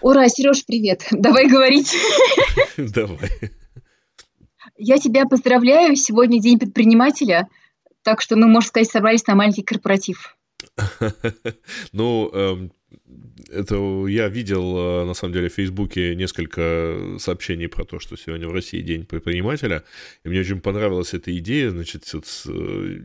Ура, 0.00 0.28
Сереж, 0.28 0.64
привет. 0.66 1.06
Давай 1.10 1.48
говорить. 1.48 1.94
Давай. 2.76 3.30
Я 4.76 4.98
тебя 4.98 5.24
поздравляю. 5.26 5.96
Сегодня 5.96 6.40
день 6.40 6.58
предпринимателя. 6.58 7.48
Так 8.02 8.20
что 8.20 8.36
мы, 8.36 8.46
можно 8.46 8.68
сказать, 8.68 8.90
собрались 8.90 9.26
на 9.26 9.34
маленький 9.34 9.62
корпоратив. 9.62 10.36
Ну, 11.92 12.30
эм, 12.32 12.72
это 13.50 14.06
я 14.06 14.28
видел, 14.28 14.76
э, 14.76 15.04
на 15.04 15.14
самом 15.14 15.34
деле, 15.34 15.48
в 15.48 15.54
Фейсбуке 15.54 16.14
несколько 16.14 17.16
сообщений 17.18 17.68
про 17.68 17.84
то, 17.84 17.98
что 17.98 18.16
сегодня 18.16 18.48
в 18.48 18.52
России 18.52 18.80
день 18.80 19.04
предпринимателя, 19.04 19.84
и 20.24 20.28
мне 20.28 20.40
очень 20.40 20.60
понравилась 20.60 21.14
эта 21.14 21.36
идея, 21.38 21.70
значит, 21.70 22.04
э, 22.14 23.00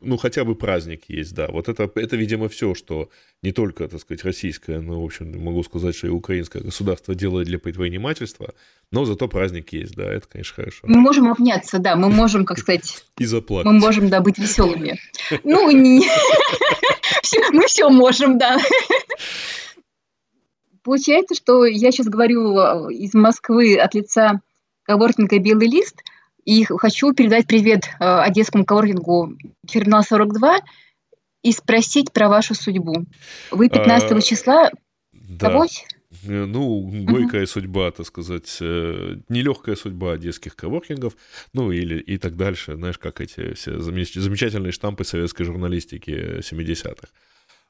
ну, 0.00 0.16
хотя 0.16 0.44
бы 0.44 0.54
праздник 0.54 1.04
есть, 1.08 1.34
да, 1.34 1.48
вот 1.48 1.68
это, 1.68 1.90
это, 1.94 2.16
видимо, 2.16 2.48
все, 2.48 2.74
что 2.74 3.10
не 3.46 3.52
только, 3.52 3.86
так 3.86 4.00
сказать, 4.00 4.24
российское, 4.24 4.80
но, 4.80 5.00
в 5.00 5.04
общем, 5.04 5.32
могу 5.40 5.62
сказать, 5.62 5.94
что 5.94 6.08
и 6.08 6.10
украинское 6.10 6.62
государство 6.62 7.14
делает 7.14 7.46
для 7.46 7.60
предпринимательства, 7.60 8.54
но 8.90 9.04
зато 9.04 9.28
праздник 9.28 9.72
есть, 9.72 9.94
да, 9.94 10.02
это, 10.02 10.26
конечно, 10.26 10.56
хорошо. 10.56 10.80
Мы 10.82 10.98
можем 10.98 11.30
обняться, 11.30 11.78
да, 11.78 11.94
мы 11.94 12.10
можем, 12.10 12.44
как 12.44 12.58
сказать... 12.58 13.04
И 13.18 13.24
заплакать. 13.24 13.70
Мы 13.70 13.78
можем, 13.78 14.08
да, 14.08 14.20
быть 14.20 14.38
веселыми. 14.38 14.98
Ну, 15.44 15.70
мы 17.52 17.66
все 17.68 17.88
можем, 17.88 18.36
да. 18.36 18.58
Получается, 20.82 21.36
что 21.36 21.64
я 21.66 21.92
сейчас 21.92 22.08
говорю 22.08 22.58
э, 22.58 22.92
из 22.94 23.14
Москвы 23.14 23.76
от 23.76 23.94
лица 23.94 24.40
коворкинга 24.82 25.38
«Белый 25.38 25.68
лист», 25.68 26.02
и 26.44 26.64
хочу 26.64 27.12
передать 27.12 27.46
привет 27.46 27.84
э, 27.84 28.04
одесскому 28.04 28.64
коворкингу 28.64 29.36
«Терминал 29.68 30.02
42» 30.02 30.62
и 31.46 31.52
спросить 31.52 32.12
про 32.12 32.28
вашу 32.28 32.54
судьбу. 32.54 33.06
Вы 33.50 33.68
15 33.68 34.12
а, 34.12 34.20
числа 34.20 34.70
да. 35.12 35.64
Э, 36.24 36.44
ну, 36.44 36.90
горькая 37.04 37.42
uh-huh. 37.42 37.46
судьба, 37.46 37.90
так 37.90 38.06
сказать, 38.06 38.58
нелегкая 38.60 39.76
судьба 39.76 40.12
одесских 40.12 40.56
коворкингов, 40.56 41.16
ну, 41.52 41.70
или 41.72 41.98
и 41.98 42.18
так 42.18 42.36
дальше, 42.36 42.74
знаешь, 42.74 42.98
как 42.98 43.20
эти 43.20 43.54
все 43.54 43.78
замечательные 43.78 44.72
штампы 44.72 45.04
советской 45.04 45.44
журналистики 45.44 46.40
70-х. 46.40 47.08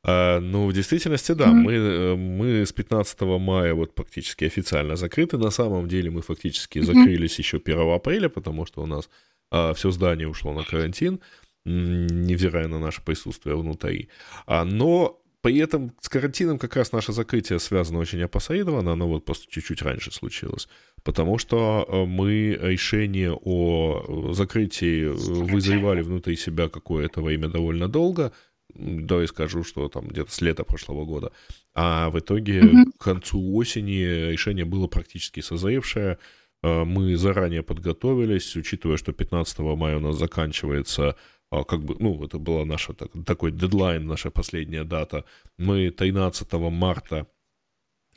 А, 0.08 0.40
ну, 0.40 0.66
в 0.66 0.72
действительности, 0.72 1.32
да, 1.32 1.46
mm-hmm. 1.46 1.52
мы, 1.52 1.72
э, 1.72 2.14
мы 2.14 2.66
с 2.66 2.72
15 2.72 3.20
мая 3.22 3.74
вот 3.74 3.94
практически 3.94 4.44
официально 4.44 4.96
закрыты. 4.96 5.36
На 5.36 5.50
самом 5.50 5.88
деле 5.88 6.10
мы 6.10 6.22
фактически 6.22 6.78
mm-hmm. 6.78 6.84
закрылись 6.84 7.38
еще 7.38 7.60
1 7.62 7.90
апреля, 7.90 8.28
потому 8.28 8.64
что 8.66 8.82
у 8.82 8.86
нас 8.86 9.08
а, 9.50 9.74
все 9.74 9.90
здание 9.90 10.28
ушло 10.28 10.52
на 10.52 10.64
карантин, 10.64 11.20
невзирая 11.66 12.68
на 12.68 12.78
наше 12.78 13.02
присутствие 13.02 13.56
внутри. 13.56 14.08
А, 14.46 14.64
но 14.64 15.20
при 15.42 15.58
этом 15.58 15.92
с 16.00 16.08
карантином 16.08 16.58
как 16.58 16.74
раз 16.76 16.92
наше 16.92 17.12
закрытие 17.12 17.58
связано 17.58 17.98
очень 17.98 18.22
опосредованно, 18.22 18.92
оно 18.92 19.06
вот 19.06 19.24
просто 19.24 19.46
чуть-чуть 19.48 19.82
раньше 19.82 20.10
случилось, 20.10 20.68
потому 21.04 21.38
что 21.38 21.86
э, 21.88 22.04
мы 22.04 22.58
решение 22.60 23.32
о 23.32 24.32
закрытии 24.32 25.06
вызревали 25.06 26.02
внутри 26.02 26.36
себя 26.36 26.68
какое-то 26.68 27.22
время 27.22 27.48
довольно 27.48 27.86
долго, 27.86 28.32
давай 28.74 29.28
скажу, 29.28 29.62
что 29.62 29.88
там 29.88 30.08
где-то 30.08 30.32
с 30.32 30.40
лета 30.40 30.64
прошлого 30.64 31.04
года. 31.04 31.30
А 31.74 32.10
в 32.10 32.18
итоге 32.18 32.60
mm-hmm. 32.60 32.84
к 32.98 33.04
концу 33.04 33.54
осени 33.54 34.30
решение 34.32 34.64
было 34.64 34.86
практически 34.86 35.40
созревшее. 35.40 36.18
Мы 36.62 37.16
заранее 37.16 37.62
подготовились, 37.62 38.56
учитывая, 38.56 38.96
что 38.96 39.12
15 39.12 39.58
мая 39.60 39.98
у 39.98 40.00
нас 40.00 40.16
заканчивается 40.16 41.14
как 41.50 41.84
бы, 41.84 41.96
ну, 41.98 42.24
это 42.24 42.38
была 42.38 42.64
наша 42.64 42.92
так, 42.92 43.10
такой 43.24 43.52
дедлайн, 43.52 44.06
наша 44.06 44.30
последняя 44.30 44.84
дата. 44.84 45.24
Мы 45.58 45.90
13 45.90 46.52
марта 46.52 47.26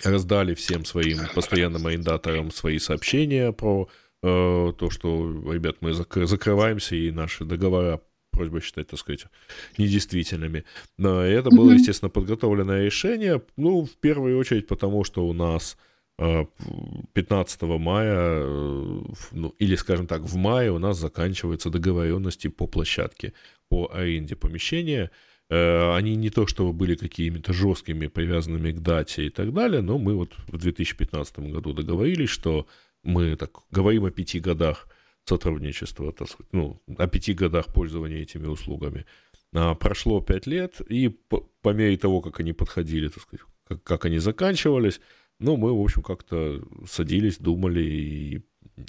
раздали 0.04 0.54
всем 0.54 0.86
своим 0.86 1.20
постоянным 1.36 1.86
арендаторам 1.88 2.52
свои 2.52 2.80
сообщения 2.80 3.52
про 3.52 3.90
э, 4.24 4.74
то, 4.78 4.90
что, 4.90 5.54
ребят, 5.54 5.78
мы 5.82 5.94
закрываемся, 5.94 6.96
и 6.96 7.12
наши 7.12 7.46
договора 7.46 8.02
просьба 8.32 8.62
считать, 8.62 8.88
так 8.88 9.00
сказать, 9.00 9.26
недействительными. 9.78 10.64
Но 10.98 11.22
это 11.22 11.50
было, 11.50 11.72
естественно, 11.72 12.10
подготовленное 12.10 12.86
решение, 12.86 13.42
ну, 13.58 13.86
в 13.86 13.96
первую 13.98 14.38
очередь 14.38 14.68
потому, 14.68 15.04
что 15.04 15.28
у 15.28 15.34
нас 15.34 15.78
15 16.20 17.62
э, 17.62 17.66
мая, 17.78 18.44
э, 18.44 19.02
ну, 19.32 19.56
или, 19.58 19.76
скажем 19.76 20.06
так, 20.08 20.22
в 20.24 20.36
мае 20.36 20.72
у 20.72 20.80
нас 20.80 20.98
заканчиваются 20.98 21.70
договоренности 21.70 22.50
по 22.50 22.68
площадке, 22.68 23.34
по 23.70 23.90
аренде 23.94 24.36
помещения. 24.36 25.12
Э, 25.50 25.96
они 25.96 26.16
не 26.16 26.30
то 26.30 26.46
чтобы 26.46 26.74
были 26.74 26.96
какими-то 26.96 27.54
жесткими, 27.54 28.08
привязанными 28.08 28.72
к 28.72 28.80
дате 28.80 29.28
и 29.28 29.30
так 29.30 29.54
далее, 29.54 29.82
но 29.82 29.98
мы 29.98 30.14
вот 30.14 30.34
в 30.48 30.58
2015 30.58 31.40
году 31.40 31.74
договорились, 31.74 32.30
что 32.30 32.68
мы 33.04 33.38
так 33.38 33.52
говорим 33.72 34.04
о 34.06 34.12
пяти 34.12 34.42
годах 34.42 34.88
сотрудничества, 35.24 36.12
так 36.12 36.28
сказать, 36.28 36.52
ну, 36.52 36.82
о 36.98 37.08
пяти 37.08 37.34
годах 37.34 37.68
пользования 37.74 38.24
этими 38.24 38.48
услугами. 38.48 39.06
А, 39.54 39.74
прошло 39.74 40.20
пять 40.20 40.48
лет, 40.48 40.82
и 40.82 41.08
по, 41.08 41.50
по 41.62 41.70
мере 41.70 41.96
того, 41.98 42.22
как 42.22 42.42
они 42.42 42.52
подходили, 42.52 43.08
так 43.08 43.24
сказать, 43.24 43.46
как, 43.68 43.84
как 43.84 44.06
они 44.06 44.18
заканчивались, 44.18 45.00
ну, 45.40 45.58
мы, 45.58 45.78
в 45.78 45.82
общем, 45.82 46.02
как-то 46.02 46.62
садились, 46.88 47.38
думали 47.38 47.82
и, 47.82 48.42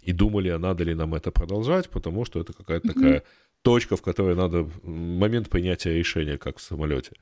и 0.03 0.13
думали, 0.13 0.49
а 0.49 0.59
надо 0.59 0.85
ли 0.85 0.95
нам 0.95 1.15
это 1.15 1.31
продолжать, 1.31 1.89
потому 1.91 2.25
что 2.25 2.41
это 2.41 2.53
какая-то 2.53 2.89
mm-hmm. 2.89 2.95
такая 2.95 3.23
точка, 3.63 3.97
в 3.97 4.03
которой 4.03 4.35
надо 4.35 4.69
момент 4.83 5.49
принятия 5.49 5.95
решения, 5.95 6.39
как 6.39 6.59
в 6.59 6.63
самолете. 6.63 7.13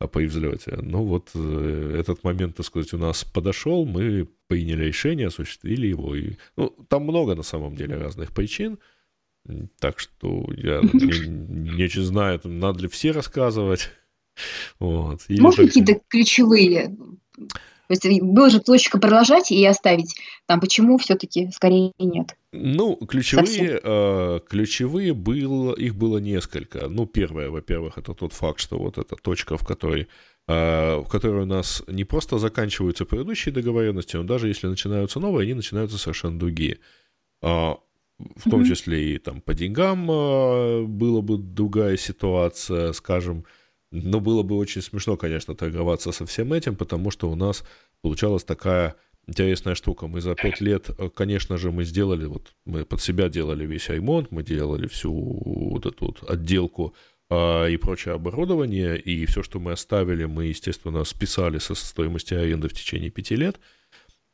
А, 0.00 0.08
при 0.08 0.26
взлете. 0.26 0.76
Ну 0.82 1.04
вот 1.04 1.30
э, 1.34 1.96
этот 2.00 2.24
момент, 2.24 2.56
так 2.56 2.66
сказать, 2.66 2.92
у 2.94 2.98
нас 2.98 3.24
подошел, 3.24 3.86
мы 3.86 4.28
приняли 4.48 4.86
решение, 4.86 5.28
осуществили 5.28 5.86
его. 5.86 6.16
И, 6.16 6.36
ну, 6.56 6.74
там 6.88 7.04
много 7.04 7.36
на 7.36 7.44
самом 7.44 7.76
деле 7.76 7.96
разных 7.96 8.32
причин, 8.32 8.78
так 9.78 10.00
что 10.00 10.50
я 10.56 10.80
не, 10.92 11.82
не 11.82 12.02
знаю, 12.02 12.40
надо 12.42 12.82
ли 12.82 12.88
все 12.88 13.12
рассказывать. 13.12 13.90
Вот. 14.80 15.22
Может, 15.28 15.56
только... 15.56 15.66
какие-то 15.68 16.00
ключевые 16.08 16.96
то 17.88 17.94
есть 18.08 18.22
была 18.22 18.48
же 18.48 18.60
точка 18.60 18.98
продолжать 18.98 19.50
и 19.50 19.64
оставить. 19.64 20.14
Там 20.46 20.60
почему 20.60 20.98
все-таки 20.98 21.50
скорее 21.52 21.92
нет? 21.98 22.36
Ну, 22.52 22.96
ключевые, 22.96 23.80
э, 23.82 24.40
ключевые 24.48 25.12
было, 25.12 25.74
их 25.74 25.96
было 25.96 26.18
несколько. 26.18 26.88
Ну, 26.88 27.06
первое, 27.06 27.50
во-первых, 27.50 27.98
это 27.98 28.14
тот 28.14 28.32
факт, 28.32 28.60
что 28.60 28.78
вот 28.78 28.98
эта 28.98 29.16
точка, 29.16 29.56
в 29.56 29.66
которой 29.66 30.08
э, 30.46 30.96
в 30.96 31.08
которой 31.08 31.42
у 31.42 31.46
нас 31.46 31.82
не 31.88 32.04
просто 32.04 32.38
заканчиваются 32.38 33.04
предыдущие 33.04 33.52
договоренности, 33.52 34.16
но 34.16 34.22
даже 34.22 34.48
если 34.48 34.68
начинаются 34.68 35.20
новые, 35.20 35.44
они 35.44 35.54
начинаются 35.54 35.98
совершенно 35.98 36.38
другие. 36.38 36.78
Э, 37.42 37.74
в 38.18 38.48
том 38.48 38.64
числе 38.64 39.14
и 39.14 39.18
там 39.18 39.40
по 39.40 39.54
деньгам 39.54 40.10
э, 40.10 40.82
была 40.84 41.20
бы 41.20 41.38
другая 41.38 41.96
ситуация, 41.96 42.92
скажем, 42.92 43.44
но 43.94 44.20
было 44.20 44.42
бы 44.42 44.56
очень 44.56 44.82
смешно, 44.82 45.16
конечно, 45.16 45.54
торговаться 45.54 46.12
со 46.12 46.26
всем 46.26 46.52
этим, 46.52 46.74
потому 46.74 47.10
что 47.10 47.30
у 47.30 47.36
нас 47.36 47.64
получалась 48.02 48.44
такая 48.44 48.96
интересная 49.26 49.74
штука. 49.74 50.06
Мы 50.06 50.20
за 50.20 50.34
пять 50.34 50.60
лет, 50.60 50.90
э, 50.98 51.08
конечно 51.14 51.56
же, 51.56 51.70
мы 51.70 51.84
сделали, 51.84 52.26
вот 52.26 52.52
мы 52.64 52.84
под 52.84 53.00
себя 53.00 53.28
делали 53.28 53.64
весь 53.64 53.88
ремонт, 53.88 54.32
мы 54.32 54.42
делали 54.42 54.86
всю 54.88 55.12
вот 55.12 55.86
эту 55.86 56.06
вот 56.06 56.28
отделку 56.28 56.94
а, 57.30 57.66
и 57.66 57.76
прочее 57.76 58.14
оборудование, 58.14 58.98
и 58.98 59.24
все, 59.26 59.42
что 59.42 59.60
мы 59.60 59.72
оставили, 59.72 60.24
мы, 60.24 60.46
естественно, 60.46 61.04
списали 61.04 61.58
со 61.58 61.74
стоимости 61.74 62.34
аренды 62.34 62.68
в 62.68 62.74
течение 62.74 63.10
пяти 63.10 63.36
лет. 63.36 63.60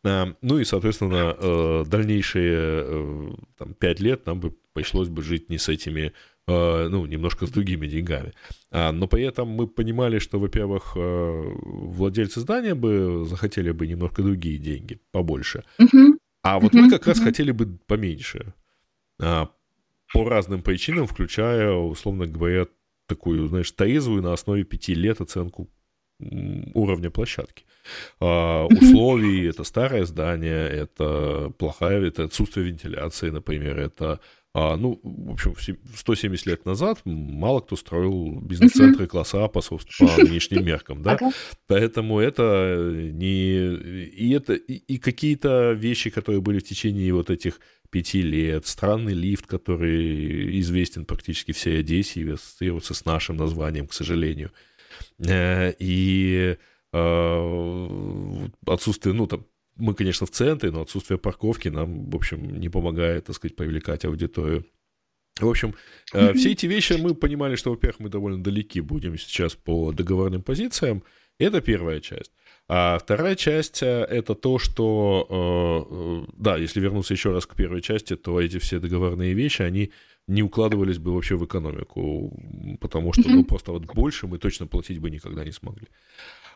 А, 0.05 0.35
ну 0.41 0.59
и, 0.59 0.65
соответственно, 0.65 1.37
э, 1.39 1.85
дальнейшие 1.87 2.57
э, 2.57 3.31
там, 3.59 3.75
пять 3.75 4.01
лет 4.01 4.27
нам 4.27 4.41
бы 4.41 4.57
пришлось 4.73 5.09
бы 5.09 5.23
жить 5.23 5.51
не 5.51 5.59
с 5.59 5.69
этими 5.69 6.13
ну, 6.51 7.07
немножко 7.07 7.47
с 7.47 7.51
другими 7.51 7.87
деньгами. 7.87 8.33
А, 8.71 8.93
но 8.93 9.07
при 9.07 9.25
этом 9.25 9.49
мы 9.49 9.67
понимали, 9.67 10.19
что, 10.19 10.39
во-первых, 10.39 10.93
э, 10.97 11.53
владельцы 11.63 12.41
здания 12.41 12.75
бы 12.75 13.25
захотели 13.29 13.73
бы 13.73 13.87
немножко 13.87 14.23
другие 14.23 14.59
деньги, 14.59 15.01
побольше. 15.13 15.65
А 16.43 16.59
вот 16.59 16.73
мы 16.73 16.89
как 16.91 17.07
раз 17.07 17.21
хотели 17.21 17.53
бы 17.53 17.79
поменьше. 17.87 18.55
А, 19.21 19.51
по 20.13 20.29
разным 20.29 20.63
причинам, 20.63 21.07
включая, 21.07 21.73
условно 21.73 22.27
говоря, 22.27 22.67
такую, 23.07 23.47
знаешь, 23.49 23.71
трезвую 23.73 24.23
на 24.23 24.33
основе 24.33 24.65
пяти 24.65 24.95
лет 24.95 25.21
оценку 25.21 25.69
уровня 26.75 27.11
площадки. 27.11 27.65
А, 28.21 28.67
условий 28.67 29.49
это 29.49 29.65
старое 29.65 30.05
здание, 30.05 30.69
это 30.69 31.51
плохая, 31.59 32.03
это 32.03 32.25
отсутствие 32.25 32.67
вентиляции, 32.67 33.31
например, 33.31 33.79
это 33.79 34.21
а, 34.53 34.77
ну, 34.77 34.99
в 35.03 35.33
общем, 35.33 35.55
170 35.95 36.47
лет 36.47 36.65
назад 36.65 37.01
мало 37.05 37.61
кто 37.61 37.77
строил 37.77 38.41
бизнес-центры 38.41 39.07
класса 39.07 39.45
А 39.45 39.49
по, 39.49 39.61
по 39.61 39.79
нынешним 40.19 40.65
меркам, 40.65 41.03
да? 41.03 41.17
Поэтому 41.69 42.19
это 42.19 42.91
не... 43.13 43.75
И, 44.07 44.33
это, 44.33 44.55
и, 44.55 44.75
и 44.75 44.99
какие-то 44.99 45.73
вещи, 45.73 46.11
которые 46.11 46.41
были 46.41 46.59
в 46.59 46.65
течение 46.65 47.15
вот 47.15 47.31
этих 47.31 47.61
пяти 47.91 48.23
лет, 48.23 48.67
странный 48.67 49.15
лифт, 49.15 49.47
который 49.47 50.59
известен 50.61 51.05
практически 51.05 51.53
всей 51.53 51.81
Одессе 51.81 52.21
и 52.21 52.31
ассоциируется 52.31 52.95
с 52.95 53.05
нашим 53.05 53.37
названием, 53.37 53.87
к 53.87 53.93
сожалению. 53.93 54.51
Э, 55.25 55.73
и 55.79 56.57
э, 56.93 58.49
отсутствие, 58.67 59.15
ну, 59.15 59.27
там, 59.29 59.47
мы, 59.81 59.95
конечно, 59.95 60.27
в 60.27 60.31
центре, 60.31 60.71
но 60.71 60.83
отсутствие 60.83 61.19
парковки 61.19 61.69
нам, 61.69 62.11
в 62.11 62.17
общем, 62.17 62.61
не 62.61 62.69
помогает, 62.69 63.27
так 63.27 63.37
сказать, 63.37 63.57
привлекать 63.57 64.05
аудиторию. 64.05 64.65
В 65.41 65.49
общем, 65.49 65.75
э, 66.13 66.33
все 66.35 66.53
эти 66.53 66.67
вещи 66.67 66.95
мы 66.95 67.15
понимали, 67.15 67.57
что, 67.57 67.71
во-первых, 67.71 68.01
мы 68.01 68.09
довольно 68.09 68.43
далеки 68.43 68.81
будем 68.81 69.19
сейчас 69.19 69.55
по 69.55 69.93
договорным 69.93 70.43
позициям. 70.43 71.03
Это 71.39 71.61
первая 71.61 72.01
часть. 72.01 72.33
А 72.69 72.99
вторая 72.99 73.35
часть 73.35 73.83
э, 73.83 73.87
это 73.87 74.35
то, 74.35 74.59
что, 74.59 76.27
э, 76.29 76.33
да, 76.37 76.57
если 76.57 76.81
вернуться 76.81 77.15
еще 77.15 77.33
раз 77.33 77.47
к 77.47 77.57
первой 77.57 77.81
части, 77.81 78.17
то 78.17 78.41
эти 78.41 78.59
все 78.59 78.79
договорные 78.79 79.35
вещи, 79.35 79.63
они 79.63 79.91
не 80.27 80.43
укладывались 80.43 80.99
бы 80.99 81.13
вообще 81.13 81.37
в 81.37 81.45
экономику, 81.45 82.33
потому 82.81 83.13
что 83.13 83.29
ну, 83.29 83.45
просто 83.45 83.73
вот 83.73 83.87
больше 83.87 84.29
мы 84.29 84.39
точно 84.39 84.67
платить 84.69 85.01
бы 85.01 85.11
никогда 85.11 85.45
не 85.45 85.51
смогли. 85.51 85.89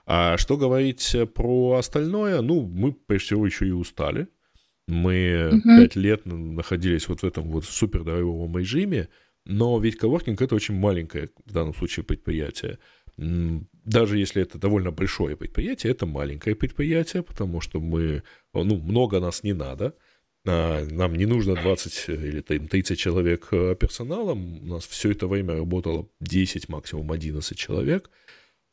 А 0.06 0.36
что 0.36 0.56
говорить 0.56 1.16
про 1.34 1.74
остальное? 1.74 2.40
Ну, 2.42 2.66
мы, 2.66 2.92
прежде 2.92 3.26
всего, 3.26 3.46
еще 3.46 3.66
и 3.66 3.72
устали. 3.72 4.28
Мы 4.86 5.62
пять 5.64 5.96
угу. 5.96 6.00
лет 6.00 6.26
находились 6.26 7.08
вот 7.08 7.20
в 7.20 7.24
этом 7.24 7.44
вот 7.44 7.64
супердорогом 7.64 8.58
режиме, 8.58 9.08
но 9.46 9.78
ведь 9.78 9.96
коворкинг 9.96 10.42
это 10.42 10.54
очень 10.54 10.74
маленькое 10.74 11.30
в 11.46 11.52
данном 11.52 11.74
случае 11.74 12.04
предприятие. 12.04 12.78
Даже 13.16 14.18
если 14.18 14.42
это 14.42 14.58
довольно 14.58 14.90
большое 14.90 15.36
предприятие, 15.36 15.92
это 15.92 16.04
маленькое 16.04 16.54
предприятие, 16.54 17.22
потому 17.22 17.60
что 17.60 17.80
мы, 17.80 18.22
ну, 18.52 18.76
много 18.76 19.20
нас 19.20 19.42
не 19.42 19.54
надо. 19.54 19.94
А, 20.46 20.84
нам 20.90 21.14
не 21.14 21.24
нужно 21.24 21.54
20 21.54 22.08
или 22.08 22.40
30 22.40 22.98
человек 22.98 23.48
э, 23.52 23.76
персонала. 23.76 24.32
У 24.32 24.66
нас 24.66 24.86
все 24.86 25.12
это 25.12 25.26
время 25.26 25.54
работало 25.54 26.08
10, 26.20 26.68
максимум 26.68 27.12
11 27.12 27.56
человек 27.56 28.10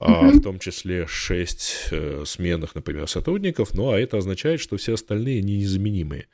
а 0.04 0.32
в 0.32 0.42
том 0.42 0.58
числе 0.58 1.06
6 1.06 1.90
э, 1.92 2.24
сменных, 2.26 2.74
например, 2.74 3.08
сотрудников, 3.08 3.76
ну 3.76 3.92
а 3.92 4.00
это 4.00 4.18
означает, 4.18 4.60
что 4.60 4.78
все 4.78 4.96
остальные 4.96 5.44
незаменимые. 5.44 6.28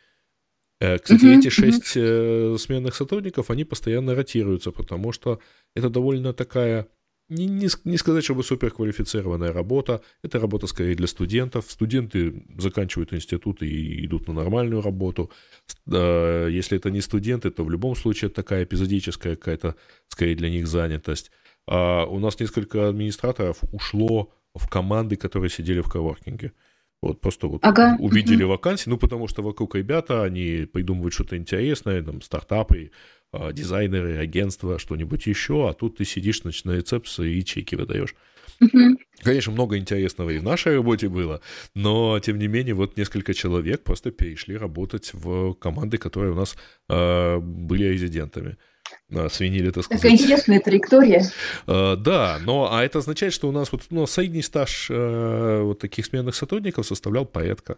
Э, 0.79 0.97
кстати, 0.97 1.25
uh-huh, 1.25 1.39
эти 1.39 1.49
шесть 1.49 1.97
uh-huh. 1.97 2.57
сменных 2.57 2.95
сотрудников, 2.95 3.49
они 3.49 3.65
постоянно 3.65 4.15
ротируются, 4.15 4.71
потому 4.71 5.11
что 5.11 5.41
это 5.75 5.89
довольно 5.89 6.31
такая, 6.33 6.87
не, 7.27 7.45
не, 7.45 7.67
не 7.83 7.97
сказать, 7.97 8.23
чтобы 8.23 8.43
суперквалифицированная 8.43 9.51
работа, 9.51 10.01
это 10.23 10.39
работа 10.39 10.67
скорее 10.67 10.95
для 10.95 11.07
студентов. 11.07 11.65
Студенты 11.69 12.45
заканчивают 12.57 13.11
институты 13.11 13.67
и 13.67 14.05
идут 14.05 14.29
на 14.29 14.33
нормальную 14.33 14.81
работу. 14.81 15.29
Если 15.85 16.77
это 16.77 16.89
не 16.89 17.01
студенты, 17.01 17.51
то 17.51 17.65
в 17.65 17.69
любом 17.69 17.97
случае 17.97 18.27
это 18.27 18.35
такая 18.35 18.63
эпизодическая 18.63 19.35
какая-то, 19.35 19.75
скорее 20.07 20.35
для 20.35 20.49
них 20.49 20.67
занятость. 20.67 21.31
А 21.67 22.05
у 22.05 22.19
нас 22.19 22.39
несколько 22.39 22.87
администраторов 22.89 23.57
ушло 23.71 24.31
в 24.55 24.69
команды, 24.69 25.15
которые 25.15 25.49
сидели 25.49 25.81
в 25.81 25.89
коворкинге. 25.89 26.53
Вот 27.01 27.21
просто 27.21 27.47
вот 27.47 27.63
ага. 27.63 27.95
увидели 27.99 28.43
угу. 28.43 28.53
вакансии, 28.53 28.89
ну 28.89 28.97
потому 28.97 29.27
что 29.27 29.43
вокруг 29.43 29.75
ребята, 29.75 30.23
они 30.23 30.67
придумывают 30.71 31.13
что-то 31.13 31.37
интересное, 31.37 32.01
там 32.01 32.23
стартапы, 32.23 32.91
а, 33.31 33.51
дизайнеры, 33.51 34.17
агентства, 34.17 34.79
что-нибудь 34.79 35.27
еще, 35.27 35.69
а 35.69 35.73
тут 35.73 35.97
ты 35.97 36.05
сидишь 36.05 36.43
на 36.43 36.71
рецепции 36.71 37.35
и 37.35 37.45
чеки 37.45 37.75
выдаешь. 37.75 38.15
Угу. 38.59 38.97
Конечно, 39.21 39.51
много 39.51 39.77
интересного 39.77 40.31
и 40.31 40.39
в 40.39 40.43
нашей 40.43 40.75
работе 40.75 41.07
было, 41.07 41.41
но 41.75 42.19
тем 42.19 42.39
не 42.39 42.47
менее 42.47 42.73
вот 42.73 42.97
несколько 42.97 43.35
человек 43.35 43.83
просто 43.83 44.09
перешли 44.09 44.57
работать 44.57 45.11
в 45.13 45.53
команды, 45.53 45.99
которые 45.99 46.31
у 46.31 46.35
нас 46.35 46.55
э, 46.89 47.37
были 47.37 47.83
резидентами 47.85 48.57
свинили, 49.29 49.71
так 49.71 49.85
сказать. 49.85 50.01
Такая 50.01 50.17
интересная 50.17 50.59
траектория. 50.59 51.23
Uh, 51.65 51.95
да, 51.95 52.39
но 52.43 52.69
а 52.71 52.83
это 52.83 52.99
означает, 52.99 53.33
что 53.33 53.47
у 53.47 53.51
нас 53.51 53.71
вот 53.71 53.83
ну, 53.89 54.05
средний 54.05 54.41
стаж 54.41 54.89
uh, 54.91 55.63
вот 55.63 55.79
таких 55.79 56.05
сменных 56.05 56.35
сотрудников 56.35 56.85
составлял 56.85 57.25
порядка 57.25 57.77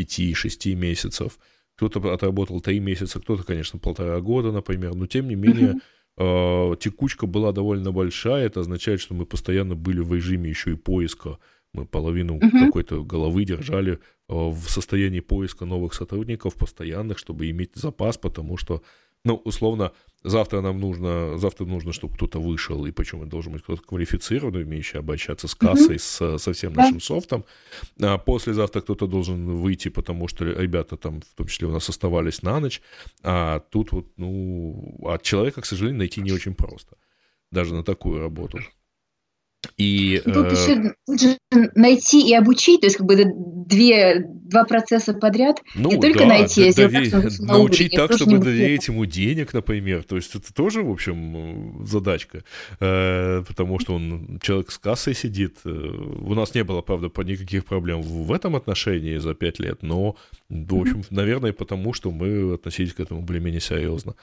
5-6 0.00 0.74
месяцев. 0.74 1.38
Кто-то 1.76 2.12
отработал 2.12 2.60
3 2.60 2.78
месяца, 2.80 3.20
кто-то, 3.20 3.42
конечно, 3.42 3.78
полтора 3.78 4.20
года, 4.20 4.52
например, 4.52 4.94
но 4.94 5.06
тем 5.06 5.28
не 5.28 5.34
менее 5.34 5.76
uh-huh. 6.18 6.76
текучка 6.76 7.26
была 7.26 7.52
довольно 7.52 7.92
большая. 7.92 8.46
Это 8.46 8.60
означает, 8.60 9.00
что 9.00 9.14
мы 9.14 9.26
постоянно 9.26 9.76
были 9.76 10.00
в 10.00 10.12
режиме 10.12 10.50
еще 10.50 10.72
и 10.72 10.76
поиска. 10.76 11.38
Мы 11.72 11.84
половину 11.86 12.38
uh-huh. 12.38 12.66
какой-то 12.66 13.04
головы 13.04 13.44
держали 13.44 14.00
в 14.26 14.68
состоянии 14.68 15.20
поиска 15.20 15.66
новых 15.66 15.94
сотрудников 15.94 16.54
постоянных, 16.54 17.18
чтобы 17.18 17.48
иметь 17.50 17.76
запас, 17.76 18.18
потому 18.18 18.56
что 18.56 18.82
ну, 19.24 19.36
условно, 19.44 19.92
завтра 20.22 20.60
нам 20.60 20.80
нужно, 20.80 21.38
завтра 21.38 21.64
нужно, 21.64 21.92
чтобы 21.92 22.14
кто-то 22.14 22.40
вышел, 22.40 22.84
и 22.86 22.90
почему 22.90 23.22
это 23.22 23.30
должен 23.30 23.52
быть 23.52 23.62
кто-то 23.62 23.82
квалифицированный, 23.82 24.62
умеющий 24.62 24.98
обращаться 24.98 25.48
с 25.48 25.54
кассой, 25.54 25.96
mm-hmm. 25.96 26.38
с, 26.38 26.42
со 26.42 26.52
всем 26.52 26.72
нашим 26.72 26.98
да. 26.98 27.04
софтом. 27.04 27.44
А 28.00 28.18
послезавтра 28.18 28.80
кто-то 28.80 29.06
должен 29.06 29.56
выйти, 29.56 29.88
потому 29.88 30.28
что 30.28 30.44
ребята 30.44 30.96
там, 30.96 31.20
в 31.20 31.34
том 31.34 31.46
числе 31.46 31.68
у 31.68 31.72
нас 31.72 31.88
оставались 31.88 32.42
на 32.42 32.60
ночь, 32.60 32.82
а 33.22 33.60
тут 33.60 33.92
вот, 33.92 34.06
ну, 34.16 34.98
от 35.04 35.22
человека, 35.22 35.60
к 35.60 35.66
сожалению, 35.66 35.98
найти 35.98 36.20
не 36.20 36.32
очень 36.32 36.54
просто, 36.54 36.96
даже 37.50 37.74
на 37.74 37.84
такую 37.84 38.20
работу. 38.20 38.58
И, 39.76 40.22
Тут 40.24 40.46
э... 40.46 40.50
еще 40.50 41.38
найти 41.74 42.28
и 42.28 42.34
обучить, 42.34 42.80
то 42.80 42.86
есть 42.86 42.96
как 42.96 43.06
бы 43.06 43.16
две, 43.16 44.24
два 44.24 44.64
процесса 44.64 45.14
подряд, 45.14 45.60
ну, 45.74 45.90
не 45.90 46.00
только 46.00 46.20
да, 46.20 46.26
найти, 46.26 46.68
а 46.68 46.74
дове... 46.74 47.10
научить 47.40 47.92
так, 47.92 48.12
чтобы 48.12 48.38
доверить 48.38 48.88
ему 48.88 49.04
денег, 49.04 49.52
например. 49.52 50.04
То 50.04 50.16
есть 50.16 50.34
это 50.34 50.52
тоже, 50.54 50.82
в 50.82 50.90
общем, 50.90 51.84
задачка, 51.86 52.44
э, 52.80 53.42
потому 53.46 53.78
что 53.78 53.94
он 53.94 54.38
человек 54.42 54.70
с 54.70 54.78
кассой 54.78 55.14
сидит. 55.14 55.58
Э, 55.64 55.70
у 55.70 56.34
нас 56.34 56.54
не 56.54 56.64
было, 56.64 56.80
правда, 56.80 57.10
никаких 57.24 57.64
проблем 57.64 58.00
в 58.02 58.32
этом 58.32 58.56
отношении 58.56 59.16
за 59.18 59.34
пять 59.34 59.58
лет, 59.58 59.82
но, 59.82 60.16
в 60.48 60.80
общем, 60.80 61.02
наверное, 61.10 61.52
потому 61.52 61.92
что 61.92 62.10
мы 62.10 62.54
относились 62.54 62.94
к 62.94 63.00
этому 63.00 63.22
более-менее 63.22 63.60
серьезно. 63.60 64.14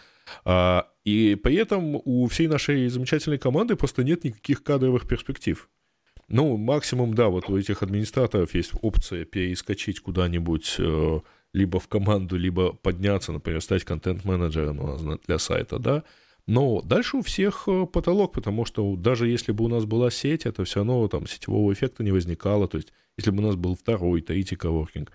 И 1.06 1.36
при 1.36 1.56
этом 1.56 2.02
у 2.04 2.28
всей 2.28 2.48
нашей 2.48 2.88
замечательной 2.88 3.38
команды 3.38 3.76
просто 3.76 4.04
нет 4.04 4.24
никаких 4.24 4.64
кадровых 4.64 5.08
перспектив. 5.08 5.70
Ну, 6.28 6.58
максимум, 6.58 7.14
да, 7.14 7.28
вот 7.28 7.50
у 7.50 7.58
этих 7.58 7.84
администраторов 7.84 8.56
есть 8.56 8.72
опция 8.82 9.26
перескочить 9.26 10.00
куда-нибудь 10.00 10.76
э, 10.80 11.20
либо 11.54 11.80
в 11.80 11.88
команду, 11.88 12.36
либо 12.36 12.74
подняться, 12.74 13.32
например, 13.32 13.62
стать 13.62 13.84
контент-менеджером 13.84 14.80
у 14.80 14.88
нас 14.88 15.20
для 15.28 15.38
сайта, 15.38 15.78
да. 15.78 16.04
Но 16.48 16.82
дальше 16.82 17.18
у 17.18 17.22
всех 17.22 17.68
э, 17.68 17.86
потолок, 17.86 18.34
потому 18.34 18.66
что 18.66 18.96
даже 18.96 19.28
если 19.28 19.52
бы 19.52 19.66
у 19.66 19.68
нас 19.68 19.86
была 19.86 20.10
сеть, 20.10 20.48
это 20.48 20.64
все 20.64 20.80
равно 20.80 21.08
там 21.08 21.28
сетевого 21.28 21.72
эффекта 21.72 22.04
не 22.04 22.12
возникало. 22.12 22.68
То 22.68 22.78
есть, 22.78 22.92
если 23.18 23.30
бы 23.30 23.44
у 23.44 23.46
нас 23.46 23.56
был 23.56 23.76
второй, 23.76 24.22
третий 24.22 24.56
коворкинг, 24.56 25.12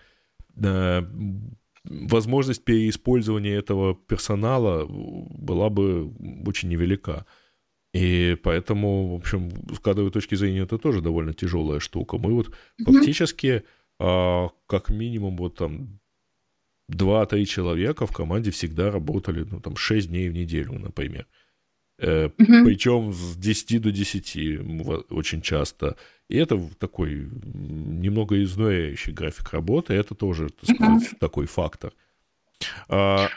возможность 1.84 2.64
переиспользования 2.64 3.58
этого 3.58 3.94
персонала 3.94 4.86
была 4.86 5.70
бы 5.70 6.12
очень 6.46 6.68
невелика. 6.68 7.26
И 7.92 8.36
поэтому, 8.42 9.08
в 9.08 9.14
общем, 9.14 9.50
с 9.74 9.80
кадровой 9.80 10.12
точки 10.12 10.36
зрения 10.36 10.60
это 10.60 10.78
тоже 10.78 11.00
довольно 11.00 11.32
тяжелая 11.32 11.80
штука. 11.80 12.18
Мы 12.18 12.34
вот 12.34 12.48
mm-hmm. 12.48 12.84
фактически 12.84 13.64
а, 13.98 14.50
как 14.66 14.90
минимум 14.90 15.36
вот 15.36 15.56
там 15.56 16.00
2-3 16.92 17.44
человека 17.46 18.06
в 18.06 18.12
команде 18.12 18.50
всегда 18.50 18.90
работали, 18.90 19.46
ну, 19.50 19.60
там, 19.60 19.76
6 19.76 20.08
дней 20.08 20.28
в 20.28 20.32
неделю, 20.32 20.78
например. 20.78 21.26
Э, 22.00 22.28
mm-hmm. 22.28 22.64
Причем 22.64 23.12
с 23.12 23.36
10 23.36 23.82
до 23.82 23.92
10 23.92 25.10
очень 25.10 25.42
часто. 25.42 25.96
И 26.28 26.36
это 26.36 26.58
такой 26.78 27.28
немного 27.44 28.42
изнуряющий 28.42 29.12
график 29.12 29.52
работы, 29.52 29.94
это 29.94 30.14
тоже, 30.14 30.48
так 30.48 30.76
сказать, 30.76 31.12
uh-huh. 31.12 31.18
такой 31.18 31.46
фактор. 31.46 31.92
А, 32.88 33.28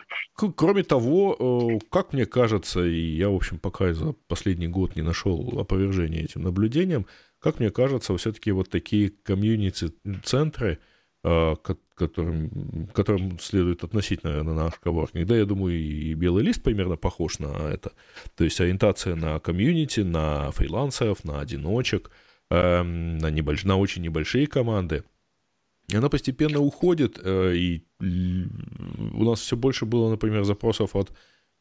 кроме 0.55 0.83
того, 0.83 1.79
э, 1.81 1.85
как 1.89 2.13
мне 2.13 2.25
кажется, 2.25 2.85
и 2.85 3.15
я, 3.15 3.29
в 3.29 3.35
общем, 3.35 3.57
пока 3.57 3.93
за 3.93 4.13
последний 4.27 4.67
год 4.67 4.95
не 4.95 5.01
нашел 5.01 5.59
опровержения 5.59 6.23
этим 6.23 6.43
наблюдениям, 6.43 7.05
как 7.39 7.59
мне 7.59 7.71
кажется, 7.71 8.15
все-таки 8.15 8.51
вот 8.51 8.69
такие 8.69 9.09
комьюнити-центры, 9.09 10.79
а, 11.23 11.55
которым, 11.95 12.87
которым 12.93 13.39
следует 13.39 13.83
относить, 13.83 14.23
наверное, 14.23 14.53
наш 14.53 14.73
коворкинг. 14.75 15.27
Да, 15.27 15.37
я 15.37 15.45
думаю, 15.45 15.79
и 15.79 16.13
белый 16.13 16.43
лист 16.43 16.63
примерно 16.63 16.97
похож 16.97 17.39
на 17.39 17.69
это. 17.69 17.91
То 18.35 18.43
есть 18.43 18.59
ориентация 18.59 19.15
на 19.15 19.39
комьюнити, 19.39 20.01
на 20.01 20.51
фрилансеров, 20.51 21.23
на 21.23 21.39
одиночек– 21.39 22.11
Эм, 22.53 23.17
на, 23.17 23.31
небольш... 23.31 23.63
на 23.63 23.77
очень 23.77 24.03
небольшие 24.03 24.45
команды. 24.45 25.03
И 25.87 25.95
она 25.95 26.07
постепенно 26.07 26.59
уходит, 26.59 27.19
э, 27.23 27.55
и 27.55 27.83
у 27.99 29.23
нас 29.23 29.39
все 29.39 29.57
больше 29.57 29.85
было, 29.85 30.11
например, 30.11 30.43
запросов 30.43 30.95
от 30.95 31.11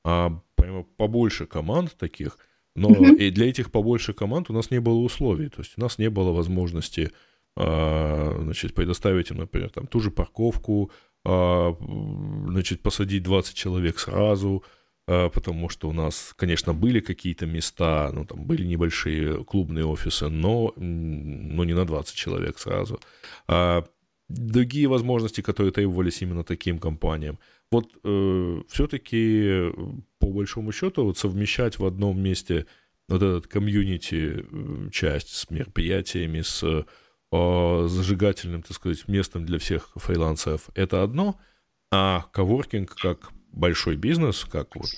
а, 0.04 0.38
прямо 0.54 0.82
побольше 0.82 1.46
команд 1.46 1.96
таких, 1.96 2.36
но 2.76 2.90
mm-hmm. 2.90 3.16
и 3.16 3.30
для 3.30 3.48
этих 3.48 3.70
побольше 3.70 4.12
команд 4.12 4.50
у 4.50 4.52
нас 4.52 4.70
не 4.70 4.80
было 4.80 4.98
условий, 4.98 5.48
то 5.48 5.62
есть 5.62 5.74
у 5.76 5.80
нас 5.80 5.98
не 5.98 6.10
было 6.10 6.30
возможности 6.32 7.12
значит, 7.54 8.74
предоставить 8.74 9.30
им, 9.30 9.38
например, 9.38 9.70
там, 9.70 9.86
ту 9.86 10.00
же 10.00 10.10
парковку, 10.10 10.90
а, 11.24 11.76
значит, 12.48 12.82
посадить 12.82 13.22
20 13.22 13.54
человек 13.54 13.98
сразу, 13.98 14.64
э, 15.06 15.30
потому 15.30 15.68
что 15.68 15.88
у 15.88 15.92
нас, 15.92 16.34
конечно, 16.36 16.74
были 16.74 17.00
какие-то 17.00 17.46
места, 17.46 18.10
ну, 18.12 18.24
там 18.24 18.44
были 18.44 18.64
небольшие 18.66 19.44
клубные 19.44 19.84
офисы, 19.84 20.28
но, 20.28 20.72
но 20.76 21.64
не 21.64 21.74
на 21.74 21.84
20 21.84 22.16
человек 22.16 22.58
сразу. 22.58 23.00
А 23.46 23.84
другие 24.28 24.88
возможности, 24.88 25.42
которые 25.42 25.72
требовались 25.72 26.22
именно 26.22 26.42
таким 26.42 26.78
компаниям. 26.78 27.38
Вот 27.70 27.86
э, 28.04 28.62
все-таки, 28.68 29.72
по 30.18 30.26
большому 30.26 30.72
счету, 30.72 31.04
вот 31.04 31.18
совмещать 31.18 31.78
в 31.78 31.84
одном 31.84 32.20
месте 32.20 32.66
вот 33.08 33.22
этот 33.22 33.46
комьюнити 33.46 34.44
э, 34.50 34.90
часть 34.90 35.28
с 35.28 35.50
мероприятиями, 35.50 36.40
с 36.40 36.84
зажигательным, 37.32 38.62
так 38.62 38.76
сказать, 38.76 39.08
местом 39.08 39.46
для 39.46 39.58
всех 39.58 39.90
фрилансеров, 39.96 40.68
это 40.74 41.02
одно, 41.02 41.40
а 41.90 42.26
коворкинг 42.32 42.94
как 42.94 43.32
большой 43.52 43.96
бизнес, 43.96 44.44
как 44.44 44.76
вот 44.76 44.88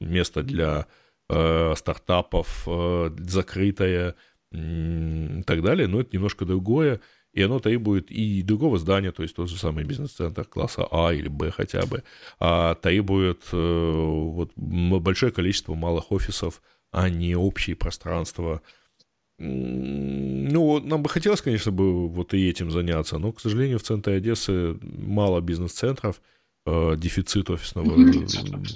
место 0.00 0.42
для 0.42 0.86
э, 1.28 1.74
стартапов, 1.76 2.64
э, 2.66 3.10
закрытое 3.18 4.14
и 4.52 5.42
так 5.46 5.62
далее, 5.62 5.88
но 5.88 6.00
это 6.00 6.10
немножко 6.12 6.44
другое, 6.44 7.00
и 7.32 7.42
оно 7.42 7.58
требует 7.58 8.10
и 8.10 8.42
другого 8.42 8.78
здания, 8.78 9.10
то 9.10 9.22
есть 9.22 9.34
тот 9.34 9.50
же 9.50 9.58
самый 9.58 9.84
бизнес-центр 9.84 10.44
класса 10.44 10.86
А 10.90 11.12
или 11.12 11.26
Б 11.26 11.50
хотя 11.50 11.84
бы, 11.86 12.04
а 12.38 12.76
требует 12.76 13.42
э, 13.52 13.90
вот, 13.92 14.52
большое 14.54 15.32
количество 15.32 15.74
малых 15.74 16.12
офисов, 16.12 16.62
а 16.92 17.08
не 17.08 17.34
общие 17.34 17.74
пространства. 17.74 18.62
Ну, 19.46 20.80
нам 20.80 21.02
бы 21.02 21.08
хотелось, 21.08 21.42
конечно, 21.42 21.70
бы 21.70 22.08
вот 22.08 22.32
и 22.32 22.48
этим 22.48 22.70
заняться, 22.70 23.18
но, 23.18 23.32
к 23.32 23.40
сожалению, 23.40 23.78
в 23.78 23.82
центре 23.82 24.14
Одессы 24.14 24.78
мало 24.82 25.40
бизнес-центров, 25.40 26.22
э, 26.66 26.94
дефицит 26.96 27.50
офисного 27.50 27.94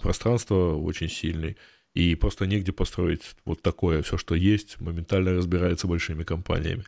пространства 0.02 0.74
очень 0.74 1.08
сильный, 1.08 1.56
и 1.94 2.14
просто 2.14 2.46
негде 2.46 2.72
построить 2.72 3.22
вот 3.44 3.62
такое 3.62 4.02
все, 4.02 4.18
что 4.18 4.34
есть, 4.34 4.80
моментально 4.80 5.32
разбирается 5.32 5.86
большими 5.86 6.22
компаниями. 6.22 6.84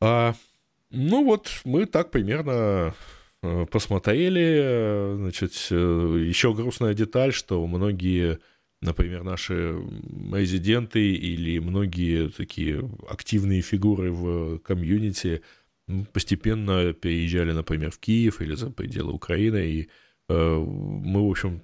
А, 0.00 0.34
ну 0.90 1.24
вот, 1.24 1.60
мы 1.64 1.86
так 1.86 2.10
примерно 2.10 2.94
э, 3.42 3.66
посмотрели. 3.66 5.16
Значит, 5.16 5.52
э, 5.70 6.24
еще 6.26 6.54
грустная 6.54 6.94
деталь, 6.94 7.32
что 7.32 7.66
многие, 7.66 8.38
например, 8.80 9.24
наши 9.24 9.76
резиденты 10.32 11.12
или 11.14 11.58
многие 11.58 12.28
такие 12.28 12.88
активные 13.08 13.62
фигуры 13.62 14.12
в 14.12 14.58
комьюнити 14.58 15.42
постепенно 16.12 16.92
переезжали, 16.92 17.52
например, 17.52 17.90
в 17.90 17.98
Киев 17.98 18.40
или 18.40 18.54
за 18.54 18.70
пределы 18.70 19.12
Украины, 19.12 19.66
и 19.66 19.88
э, 20.28 20.56
мы, 20.58 21.26
в 21.26 21.30
общем, 21.30 21.62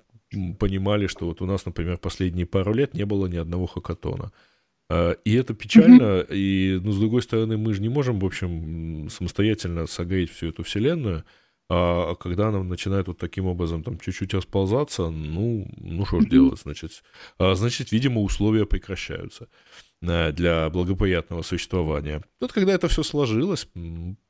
понимали, 0.59 1.07
что 1.07 1.27
вот 1.27 1.43
у 1.43 1.47
нас, 1.47 1.67
например, 1.67 1.99
последние 1.99 2.47
пару 2.47 2.73
лет 2.73 2.95
не 2.95 3.05
было 3.05 3.27
ни 3.27 3.37
одного 3.37 3.67
хакатона. 3.67 4.33
А, 4.91 5.13
и 5.25 5.35
это 5.35 5.55
печально, 5.55 6.21
mm-hmm. 6.21 6.37
и, 6.37 6.81
ну, 6.83 6.93
с 6.93 6.99
другой 6.99 7.23
стороны, 7.23 7.57
мы 7.57 7.75
же 7.75 7.83
не 7.83 7.89
можем, 7.89 8.19
в 8.19 8.25
общем, 8.25 9.09
самостоятельно 9.11 9.87
согреть 9.87 10.31
всю 10.31 10.49
эту 10.49 10.63
вселенную, 10.63 11.25
а 11.71 12.15
когда 12.17 12.49
она 12.49 12.63
начинает 12.63 13.09
вот 13.09 13.19
таким 13.19 13.47
образом 13.47 13.83
там 13.83 13.99
чуть-чуть 13.99 14.35
расползаться, 14.35 15.09
ну, 15.09 15.67
ну 15.79 16.05
что 16.05 16.21
ж 16.21 16.27
делать, 16.27 16.61
значит, 16.61 17.03
а, 17.39 17.55
значит, 17.55 17.91
видимо, 17.91 18.21
условия 18.21 18.67
прекращаются 18.67 19.49
а, 20.03 20.33
для 20.33 20.69
благоприятного 20.69 21.43
существования. 21.43 22.23
Вот 22.41 22.53
когда 22.53 22.75
это 22.75 22.89
все 22.89 23.03
сложилось, 23.03 23.67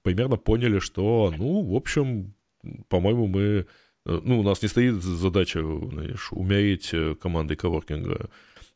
примерно 0.03 0.37
поняли, 0.37 0.79
что, 0.79 1.35
ну, 1.37 1.63
в 1.63 1.75
общем, 1.75 2.35
по-моему, 2.89 3.27
мы, 3.27 3.67
э, 4.07 4.21
ну, 4.23 4.41
у 4.41 4.43
нас 4.43 4.63
не 4.63 4.69
стоит 4.69 5.03
задача, 5.03 5.61
знаешь, 5.61 6.29
умереть 6.31 6.91
э, 6.93 7.17
командой 7.21 7.57
коворкинга, 7.57 8.31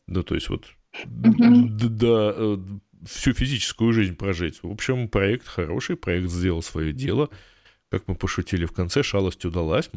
да, 0.09 0.23
то 0.23 0.35
есть 0.35 0.49
вот 0.49 0.65
да, 1.07 2.33
э, 2.35 2.59
всю 3.07 3.33
физическую 3.33 3.93
жизнь 3.93 4.17
прожить. 4.17 4.63
В 4.63 4.71
общем, 4.71 5.09
проект 5.09 5.47
хороший, 5.47 5.97
проект 5.97 6.31
сделал 6.31 6.63
свое 6.63 6.93
дело. 6.93 7.31
Как 7.91 8.07
мы 8.07 8.15
пошутили 8.15 8.65
в 8.65 8.73
конце, 8.73 9.03
шалость 9.03 9.45
удалась. 9.45 9.91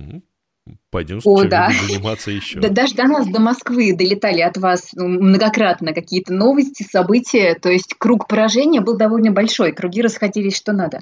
Пойдем 0.91 1.19
О, 1.23 1.43
да. 1.43 1.71
заниматься 1.87 2.29
еще. 2.31 2.59
Да, 2.59 2.69
даже 2.69 2.93
до 2.93 3.03
нас, 3.03 3.27
до 3.27 3.39
Москвы 3.39 3.93
долетали 3.95 4.41
от 4.41 4.57
вас 4.57 4.91
ну, 4.93 5.07
многократно 5.07 5.93
какие-то 5.93 6.33
новости, 6.33 6.83
события. 6.83 7.55
То 7.55 7.69
есть 7.69 7.95
круг 7.97 8.27
поражения 8.27 8.79
был 8.79 8.95
довольно 8.95 9.31
большой. 9.31 9.71
Круги 9.73 10.01
расходились 10.01 10.55
что 10.55 10.71
надо. 10.71 11.01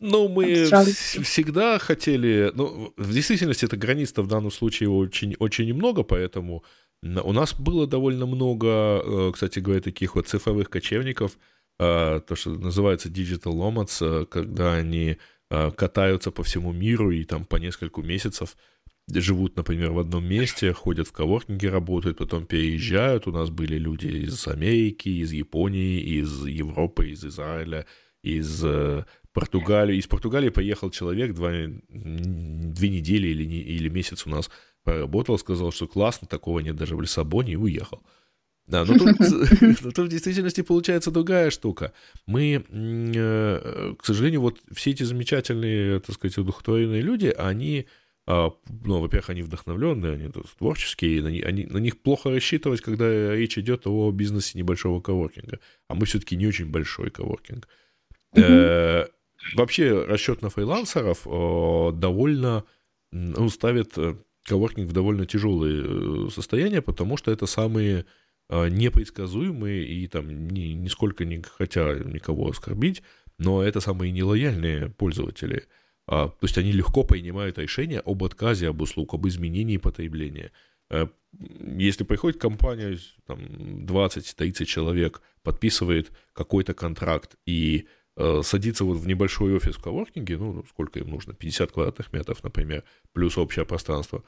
Ну, 0.00 0.28
мы 0.28 0.64
всегда 0.64 1.78
хотели... 1.78 2.50
Ну, 2.54 2.94
в 2.96 3.12
действительности 3.12 3.66
это 3.66 3.76
границ 3.76 4.12
в 4.16 4.26
данном 4.26 4.50
случае 4.50 4.88
очень, 4.88 5.36
очень 5.38 5.72
много, 5.74 6.02
поэтому 6.02 6.64
у 7.02 7.32
нас 7.32 7.54
было 7.54 7.86
довольно 7.86 8.26
много, 8.26 9.02
э, 9.04 9.30
кстати 9.34 9.58
говоря, 9.58 9.82
таких 9.82 10.14
вот 10.14 10.28
цифровых 10.28 10.70
кочевников, 10.70 11.38
э, 11.78 12.20
то, 12.26 12.36
что 12.36 12.50
называется 12.50 13.10
digital 13.10 13.52
nomads, 13.52 13.98
э, 14.00 14.24
когда 14.24 14.74
они 14.74 15.18
катаются 15.48 16.30
по 16.30 16.42
всему 16.42 16.72
миру 16.72 17.10
и 17.10 17.24
там 17.24 17.44
по 17.44 17.56
нескольку 17.56 18.02
месяцев 18.02 18.56
живут, 19.08 19.56
например, 19.56 19.92
в 19.92 19.98
одном 20.00 20.24
месте, 20.24 20.72
ходят 20.72 21.06
в 21.06 21.12
коворкинге, 21.12 21.70
работают, 21.70 22.18
потом 22.18 22.44
переезжают. 22.46 23.26
У 23.28 23.32
нас 23.32 23.50
были 23.50 23.78
люди 23.78 24.06
из 24.08 24.48
Америки, 24.48 25.08
из 25.08 25.32
Японии, 25.32 26.00
из 26.00 26.44
Европы, 26.44 27.10
из 27.10 27.24
Израиля, 27.24 27.86
из 28.22 28.64
Португалии. 29.32 29.96
Из 29.96 30.06
Португалии 30.08 30.48
поехал 30.48 30.90
человек 30.90 31.34
два, 31.34 31.50
две 31.50 32.88
недели 32.88 33.28
или, 33.28 33.44
или 33.44 33.88
месяц 33.88 34.26
у 34.26 34.30
нас 34.30 34.50
поработал, 34.82 35.38
сказал, 35.38 35.70
что 35.70 35.86
классно, 35.86 36.26
такого 36.26 36.58
нет 36.60 36.74
даже 36.74 36.96
в 36.96 37.00
Лиссабоне, 37.00 37.52
и 37.52 37.56
уехал. 37.56 38.02
Да, 38.66 38.84
но 38.84 38.98
тут, 38.98 39.18
но 39.82 39.90
тут 39.90 40.06
в 40.06 40.08
действительности 40.08 40.62
получается 40.62 41.10
другая 41.10 41.50
штука. 41.50 41.92
Мы, 42.26 42.64
э, 42.68 43.94
к 43.98 44.04
сожалению, 44.04 44.40
вот 44.40 44.60
все 44.74 44.90
эти 44.90 45.02
замечательные, 45.02 46.00
так 46.00 46.14
сказать, 46.14 46.38
удохотворенные 46.38 47.02
люди, 47.02 47.26
они, 47.36 47.86
а, 48.26 48.50
ну, 48.84 49.00
во-первых, 49.00 49.30
они 49.30 49.42
вдохновленные, 49.42 50.12
они 50.14 50.32
творческие, 50.58 51.24
они, 51.24 51.40
они, 51.42 51.66
на 51.66 51.78
них 51.78 51.98
плохо 52.00 52.30
рассчитывать, 52.30 52.80
когда 52.80 53.34
речь 53.34 53.58
идет 53.58 53.86
о 53.86 54.10
бизнесе 54.10 54.58
небольшого 54.58 55.00
коворкинга. 55.00 55.60
А 55.88 55.94
мы 55.94 56.06
все-таки 56.06 56.36
не 56.36 56.46
очень 56.46 56.70
большой 56.70 57.10
коворкинг. 57.10 57.68
Mm-hmm. 58.34 59.10
Вообще 59.54 60.04
расчет 60.04 60.42
на 60.42 60.50
фрилансеров 60.50 61.22
довольно 61.98 62.64
ну, 63.12 63.48
ставит 63.48 63.96
э, 63.96 64.16
коворкинг 64.44 64.90
в 64.90 64.92
довольно 64.92 65.26
тяжелое 65.26 65.84
э, 65.84 66.30
состояние, 66.30 66.82
потому 66.82 67.16
что 67.16 67.30
это 67.30 67.46
самые 67.46 68.04
непредсказуемые 68.48 69.84
и 69.86 70.06
там 70.06 70.48
ни, 70.48 70.72
нисколько 70.72 71.24
не 71.24 71.42
хотя 71.42 71.94
никого 71.94 72.48
оскорбить, 72.48 73.02
но 73.38 73.62
это 73.62 73.80
самые 73.80 74.12
нелояльные 74.12 74.90
пользователи. 74.90 75.66
А, 76.06 76.28
то 76.28 76.44
есть 76.44 76.56
они 76.58 76.72
легко 76.72 77.04
принимают 77.04 77.58
решение 77.58 78.00
об 78.00 78.22
отказе 78.22 78.68
об 78.68 78.80
услуг, 78.80 79.14
об 79.14 79.26
изменении 79.26 79.76
потребления. 79.76 80.52
А, 80.88 81.08
если 81.38 82.04
приходит 82.04 82.40
компания, 82.40 82.98
там, 83.26 83.40
20-30 83.40 84.64
человек, 84.64 85.20
подписывает 85.42 86.12
какой-то 86.32 86.74
контракт 86.74 87.36
и 87.44 87.86
э, 88.16 88.40
садится 88.42 88.84
вот 88.84 88.98
в 88.98 89.06
небольшой 89.06 89.54
офис 89.54 89.76
в 89.76 89.82
коворкинге, 89.82 90.38
ну, 90.38 90.64
сколько 90.70 90.98
им 90.98 91.10
нужно, 91.10 91.34
50 91.34 91.72
квадратных 91.72 92.12
метров, 92.12 92.42
например, 92.42 92.84
плюс 93.12 93.36
общее 93.36 93.66
пространство, 93.66 94.18
э, 94.18 94.22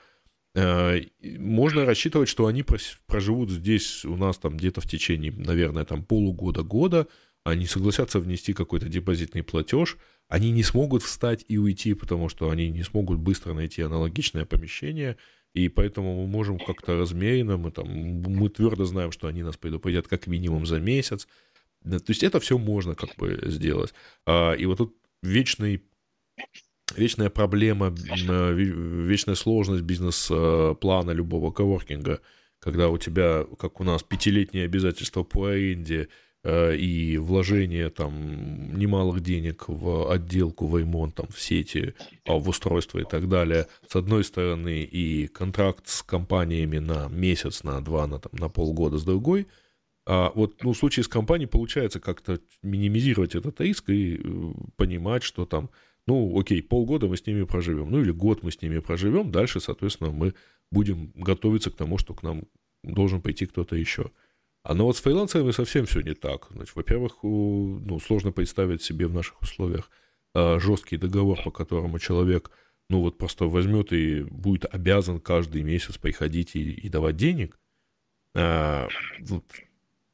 можно 1.39 1.85
рассчитывать, 1.85 2.29
что 2.29 2.47
они 2.47 2.65
проживут 3.07 3.51
здесь 3.51 4.05
у 4.05 4.17
нас 4.17 4.39
там 4.39 4.57
где-то 4.57 4.81
в 4.81 4.89
течение, 4.89 5.33
наверное, 5.33 5.85
там 5.85 6.05
полугода-года, 6.05 7.07
они 7.45 7.67
согласятся 7.67 8.21
внести 8.21 8.53
какой-то 8.53 8.89
депозитный 8.89 9.43
платеж, 9.43 9.97
они 10.29 10.51
не 10.51 10.63
смогут 10.63 11.03
встать 11.03 11.45
и 11.49 11.59
уйти, 11.59 11.95
потому 11.95 12.29
что 12.29 12.51
они 12.51 12.69
не 12.71 12.83
смогут 12.83 13.19
быстро 13.19 13.55
найти 13.55 13.83
аналогичное 13.83 14.45
помещение, 14.45 15.17
и 15.55 15.69
поэтому 15.69 16.23
мы 16.23 16.27
можем 16.27 16.59
как-то 16.59 16.99
размеренно, 16.99 17.57
мы 17.57 17.71
там, 17.71 17.89
мы 17.89 18.49
твердо 18.51 18.85
знаем, 18.85 19.13
что 19.13 19.29
они 19.29 19.43
нас 19.43 19.57
предупредят 19.57 20.09
как 20.09 20.27
минимум 20.27 20.67
за 20.67 20.79
месяц, 20.79 21.27
то 21.83 22.03
есть 22.09 22.23
это 22.23 22.41
все 22.41 22.59
можно 22.59 22.95
как 22.95 23.17
бы 23.17 23.41
сделать. 23.47 23.95
А, 24.27 24.53
и 24.53 24.67
вот 24.67 24.79
тут 24.79 24.97
вечный 25.23 25.83
вечная 26.97 27.31
проблема, 27.31 27.95
э, 27.95 28.53
вечная 28.55 29.35
сложность 29.35 29.83
бизнес-плана 29.83 31.11
любого 31.11 31.51
коворкинга, 31.51 32.21
когда 32.59 32.89
у 32.89 32.99
тебя, 32.99 33.45
как 33.59 33.81
у 33.81 33.85
нас, 33.85 34.03
пятилетние 34.03 34.65
обязательства 34.65 35.23
по 35.23 35.47
аренде 35.47 36.09
э, 36.45 36.77
и 36.77 37.19
вложение 37.19 37.91
там 37.91 38.77
немалых 38.79 39.21
денег 39.21 39.65
в 39.69 40.11
отделку, 40.13 40.67
в 40.67 40.79
ремонт, 40.79 41.15
там, 41.15 41.27
в 41.29 41.41
сети, 41.41 41.95
а, 42.27 42.35
в 42.35 42.49
устройство 42.49 42.99
и 42.99 43.05
так 43.05 43.29
далее, 43.29 43.67
с 43.89 43.97
одной 43.97 44.25
стороны, 44.25 44.83
и 44.83 45.27
контракт 45.29 45.89
с 45.89 46.03
компаниями 46.03 46.79
на 46.79 47.09
месяц, 47.09 47.63
на 47.63 47.81
два, 47.81 48.07
на, 48.07 48.19
там, 48.19 48.33
на 48.33 48.49
полгода 48.49 48.99
с 48.99 49.05
другой– 49.05 49.47
а 50.11 50.33
вот 50.35 50.65
ну, 50.65 50.73
в 50.73 50.77
случае 50.77 51.05
с 51.05 51.09
компанией 51.09 51.51
получается 51.51 52.01
как-то 52.01 52.41
минимизировать 52.63 53.35
этот 53.35 53.61
риск 53.61 53.91
и 53.91 54.17
э, 54.17 54.53
понимать, 54.77 55.23
что 55.23 55.45
там, 55.45 55.69
Ну, 56.09 56.41
окей, 56.41 56.63
полгода 56.63 57.07
мы 57.07 57.19
с 57.19 57.27
ними 57.27 57.43
проживем, 57.43 57.91
ну 57.91 58.01
или 58.01 58.13
год 58.13 58.43
мы 58.43 58.51
с 58.51 58.63
ними 58.63 58.79
проживем, 58.79 59.31
дальше, 59.31 59.61
соответственно, 59.61 60.11
мы 60.11 60.33
будем 60.73 61.13
готовиться 61.15 61.71
к 61.71 61.77
тому, 61.77 61.99
что 61.99 62.15
к 62.15 62.23
нам 62.23 62.45
должен 62.83 63.21
пойти 63.21 63.45
кто-то 63.45 63.77
еще. 63.77 64.11
А 64.63 64.73
но 64.73 64.87
вот 64.87 64.97
с 64.97 65.03
фрилансерами 65.03 65.51
совсем 65.51 65.85
все 65.85 66.01
не 66.01 66.15
так. 66.15 66.47
Значит, 66.51 66.75
во-первых, 66.77 67.19
ну, 67.23 68.01
сложно 68.01 68.33
представить 68.33 68.83
себе 68.83 69.07
в 69.07 69.13
наших 69.13 69.43
условиях 69.43 69.91
а, 70.35 70.59
жесткий 70.59 70.97
договор, 70.97 71.43
по 71.45 71.51
которому 71.51 71.99
человек, 71.99 72.53
ну 72.89 73.03
вот 73.03 73.19
просто 73.19 73.45
возьмет 73.45 73.93
и 73.93 74.23
будет 74.23 74.65
обязан 74.65 75.21
каждый 75.21 75.63
месяц 75.63 75.99
приходить 75.99 76.57
и, 76.57 76.73
и 76.73 76.89
давать 76.89 77.17
денег. 77.17 77.61
А, 78.35 78.89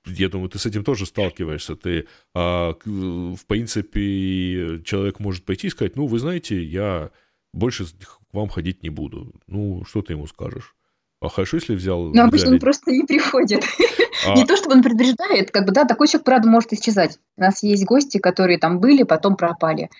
я 0.07 0.29
думаю, 0.29 0.49
ты 0.49 0.59
с 0.59 0.67
этим 0.67 0.85
тоже 0.85 1.07
сталкиваешься. 1.07 1.77
Ты, 1.77 2.07
а, 2.35 2.75
в 2.85 3.47
принципе, 3.47 4.81
человек 4.85 5.21
может 5.21 5.45
пойти 5.45 5.69
и 5.69 5.71
сказать, 5.71 5.97
ну, 5.97 6.07
вы 6.07 6.19
знаете, 6.19 6.63
я 6.63 7.11
больше 7.53 7.85
к 7.87 8.21
вам 8.33 8.49
ходить 8.49 8.83
не 8.83 8.91
буду. 8.91 9.33
Ну, 9.47 9.85
что 9.87 10.03
ты 10.03 10.13
ему 10.13 10.27
скажешь? 10.27 10.75
А 11.21 11.29
хорошо, 11.29 11.57
если 11.57 11.75
взял... 11.75 12.13
Но 12.13 12.25
обычно 12.25 12.51
он 12.51 12.59
просто 12.59 12.91
не 12.91 13.05
приходит. 13.05 13.65
А... 14.27 14.35
Не 14.35 14.45
то, 14.45 14.57
чтобы 14.57 14.75
он 14.75 14.83
предупреждает, 14.83 15.51
как 15.51 15.67
бы, 15.67 15.73
да, 15.73 15.85
такой 15.85 16.09
человек, 16.09 16.25
правда, 16.25 16.49
может 16.49 16.73
исчезать. 16.73 17.19
У 17.37 17.41
нас 17.41 17.63
есть 17.63 17.85
гости, 17.85 18.19
которые 18.19 18.59
там 18.59 18.81
были, 18.81 19.03
потом 19.03 19.37
пропали. 19.37 19.91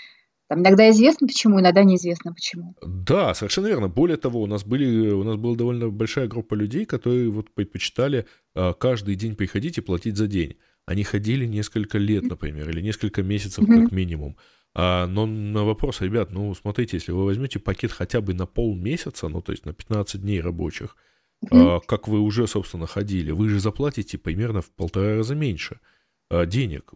Там 0.55 0.63
иногда 0.63 0.89
известно 0.91 1.27
почему, 1.27 1.59
иногда 1.59 1.83
неизвестно 1.83 2.33
почему. 2.33 2.77
Да, 2.81 3.35
совершенно 3.35 3.67
верно. 3.67 3.89
Более 3.89 4.17
того, 4.17 4.41
у 4.41 4.47
нас, 4.47 4.65
были, 4.65 5.11
у 5.11 5.25
нас 5.25 5.35
была 5.35 5.57
довольно 5.57 5.89
большая 5.89 6.29
группа 6.29 6.55
людей, 6.55 6.85
которые 6.85 7.29
вот 7.29 7.51
предпочитали 7.51 8.27
а, 8.55 8.73
каждый 8.73 9.17
день 9.17 9.35
приходить 9.35 9.79
и 9.79 9.81
платить 9.81 10.17
за 10.17 10.29
день. 10.29 10.57
Они 10.87 11.03
ходили 11.03 11.45
несколько 11.45 11.99
лет, 11.99 12.23
например, 12.23 12.71
или 12.71 12.81
несколько 12.83 13.25
месяцев 13.25 13.67
как 13.67 13.91
минимум. 13.91 14.37
А, 14.75 15.09
но 15.09 15.27
на 15.27 15.65
вопрос, 15.65 16.01
ребят, 16.01 16.31
ну 16.31 16.55
смотрите, 16.55 16.99
если 16.99 17.11
вы 17.11 17.25
возьмете 17.25 17.59
пакет 17.59 17.91
хотя 17.91 18.21
бы 18.21 18.33
на 18.33 18.47
полмесяца, 18.47 19.29
ну 19.29 19.43
то 19.43 19.51
есть 19.51 19.67
на 19.67 19.73
15 19.73 20.21
дней 20.21 20.41
рабочих, 20.41 20.97
а, 21.51 21.81
как 21.81 22.07
вы 22.07 22.21
уже, 22.21 22.47
собственно, 22.47 22.87
ходили, 22.87 23.33
вы 23.33 23.49
же 23.49 23.59
заплатите 23.59 24.19
примерно 24.19 24.63
в 24.63 24.71
полтора 24.71 25.17
раза 25.17 25.35
меньше. 25.35 25.81
А, 26.35 26.47
денег. 26.47 26.93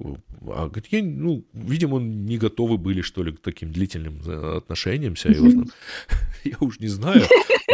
А 0.48 0.68
какие, 0.68 1.02
ну, 1.02 1.44
видимо, 1.52 2.00
не 2.00 2.38
готовы 2.38 2.76
были, 2.76 3.02
что 3.02 3.22
ли, 3.22 3.32
к 3.32 3.40
таким 3.40 3.72
длительным 3.72 4.20
э, 4.26 4.56
отношениям 4.56 5.16
серьезным. 5.16 5.70
Я 6.44 6.56
уж 6.60 6.80
не 6.80 6.88
знаю. 6.88 7.22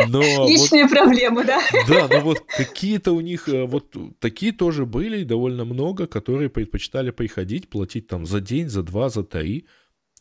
Но 0.09 0.21
Личные 0.47 0.85
вот, 0.85 0.93
проблемы, 0.93 1.45
да? 1.45 1.61
Да, 1.89 2.09
но 2.09 2.21
вот 2.21 2.43
какие-то 2.47 3.13
у 3.13 3.21
них, 3.21 3.49
э, 3.49 3.65
вот 3.65 3.97
такие 4.19 4.53
тоже 4.53 4.85
были, 4.85 5.25
довольно 5.25 5.65
много, 5.65 6.07
которые 6.07 6.51
предпочитали 6.51 7.11
приходить, 7.11 7.69
платить 7.69 8.09
там 8.09 8.27
за 8.27 8.41
день, 8.41 8.69
за 8.69 8.83
два, 8.83 9.09
за 9.09 9.25
три, 9.25 9.67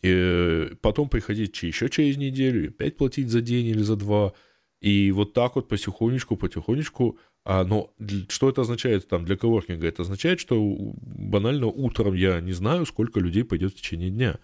и 0.02 0.72
потом 0.82 1.10
приходить 1.10 1.62
еще 1.64 1.90
через 1.90 2.18
неделю, 2.18 2.66
и 2.66 2.68
опять 2.70 2.96
платить 2.96 3.30
за 3.30 3.42
день 3.42 3.66
или 3.66 3.82
за 3.82 3.96
два. 3.96 4.34
И 4.82 5.12
вот 5.12 5.34
так 5.34 5.56
вот 5.56 5.68
потихонечку, 5.68 6.38
потихонечку 6.38 7.18
а, 7.46 7.66
но 7.66 7.94
что 8.30 8.50
это 8.50 8.62
означает 8.62 9.08
там 9.08 9.26
для 9.26 9.36
коворкинга? 9.36 9.88
Это 9.88 10.04
означает, 10.04 10.40
что 10.40 10.62
банально 10.62 11.68
утром 11.68 12.14
я 12.14 12.40
не 12.40 12.54
знаю, 12.54 12.86
сколько 12.86 13.20
людей 13.20 13.44
пойдет 13.44 13.74
в 13.74 13.76
течение 13.76 14.10
дня. 14.10 14.40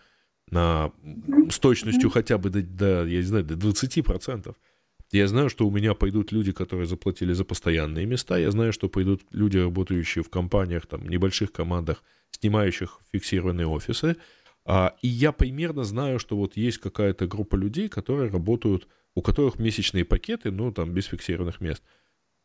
На, 0.52 0.92
с 1.50 1.60
точностью 1.60 2.10
хотя 2.10 2.38
бы 2.38 2.50
до, 2.50 2.62
до, 2.62 3.06
я 3.06 3.18
не 3.18 3.26
знаю, 3.26 3.46
до 3.46 3.56
20%. 3.56 4.54
Я 5.12 5.28
знаю, 5.28 5.50
что 5.50 5.66
у 5.66 5.72
меня 5.72 5.94
пойдут 5.94 6.32
люди, 6.32 6.52
которые 6.52 6.88
заплатили 6.88 7.34
за 7.34 7.46
постоянные 7.46 8.06
места. 8.06 8.38
Я 8.38 8.52
знаю, 8.52 8.74
что 8.74 8.90
пойдут 8.90 9.22
люди, 9.32 9.58
работающие 9.58 10.24
в 10.24 10.30
компаниях, 10.30 10.86
там, 10.86 11.08
небольших 11.08 11.52
командах, 11.52 12.04
снимающих 12.32 13.00
фиксированные 13.12 13.68
офисы. 13.68 14.18
А, 14.66 14.96
и 15.02 15.08
я 15.08 15.32
примерно 15.32 15.84
знаю, 15.84 16.20
что 16.20 16.36
вот 16.36 16.58
есть 16.58 16.80
какая-то 16.80 17.28
группа 17.28 17.56
людей, 17.56 17.88
которые 17.88 18.30
работают, 18.30 18.88
у 19.16 19.22
которых 19.22 19.58
месячные 19.58 20.04
пакеты, 20.04 20.52
ну, 20.52 20.72
там, 20.74 20.92
без 20.92 21.06
фиксированных 21.06 21.62
мест– 21.62 21.82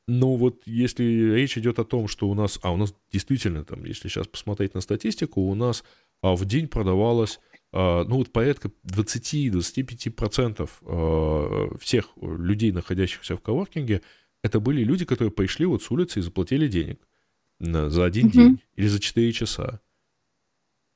ну 0.06 0.36
вот 0.36 0.62
если 0.66 1.04
речь 1.34 1.56
идет 1.56 1.78
о 1.78 1.84
том, 1.84 2.08
что 2.08 2.28
у 2.28 2.34
нас, 2.34 2.58
а 2.62 2.72
у 2.72 2.76
нас 2.76 2.94
действительно 3.10 3.64
там, 3.64 3.84
если 3.84 4.08
сейчас 4.08 4.26
посмотреть 4.26 4.74
на 4.74 4.80
статистику, 4.80 5.40
у 5.42 5.54
нас 5.54 5.84
а, 6.22 6.36
в 6.36 6.44
день 6.44 6.68
продавалось, 6.68 7.40
а, 7.72 8.04
ну 8.04 8.16
вот 8.16 8.30
порядка 8.30 8.70
20-25% 8.86 10.70
а, 10.82 11.78
всех 11.78 12.10
людей, 12.20 12.72
находящихся 12.72 13.36
в 13.36 13.40
коворкинге, 13.40 14.02
это 14.42 14.60
были 14.60 14.84
люди, 14.84 15.04
которые 15.06 15.32
пришли 15.32 15.64
вот 15.64 15.82
с 15.82 15.90
улицы 15.90 16.18
и 16.18 16.22
заплатили 16.22 16.68
денег 16.68 17.00
за 17.60 18.04
один 18.04 18.26
mm-hmm. 18.28 18.32
день 18.32 18.60
или 18.74 18.86
за 18.88 19.00
4 19.00 19.32
часа. 19.32 19.80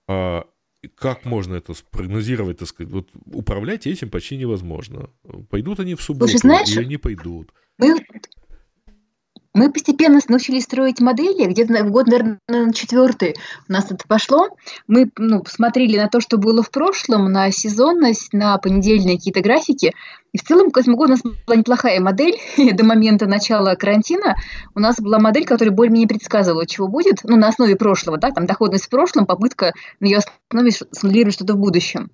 А, 0.07 0.47
как 0.95 1.25
можно 1.25 1.55
это 1.55 1.75
спрогнозировать, 1.75 2.59
так 2.59 2.69
сказать? 2.69 2.93
Вот 2.93 3.09
управлять 3.27 3.87
этим 3.87 4.11
почти 4.11 4.37
невозможно. 4.37 5.11
Пойдут 5.51 5.81
они 5.81 5.95
в 5.95 6.03
субботу 6.03 6.33
Слушай, 6.33 6.43
знаешь, 6.43 6.77
или 6.77 6.85
не 6.85 6.97
пойдут. 6.97 7.53
Мы 7.79 7.97
мы 9.55 9.73
постепенно 9.73 10.21
научились 10.29 10.65
строить 10.65 11.01
модели, 11.01 11.47
где-то 11.47 11.83
год, 11.85 12.07
наверное, 12.07 12.73
четвертый 12.73 13.35
у 13.69 13.73
нас 13.73 13.91
это 13.91 14.07
пошло. 14.07 14.49
Мы 14.87 15.11
ну, 15.17 15.43
смотрели 15.47 15.97
на 15.97 16.09
то, 16.09 16.21
что 16.21 16.37
было 16.37 16.63
в 16.63 16.71
прошлом, 16.71 17.33
на 17.33 17.51
сезонность, 17.51 18.33
на 18.33 18.59
понедельные 18.59 19.17
какие-то 19.17 19.41
графики. 19.41 19.95
И 20.33 20.39
в 20.39 20.43
целом 20.43 20.71
к 20.71 20.79
этому 20.79 20.97
году 20.97 21.13
у 21.13 21.17
нас 21.17 21.23
была 21.23 21.57
неплохая 21.57 22.01
модель. 22.01 22.39
До 22.75 22.85
момента 22.85 23.27
начала 23.27 23.75
карантина 23.75 24.37
у 24.75 24.81
нас 24.81 24.97
была 25.01 25.19
модель, 25.19 25.47
которая 25.47 25.75
более-менее 25.75 26.09
предсказывала, 26.09 26.67
чего 26.67 26.87
будет. 26.87 27.25
Ну, 27.25 27.37
на 27.37 27.49
основе 27.49 27.75
прошлого, 27.77 28.19
да, 28.19 28.31
там 28.31 28.47
доходность 28.47 28.87
в 28.87 28.91
прошлом, 28.91 29.27
попытка 29.27 29.73
на 30.01 30.07
ее 30.07 30.19
основе 30.51 30.71
смоделировать 30.93 31.35
что-то 31.35 31.55
в 31.55 31.59
будущем. 31.59 32.11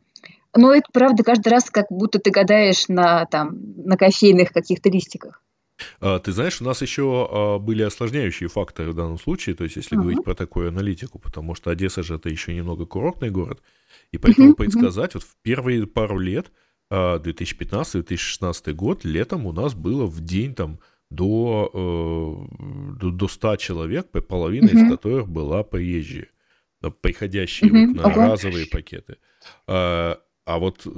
Но 0.56 0.72
это, 0.72 0.86
правда, 0.92 1.24
каждый 1.24 1.48
раз 1.48 1.68
как 1.68 1.86
будто 1.90 2.20
ты 2.20 2.30
гадаешь 2.30 2.86
на, 2.88 3.26
там, 3.26 3.56
на 3.84 3.96
кофейных 3.96 4.52
каких-то 4.52 4.88
листиках. 4.88 5.42
А, 6.00 6.18
ты 6.18 6.32
знаешь, 6.32 6.60
у 6.60 6.64
нас 6.64 6.82
еще 6.82 7.28
а, 7.30 7.58
были 7.58 7.82
осложняющие 7.82 8.48
факторы 8.48 8.92
в 8.92 8.94
данном 8.94 9.18
случае, 9.18 9.54
то 9.54 9.64
есть 9.64 9.76
если 9.76 9.96
uh-huh. 9.96 10.00
говорить 10.00 10.24
про 10.24 10.34
такую 10.34 10.68
аналитику, 10.68 11.18
потому 11.18 11.54
что 11.54 11.70
Одесса 11.70 12.02
же 12.02 12.14
это 12.16 12.28
еще 12.28 12.54
немного 12.54 12.86
курортный 12.86 13.30
город, 13.30 13.62
и 14.12 14.18
поэтому 14.18 14.52
uh-huh. 14.52 14.56
предсказать, 14.56 15.14
вот 15.14 15.22
в 15.22 15.36
первые 15.42 15.86
пару 15.86 16.18
лет, 16.18 16.52
2015-2016 16.90 18.62
а, 18.66 18.72
год, 18.72 19.04
летом 19.04 19.46
у 19.46 19.52
нас 19.52 19.74
было 19.74 20.06
в 20.06 20.20
день 20.20 20.54
там 20.54 20.78
до, 21.10 21.70
э, 21.72 22.96
до, 23.00 23.10
до 23.10 23.28
100 23.28 23.56
человек, 23.56 24.10
половина 24.28 24.66
uh-huh. 24.66 24.84
из 24.84 24.90
которых 24.90 25.28
была 25.28 25.64
приезжие, 25.64 26.28
приходящие 27.00 27.70
uh-huh. 27.70 27.86
вот 27.86 27.96
на 27.96 28.00
uh-huh. 28.02 28.30
разовые 28.32 28.66
пакеты. 28.66 29.16
А 30.46 30.58
вот 30.58 30.82
э, 30.84 30.90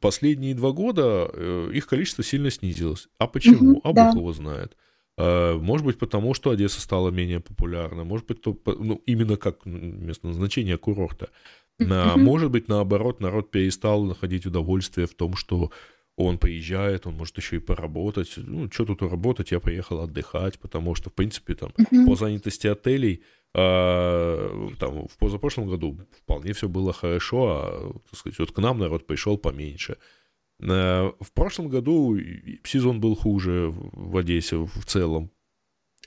последние 0.00 0.54
два 0.54 0.72
года 0.72 1.28
э, 1.32 1.70
их 1.74 1.86
количество 1.86 2.22
сильно 2.22 2.50
снизилось. 2.50 3.08
А 3.18 3.26
почему? 3.26 3.72
Угу, 3.72 3.80
а 3.84 3.92
да. 3.92 4.06
Бог 4.06 4.16
его 4.16 4.32
знает. 4.32 4.76
А, 5.18 5.58
может 5.58 5.84
быть, 5.84 5.98
потому 5.98 6.34
что 6.34 6.50
Одесса 6.50 6.80
стала 6.80 7.10
менее 7.10 7.40
популярна. 7.40 8.04
Может 8.04 8.26
быть, 8.26 8.40
то, 8.40 8.56
ну, 8.64 9.02
именно 9.06 9.36
как 9.36 9.64
место 9.66 10.28
назначения 10.28 10.76
курорта. 10.76 11.30
А, 11.80 12.16
может 12.16 12.50
быть, 12.50 12.68
наоборот, 12.68 13.20
народ 13.20 13.50
перестал 13.50 14.04
находить 14.04 14.46
удовольствие 14.46 15.06
в 15.06 15.14
том, 15.14 15.34
что 15.34 15.70
он 16.16 16.38
приезжает, 16.38 17.06
он 17.06 17.14
может 17.14 17.36
еще 17.38 17.56
и 17.56 17.60
поработать. 17.60 18.34
Ну, 18.36 18.70
что 18.70 18.84
тут 18.84 19.02
работать, 19.02 19.50
я 19.50 19.60
поехал 19.60 20.00
отдыхать, 20.00 20.58
потому 20.58 20.94
что, 20.94 21.10
в 21.10 21.14
принципе, 21.14 21.54
там, 21.54 21.72
по 22.06 22.14
занятости 22.14 22.66
отелей 22.66 23.22
а, 23.54 24.68
там, 24.78 25.08
в 25.08 25.18
позапрошлом 25.18 25.68
году 25.68 25.98
вполне 26.22 26.52
все 26.52 26.68
было 26.68 26.92
хорошо, 26.92 27.46
а, 27.48 27.92
так 28.10 28.18
сказать, 28.18 28.38
вот 28.38 28.52
к 28.52 28.58
нам 28.58 28.78
народ 28.78 29.06
пришел 29.06 29.36
поменьше. 29.36 29.98
А, 30.62 31.12
в 31.20 31.32
прошлом 31.32 31.68
году 31.68 32.18
сезон 32.64 33.00
был 33.00 33.14
хуже 33.14 33.72
в 33.92 34.16
Одессе 34.16 34.56
в 34.56 34.84
целом. 34.86 35.30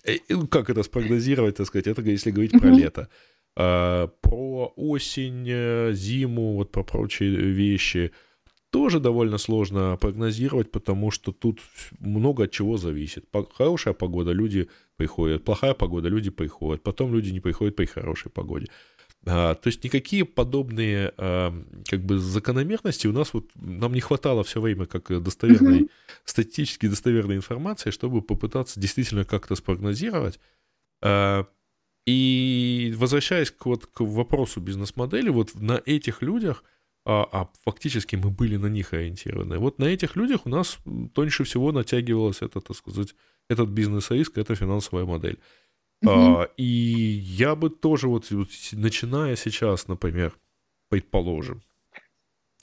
Э, 0.03 0.17
как 0.49 0.69
это 0.69 0.83
спрогнозировать, 0.83 1.57
так 1.57 1.67
сказать, 1.67 1.87
это 1.87 2.01
если 2.01 2.31
говорить 2.31 2.59
про 2.59 2.69
лето. 2.69 3.09
А, 3.55 4.07
про 4.21 4.73
осень, 4.75 5.45
э, 5.47 5.93
зиму, 5.93 6.55
вот 6.55 6.71
про 6.71 6.83
прочие 6.83 7.29
вещи 7.29 8.11
тоже 8.69 8.99
довольно 8.99 9.37
сложно 9.37 9.97
прогнозировать, 10.01 10.71
потому 10.71 11.11
что 11.11 11.31
тут 11.31 11.61
много 11.99 12.43
от 12.43 12.51
чего 12.51 12.75
зависит. 12.77 13.25
Хорошая 13.53 13.93
погода, 13.93 14.33
люди 14.33 14.67
приходят, 14.97 15.43
плохая 15.43 15.73
погода, 15.73 16.09
люди 16.09 16.29
приходят, 16.29 16.83
потом 16.83 17.13
люди 17.13 17.31
не 17.31 17.39
приходят 17.39 17.75
при 17.75 17.85
хорошей 17.85 18.31
погоде. 18.31 18.67
А, 19.27 19.55
то 19.55 19.67
есть 19.67 19.83
никакие 19.83 20.23
подобные 20.23 21.11
а, 21.17 21.51
как 21.89 22.05
бы 22.05 22.19
закономерности 22.19 23.07
у 23.07 23.11
нас 23.11 23.33
вот 23.33 23.49
нам 23.55 23.93
не 23.93 24.01
хватало 24.01 24.43
все 24.43 24.61
время 24.61 24.85
как 24.85 25.07
достоверной 25.23 25.81
mm-hmm. 25.81 25.89
статистически 26.25 26.87
достоверной 26.87 27.37
информации, 27.37 27.89
чтобы 27.89 28.21
попытаться 28.21 28.79
действительно 28.79 29.25
как-то 29.25 29.55
спрогнозировать. 29.55 30.39
А, 31.01 31.47
и 32.05 32.93
возвращаясь 32.97 33.49
к, 33.49 33.65
вот, 33.65 33.87
к 33.87 34.01
вопросу 34.01 34.61
бизнес-модели, 34.61 35.29
вот 35.29 35.55
на 35.55 35.81
этих 35.85 36.21
людях, 36.21 36.63
а, 37.03 37.27
а 37.31 37.49
фактически 37.63 38.15
мы 38.15 38.29
были 38.29 38.57
на 38.57 38.67
них 38.67 38.93
ориентированы, 38.93 39.57
вот 39.57 39.79
на 39.79 39.85
этих 39.85 40.15
людях 40.15 40.45
у 40.45 40.49
нас 40.49 40.77
тоньше 41.13 41.43
всего 41.45 41.71
натягивалось 41.71 42.43
это, 42.43 42.61
так 42.61 42.77
сказать, 42.77 43.15
этот 43.49 43.69
бизнес-риск, 43.69 44.37
это 44.37 44.55
финансовая 44.55 45.05
модель. 45.05 45.39
Угу. 46.01 46.11
А, 46.11 46.49
и 46.57 46.63
я 46.63 47.55
бы 47.55 47.69
тоже 47.69 48.07
вот, 48.07 48.29
вот, 48.31 48.49
начиная 48.73 49.35
сейчас, 49.35 49.87
например, 49.87 50.33
предположим, 50.89 51.61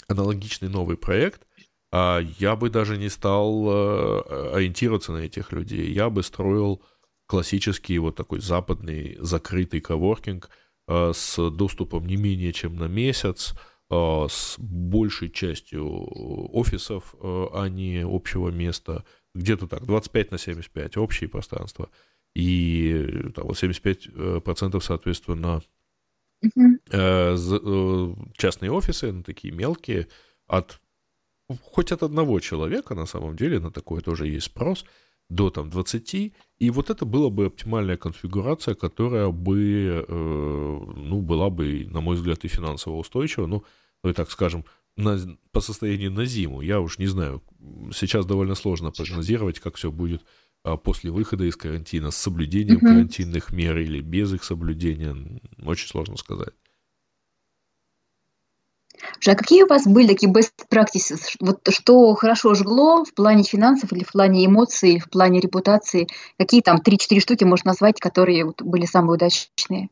аналогичный 0.08 0.68
новый 0.68 0.96
проект, 0.96 1.46
а 1.90 2.20
я 2.38 2.56
бы 2.56 2.70
даже 2.70 2.96
не 2.96 3.10
стал 3.10 3.68
э, 3.68 4.52
ориентироваться 4.54 5.12
на 5.12 5.18
этих 5.18 5.52
людей. 5.52 5.92
Я 5.92 6.08
бы 6.08 6.22
строил 6.22 6.82
классический 7.26 7.98
вот 7.98 8.16
такой 8.16 8.40
западный 8.40 9.16
закрытый 9.20 9.80
коворкинг 9.80 10.48
э, 10.88 11.12
с 11.14 11.50
доступом 11.50 12.06
не 12.06 12.16
менее 12.16 12.52
чем 12.52 12.76
на 12.76 12.86
месяц, 12.86 13.54
э, 13.90 14.26
с 14.30 14.56
большей 14.58 15.30
частью 15.30 15.86
офисов, 16.54 17.14
а 17.20 17.66
не 17.66 18.04
общего 18.06 18.48
места. 18.48 19.04
Где-то 19.34 19.66
так, 19.66 19.86
25 19.86 20.30
на 20.32 20.38
75 20.38 20.96
общее 20.96 21.28
пространство. 21.28 21.90
И 22.34 23.30
там, 23.34 23.46
вот 23.46 23.62
75% 23.62 24.80
соответственно 24.80 25.62
uh-huh. 26.44 28.32
частные 28.36 28.70
офисы, 28.70 29.12
ну, 29.12 29.22
такие 29.22 29.52
мелкие, 29.52 30.08
от 30.46 30.80
хоть 31.72 31.92
от 31.92 32.02
одного 32.02 32.40
человека, 32.40 32.94
на 32.94 33.06
самом 33.06 33.36
деле, 33.36 33.60
на 33.60 33.70
такое 33.70 34.00
тоже 34.00 34.26
есть 34.26 34.46
спрос, 34.46 34.84
до 35.28 35.50
там 35.50 35.70
20, 35.70 36.14
и 36.58 36.70
вот 36.70 36.90
это 36.90 37.04
была 37.06 37.30
бы 37.30 37.46
оптимальная 37.46 37.96
конфигурация, 37.96 38.74
которая 38.74 39.28
бы, 39.28 40.04
э, 40.06 40.80
ну, 40.96 41.22
была 41.22 41.48
бы, 41.48 41.86
на 41.90 42.00
мой 42.00 42.16
взгляд, 42.16 42.44
и 42.44 42.48
финансово 42.48 42.96
устойчива, 42.96 43.46
ну, 43.46 43.64
ну 44.04 44.12
так 44.12 44.30
скажем, 44.30 44.64
на, 44.96 45.18
по 45.52 45.60
состоянию 45.60 46.10
на 46.10 46.24
зиму. 46.24 46.60
Я 46.60 46.80
уж 46.80 46.98
не 46.98 47.06
знаю, 47.06 47.42
сейчас 47.92 48.26
довольно 48.26 48.54
сложно 48.54 48.90
прогнозировать, 48.90 49.60
как 49.60 49.76
все 49.76 49.90
будет 49.90 50.22
а, 50.64 50.76
после 50.76 51.10
выхода 51.10 51.44
из 51.44 51.56
карантина, 51.56 52.10
с 52.10 52.16
соблюдением 52.16 52.76
mm-hmm. 52.76 52.88
карантинных 52.88 53.52
мер 53.52 53.78
или 53.78 54.00
без 54.00 54.32
их 54.32 54.44
соблюдения, 54.44 55.16
очень 55.64 55.88
сложно 55.88 56.16
сказать. 56.16 56.54
А 59.26 59.34
какие 59.34 59.62
у 59.64 59.66
вас 59.66 59.86
были 59.86 60.06
такие 60.08 60.32
best 60.32 60.52
practices? 60.70 61.36
Вот 61.40 61.60
что 61.70 62.14
хорошо 62.14 62.54
жгло 62.54 63.04
в 63.04 63.14
плане 63.14 63.42
финансов 63.42 63.92
или 63.92 64.04
в 64.04 64.12
плане 64.12 64.46
эмоций, 64.46 64.92
или 64.92 64.98
в 64.98 65.10
плане 65.10 65.40
репутации? 65.40 66.08
Какие 66.38 66.60
там 66.60 66.78
3-4 66.78 67.20
штуки 67.20 67.44
можно 67.44 67.70
назвать, 67.70 67.98
которые 67.98 68.44
вот 68.44 68.62
были 68.62 68.86
самые 68.86 69.14
удачные? 69.14 69.88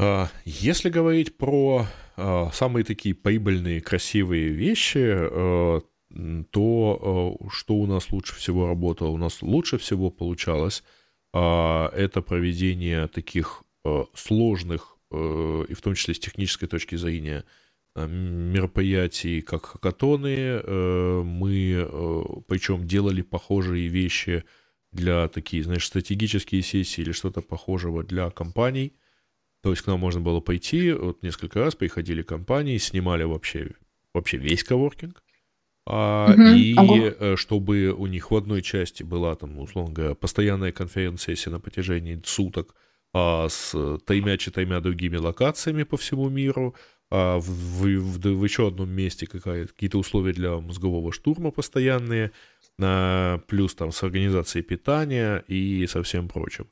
А, 0.00 0.28
если 0.44 0.90
говорить 0.90 1.36
про 1.36 1.86
а, 2.16 2.50
самые 2.52 2.84
такие 2.84 3.14
прибыльные, 3.14 3.80
красивые 3.80 4.48
вещи, 4.50 5.02
то 6.50 7.38
что 7.50 7.74
у 7.74 7.86
нас 7.86 8.10
лучше 8.10 8.34
всего 8.36 8.66
работало? 8.66 9.08
У 9.08 9.18
нас 9.18 9.42
лучше 9.42 9.76
всего 9.76 10.10
получалось 10.10 10.82
это 11.34 12.22
проведение 12.26 13.08
таких 13.08 13.62
сложных 14.14 14.96
и 15.12 15.74
в 15.74 15.80
том 15.82 15.94
числе 15.94 16.14
с 16.14 16.18
технической 16.18 16.66
точки 16.66 16.96
зрения 16.96 17.44
мероприятий, 17.94 19.42
как 19.42 19.66
хакатоны. 19.66 20.62
Мы, 21.22 22.42
причем, 22.48 22.86
делали 22.86 23.20
похожие 23.20 23.88
вещи 23.88 24.44
для 24.92 25.28
такие, 25.28 25.62
знаешь, 25.62 25.86
стратегические 25.86 26.62
сессии 26.62 27.02
или 27.02 27.12
что-то 27.12 27.42
похожего 27.42 28.02
для 28.02 28.30
компаний. 28.30 28.94
То 29.62 29.70
есть 29.70 29.82
к 29.82 29.86
нам 29.86 30.00
можно 30.00 30.20
было 30.20 30.40
пойти, 30.40 30.92
вот 30.92 31.22
несколько 31.22 31.60
раз 31.60 31.74
приходили 31.74 32.22
компании, 32.22 32.78
снимали 32.78 33.24
вообще, 33.24 33.70
вообще 34.14 34.36
весь 34.36 34.64
коворкинг, 34.64 35.22
а, 35.86 36.32
угу, 36.32 36.42
и 36.42 36.74
ого. 36.76 37.36
чтобы 37.36 37.90
у 37.90 38.06
них 38.06 38.30
в 38.30 38.36
одной 38.36 38.62
части 38.62 39.02
была 39.02 39.34
там, 39.34 39.58
условно 39.58 39.92
говоря, 39.92 40.14
постоянная 40.14 40.72
конференц-сессия 40.72 41.50
на 41.50 41.60
протяжении 41.60 42.20
суток– 42.24 42.74
а, 43.14 43.48
с 43.48 43.72
тремя-четырьмя 44.04 44.80
другими 44.80 45.16
локациями 45.16 45.84
по 45.84 45.96
всему 45.96 46.28
миру, 46.28 46.74
а, 47.10 47.38
в, 47.38 47.46
в, 47.46 48.18
в 48.18 48.44
еще 48.44 48.68
одном 48.68 48.90
месте 48.90 49.26
какие-то 49.26 49.98
условия 49.98 50.32
для 50.32 50.58
мозгового 50.58 51.12
штурма 51.12 51.50
постоянные, 51.50 52.32
а, 52.80 53.38
плюс 53.46 53.74
там 53.74 53.92
с 53.92 54.02
организацией 54.02 54.62
питания 54.62 55.42
и 55.48 55.86
со 55.86 56.02
всем 56.02 56.28
прочим. 56.28 56.68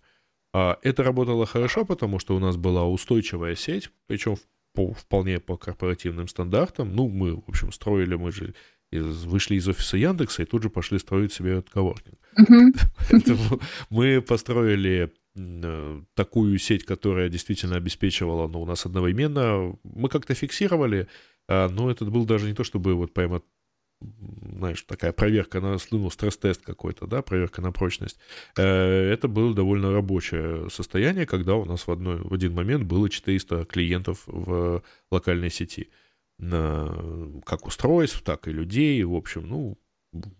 А, 0.57 0.79
это 0.83 1.03
работало 1.03 1.45
хорошо, 1.45 1.85
потому 1.85 2.19
что 2.19 2.35
у 2.35 2.39
нас 2.39 2.57
была 2.57 2.87
устойчивая 2.87 3.55
сеть, 3.57 3.91
причем 4.07 4.37
по, 4.73 4.95
вполне 4.95 5.39
по 5.39 5.59
корпоративным 5.59 6.29
стандартам. 6.29 6.97
Ну, 6.97 7.09
мы, 7.09 7.37
в 7.37 7.43
общем, 7.47 7.73
строили, 7.73 8.15
мы 8.15 8.33
же 8.33 8.55
из, 8.91 9.25
вышли 9.25 9.57
из 9.57 9.69
офиса 9.69 9.99
Яндекса 9.99 10.43
и 10.43 10.47
тут 10.47 10.63
же 10.63 10.71
пошли 10.71 10.99
строить 10.99 11.33
себе 11.33 11.59
этот 11.59 11.69
коворкинг. 11.69 12.19
Поэтому 13.11 13.61
мы 13.91 14.23
построили 14.23 15.13
Э, 15.39 16.01
такую 16.15 16.59
сеть, 16.59 16.85
которая 16.85 17.29
действительно 17.29 17.77
обеспечивала, 17.77 18.49
ну, 18.49 18.63
у 18.63 18.67
нас 18.67 18.87
одновременно, 18.87 19.77
мы 19.85 20.09
как-то 20.09 20.35
фиксировали, 20.35 21.09
а, 21.47 21.69
но 21.69 21.91
это 21.91 22.07
был 22.07 22.25
даже 22.25 22.47
не 22.47 22.55
то, 22.55 22.65
чтобы 22.65 22.95
вот 22.95 23.13
прямо 23.13 23.43
знаешь, 24.01 24.83
такая 24.83 25.13
проверка 25.13 25.61
на, 25.61 25.77
ну, 25.91 26.11
стресс-тест 26.11 26.63
какой-то, 26.63 27.07
да, 27.07 27.23
проверка 27.23 27.63
на 27.63 27.73
прочность. 27.73 28.19
Э, 28.57 28.63
это 28.65 29.29
было 29.29 29.55
довольно 29.55 29.93
рабочее 29.93 30.69
состояние, 30.71 31.27
когда 31.27 31.55
у 31.55 31.65
нас 31.65 31.87
в, 31.87 31.91
одной, 31.91 32.21
в 32.21 32.33
один 32.33 32.55
момент 32.55 32.85
было 32.85 33.09
400 33.09 33.65
клиентов 33.67 34.23
в 34.27 34.83
локальной 35.11 35.51
сети. 35.51 35.91
Как 36.39 37.67
устройств, 37.67 38.23
так 38.23 38.47
и 38.47 38.53
людей, 38.53 39.03
в 39.05 39.15
общем, 39.15 39.49
ну, 39.49 39.79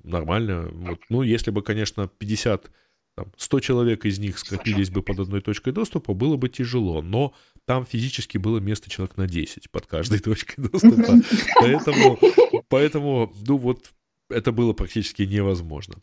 нормально. 0.03 0.69
Вот. 0.73 1.01
Ну, 1.09 1.23
если 1.23 1.51
бы, 1.51 1.63
конечно, 1.63 2.09
50 2.09 2.71
там, 3.17 3.33
100 3.39 3.61
человек 3.61 4.05
из 4.05 4.19
них 4.19 4.39
скопились 4.39 4.91
бы 4.91 5.03
под 5.03 5.21
одной 5.21 5.41
точкой 5.41 5.73
доступа, 5.73 6.13
было 6.13 6.37
бы 6.37 6.51
тяжело, 6.51 7.01
но 7.01 7.33
там 7.65 7.87
физически 7.87 8.37
было 8.37 8.59
место 8.59 8.91
человек 8.91 9.17
на 9.17 9.27
10 9.27 9.71
под 9.71 9.87
каждой 9.87 10.19
точкой 10.21 10.69
доступа. 10.69 11.15
Поэтому, 11.59 12.19
поэтому 12.69 13.33
ну 13.47 13.57
вот, 13.57 13.93
это 14.29 14.53
было 14.53 14.73
практически 14.73 15.23
невозможно. 15.23 15.97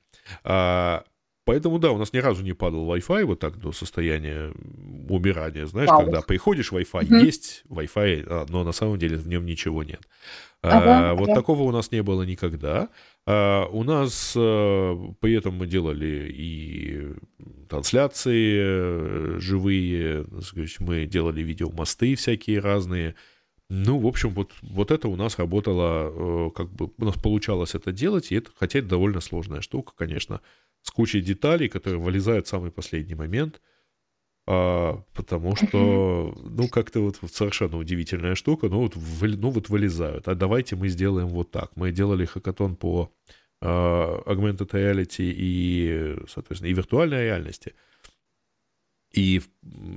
А, 0.43 1.03
поэтому, 1.45 1.79
да, 1.79 1.91
у 1.91 1.97
нас 1.97 2.13
ни 2.13 2.19
разу 2.19 2.43
не 2.43 2.53
падал 2.53 2.93
Wi-Fi 2.93 3.25
вот 3.25 3.39
так 3.39 3.57
до 3.57 3.71
состояния 3.71 4.53
умирания, 5.09 5.65
знаешь, 5.65 5.89
Вау. 5.89 6.03
когда 6.03 6.21
приходишь, 6.21 6.71
Wi-Fi 6.71 7.05
угу. 7.05 7.15
есть, 7.15 7.63
Wi-Fi, 7.69 8.25
а, 8.27 8.45
но 8.49 8.63
на 8.63 8.71
самом 8.71 8.97
деле 8.97 9.17
в 9.17 9.27
нем 9.27 9.45
ничего 9.45 9.83
нет. 9.83 10.01
Ага, 10.61 11.11
а, 11.11 11.13
вот 11.13 11.29
ага. 11.29 11.35
такого 11.35 11.63
у 11.63 11.71
нас 11.71 11.91
не 11.91 12.01
было 12.01 12.23
никогда. 12.23 12.87
А, 13.25 13.65
у 13.65 13.83
нас 13.83 14.33
а, 14.37 14.95
при 15.19 15.33
этом 15.33 15.55
мы 15.55 15.67
делали 15.67 16.31
и 16.33 17.13
трансляции 17.67 18.59
э, 18.61 19.39
живые, 19.39 20.25
мы 20.79 21.05
делали 21.05 21.41
видеомосты 21.41 22.15
всякие 22.15 22.59
разные. 22.59 23.15
Ну, 23.75 23.99
в 23.99 24.07
общем, 24.07 24.29
вот, 24.29 24.51
вот 24.61 24.91
это 24.91 25.07
у 25.07 25.15
нас 25.15 25.39
работало, 25.39 26.47
э, 26.47 26.51
как 26.55 26.71
бы 26.71 26.91
у 26.97 27.05
нас 27.05 27.15
получалось 27.15 27.75
это 27.75 27.91
делать, 27.91 28.31
и 28.31 28.35
это, 28.35 28.51
хотя 28.55 28.79
это 28.79 28.89
довольно 28.89 29.19
сложная 29.19 29.61
штука, 29.61 29.93
конечно, 29.95 30.41
с 30.81 30.91
кучей 30.91 31.21
деталей, 31.21 31.69
которые 31.69 31.99
вылезают 31.99 32.45
в 32.47 32.49
самый 32.49 32.71
последний 32.71 33.15
момент– 33.15 33.61
а, 34.45 35.01
потому 35.13 35.55
что, 35.55 36.35
ну, 36.43 36.67
как-то 36.67 36.99
вот 36.99 37.17
совершенно 37.31 37.77
удивительная 37.77 38.35
штука, 38.35 38.67
ну, 38.67 38.79
вот, 38.79 38.95
вы, 38.95 39.29
ну, 39.29 39.49
вот 39.49 39.69
вылезают. 39.69 40.27
А 40.27 40.35
давайте 40.35 40.75
мы 40.75 40.89
сделаем 40.89 41.27
вот 41.29 41.51
так. 41.51 41.71
Мы 41.75 41.91
делали 41.91 42.25
хакатон 42.25 42.75
по 42.75 43.13
а, 43.61 44.21
augmented 44.25 44.71
reality 44.71 45.31
и, 45.33 46.17
соответственно, 46.27 46.71
и 46.71 46.73
виртуальной 46.73 47.23
реальности. 47.23 47.73
И 49.13 49.41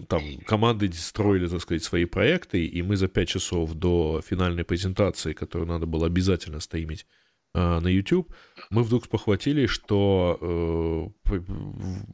там 0.09 0.22
команды 0.46 0.92
строили, 0.92 1.48
так 1.48 1.62
сказать, 1.62 1.83
свои 1.83 2.05
проекты, 2.05 2.66
и 2.66 2.83
мы 2.83 2.96
за 2.96 3.09
5 3.09 3.29
часов 3.29 3.72
до 3.72 4.20
финальной 4.20 4.64
презентации, 4.64 5.33
которую 5.33 5.68
надо 5.68 5.87
было 5.87 6.07
обязательно 6.07 6.61
стримить 6.61 7.07
а, 7.55 7.81
на 7.81 7.88
YouTube, 7.88 8.35
мы 8.68 8.83
вдруг 8.83 9.09
похватили, 9.09 9.64
что 9.64 11.12
э, 11.24 11.38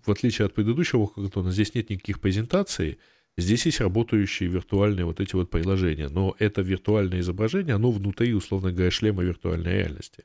в 0.06 0.10
отличие 0.10 0.46
от 0.46 0.54
предыдущего 0.54 1.08
хакатона, 1.08 1.50
здесь 1.50 1.74
нет 1.74 1.90
никаких 1.90 2.20
презентаций, 2.20 3.00
здесь 3.36 3.66
есть 3.66 3.80
работающие 3.80 4.48
виртуальные 4.48 5.04
вот 5.04 5.18
эти 5.18 5.34
вот 5.34 5.50
приложения, 5.50 6.08
но 6.08 6.36
это 6.38 6.62
виртуальное 6.62 7.18
изображение, 7.18 7.74
оно 7.74 7.90
внутри, 7.90 8.32
условно 8.32 8.70
говоря, 8.70 8.92
шлема 8.92 9.24
виртуальной 9.24 9.72
реальности. 9.72 10.24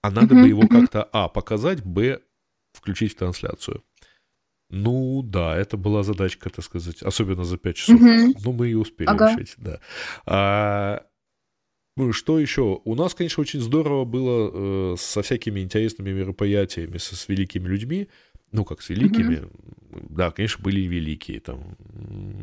А 0.00 0.10
надо 0.10 0.34
бы 0.34 0.48
его 0.48 0.66
как-то, 0.66 1.02
а, 1.12 1.28
показать, 1.28 1.84
б, 1.84 2.20
включить 2.72 3.12
в 3.12 3.16
трансляцию. 3.16 3.82
Ну 4.70 5.22
да, 5.22 5.56
это 5.56 5.76
была 5.76 6.02
задачка, 6.02 6.50
так 6.50 6.64
сказать, 6.64 7.02
особенно 7.02 7.44
за 7.44 7.56
5 7.56 7.76
часов. 7.76 8.00
Mm-hmm. 8.00 8.40
Ну, 8.44 8.52
мы 8.52 8.68
и 8.68 8.74
успели 8.74 9.08
ага. 9.08 9.32
решить, 9.32 9.54
да. 9.56 9.80
А, 10.26 11.02
ну, 11.96 12.12
что 12.12 12.38
еще? 12.38 12.80
У 12.84 12.94
нас, 12.94 13.14
конечно, 13.14 13.40
очень 13.40 13.60
здорово 13.60 14.04
было 14.04 14.50
э, 14.92 14.96
со 14.98 15.22
всякими 15.22 15.60
интересными 15.60 16.10
мероприятиями, 16.10 16.98
со, 16.98 17.16
с 17.16 17.28
великими 17.28 17.66
людьми. 17.66 18.08
Ну, 18.52 18.64
как 18.64 18.82
с 18.82 18.90
великими. 18.90 19.36
Mm-hmm. 19.36 20.06
Да, 20.10 20.30
конечно, 20.30 20.62
были 20.62 20.80
и 20.80 20.86
великие. 20.86 21.40
Там 21.40 21.76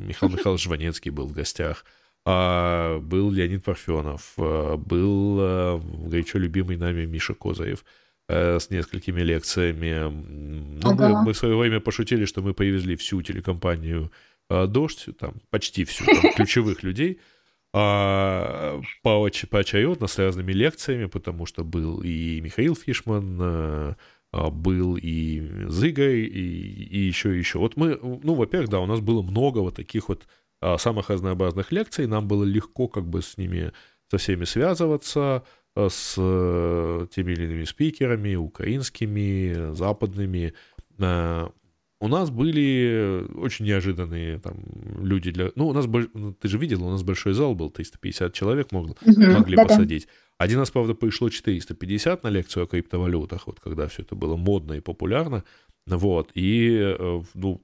Михаил 0.07 0.31
Михайлович 0.31 0.63
Жванецкий 0.63 1.11
был 1.11 1.27
в 1.27 1.31
гостях. 1.31 1.85
А, 2.25 2.99
был 2.99 3.29
Леонид 3.29 3.63
Парфенов. 3.63 4.33
А, 4.37 4.77
был 4.77 5.37
а, 5.39 5.79
горячо 5.79 6.39
любимый 6.39 6.77
нами 6.77 7.05
Миша 7.05 7.35
Козаев 7.35 7.83
а, 7.83 8.04
с 8.27 8.69
несколькими 8.69 9.21
лекциями. 9.21 10.09
Ну, 10.81 10.89
ага. 10.89 11.09
мы, 11.09 11.25
мы 11.25 11.33
в 11.33 11.37
свое 11.37 11.55
время 11.55 11.79
пошутили, 11.79 12.25
что 12.25 12.41
мы 12.41 12.53
повезли 12.53 12.95
всю 12.95 13.21
телекомпанию 13.21 14.11
а, 14.49 14.65
«Дождь», 14.65 15.07
там 15.19 15.35
почти 15.51 15.85
всю, 15.85 16.05
там, 16.05 16.33
ключевых 16.35 16.83
людей– 16.83 17.19
а, 17.77 18.79
по, 19.03 19.29
поочередно 19.49 20.07
с 20.07 20.17
разными 20.17 20.53
лекциями, 20.53 21.07
потому 21.07 21.45
что 21.45 21.65
был 21.65 21.99
и 22.01 22.39
Михаил 22.39 22.73
Фишман, 22.73 23.37
а, 23.41 23.95
а, 24.31 24.49
был 24.49 24.95
и 24.95 25.67
Зыгой, 25.67 26.21
и, 26.21 26.85
и 26.85 26.99
еще, 26.99 27.35
и 27.35 27.39
еще. 27.39 27.59
Вот 27.59 27.75
мы, 27.75 27.99
ну, 28.01 28.33
во-первых, 28.33 28.69
да, 28.69 28.79
у 28.79 28.85
нас 28.85 29.01
было 29.01 29.21
много 29.21 29.59
вот 29.59 29.75
таких 29.75 30.07
вот 30.07 30.25
а, 30.61 30.77
самых 30.77 31.09
разнообразных 31.09 31.73
лекций, 31.73 32.07
нам 32.07 32.29
было 32.29 32.45
легко 32.45 32.87
как 32.87 33.09
бы 33.09 33.21
с 33.21 33.37
ними, 33.37 33.73
со 34.09 34.19
всеми 34.19 34.45
связываться, 34.45 35.43
с 35.77 36.15
э, 36.17 37.07
теми 37.13 37.33
или 37.33 37.45
иными 37.45 37.63
спикерами, 37.65 38.35
украинскими, 38.35 39.73
западными. 39.73 40.53
У 42.01 42.07
нас 42.07 42.29
были 42.29 43.25
очень 43.35 43.65
неожиданные 43.65 44.39
там 44.39 44.55
люди 45.01 45.31
для... 45.31 45.51
Ну, 45.55 45.67
у 45.67 45.73
нас, 45.73 45.87
ну, 46.13 46.33
ты 46.33 46.47
же 46.49 46.57
видел, 46.57 46.85
у 46.85 46.91
нас 46.91 47.03
большой 47.03 47.33
зал 47.33 47.55
был, 47.55 47.69
350 47.69 48.33
человек 48.33 48.71
мог... 48.71 48.89
угу, 48.89 48.97
могли 49.05 49.55
да-да. 49.55 49.69
посадить. 49.69 50.07
Один 50.37 50.59
раз, 50.59 50.71
правда, 50.71 50.93
пришло 50.93 51.29
450 51.29 52.23
на 52.23 52.27
лекцию 52.27 52.65
о 52.65 52.67
криптовалютах, 52.67 53.47
вот 53.47 53.59
когда 53.61 53.87
все 53.87 54.01
это 54.01 54.15
было 54.15 54.35
модно 54.35 54.73
и 54.73 54.81
популярно. 54.81 55.43
Вот, 55.87 56.31
и, 56.33 56.77
э, 56.79 57.21
ну, 57.33 57.61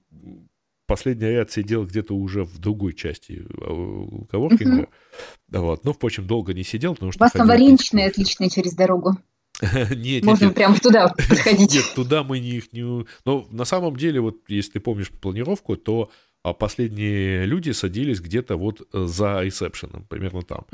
последний 0.91 1.27
ряд 1.27 1.49
сидел 1.49 1.85
где-то 1.85 2.13
уже 2.13 2.43
в 2.43 2.59
другой 2.59 2.93
части 2.93 3.45
э, 3.47 4.25
коворкинга. 4.29 4.81
Угу. 4.81 5.61
Вот. 5.61 5.85
Но, 5.85 5.93
впрочем, 5.93 6.27
долго 6.27 6.53
не 6.53 6.65
сидел, 6.65 6.95
потому 6.95 7.13
что... 7.13 7.23
У 7.23 7.23
вас 7.23 7.31
там 7.31 7.47
вареничные 7.47 8.07
отличные 8.07 8.49
через 8.49 8.73
дорогу. 8.73 9.17
нет, 9.95 10.25
Можно 10.25 10.45
нет, 10.45 10.55
прямо 10.55 10.77
туда 10.77 11.07
подходить. 11.29 11.75
Нет, 11.75 11.85
туда 11.95 12.23
мы 12.23 12.39
их 12.39 12.73
не... 12.73 13.05
Но 13.23 13.47
на 13.51 13.63
самом 13.63 13.95
деле, 13.95 14.19
вот 14.19 14.39
если 14.49 14.71
ты 14.71 14.79
помнишь 14.81 15.11
планировку, 15.11 15.77
то 15.77 16.11
а 16.43 16.51
последние 16.51 17.45
люди 17.45 17.71
садились 17.71 18.19
где-то 18.19 18.57
вот 18.57 18.81
э, 18.91 19.05
за 19.05 19.43
ресепшеном, 19.43 20.03
примерно 20.09 20.41
там. 20.41 20.65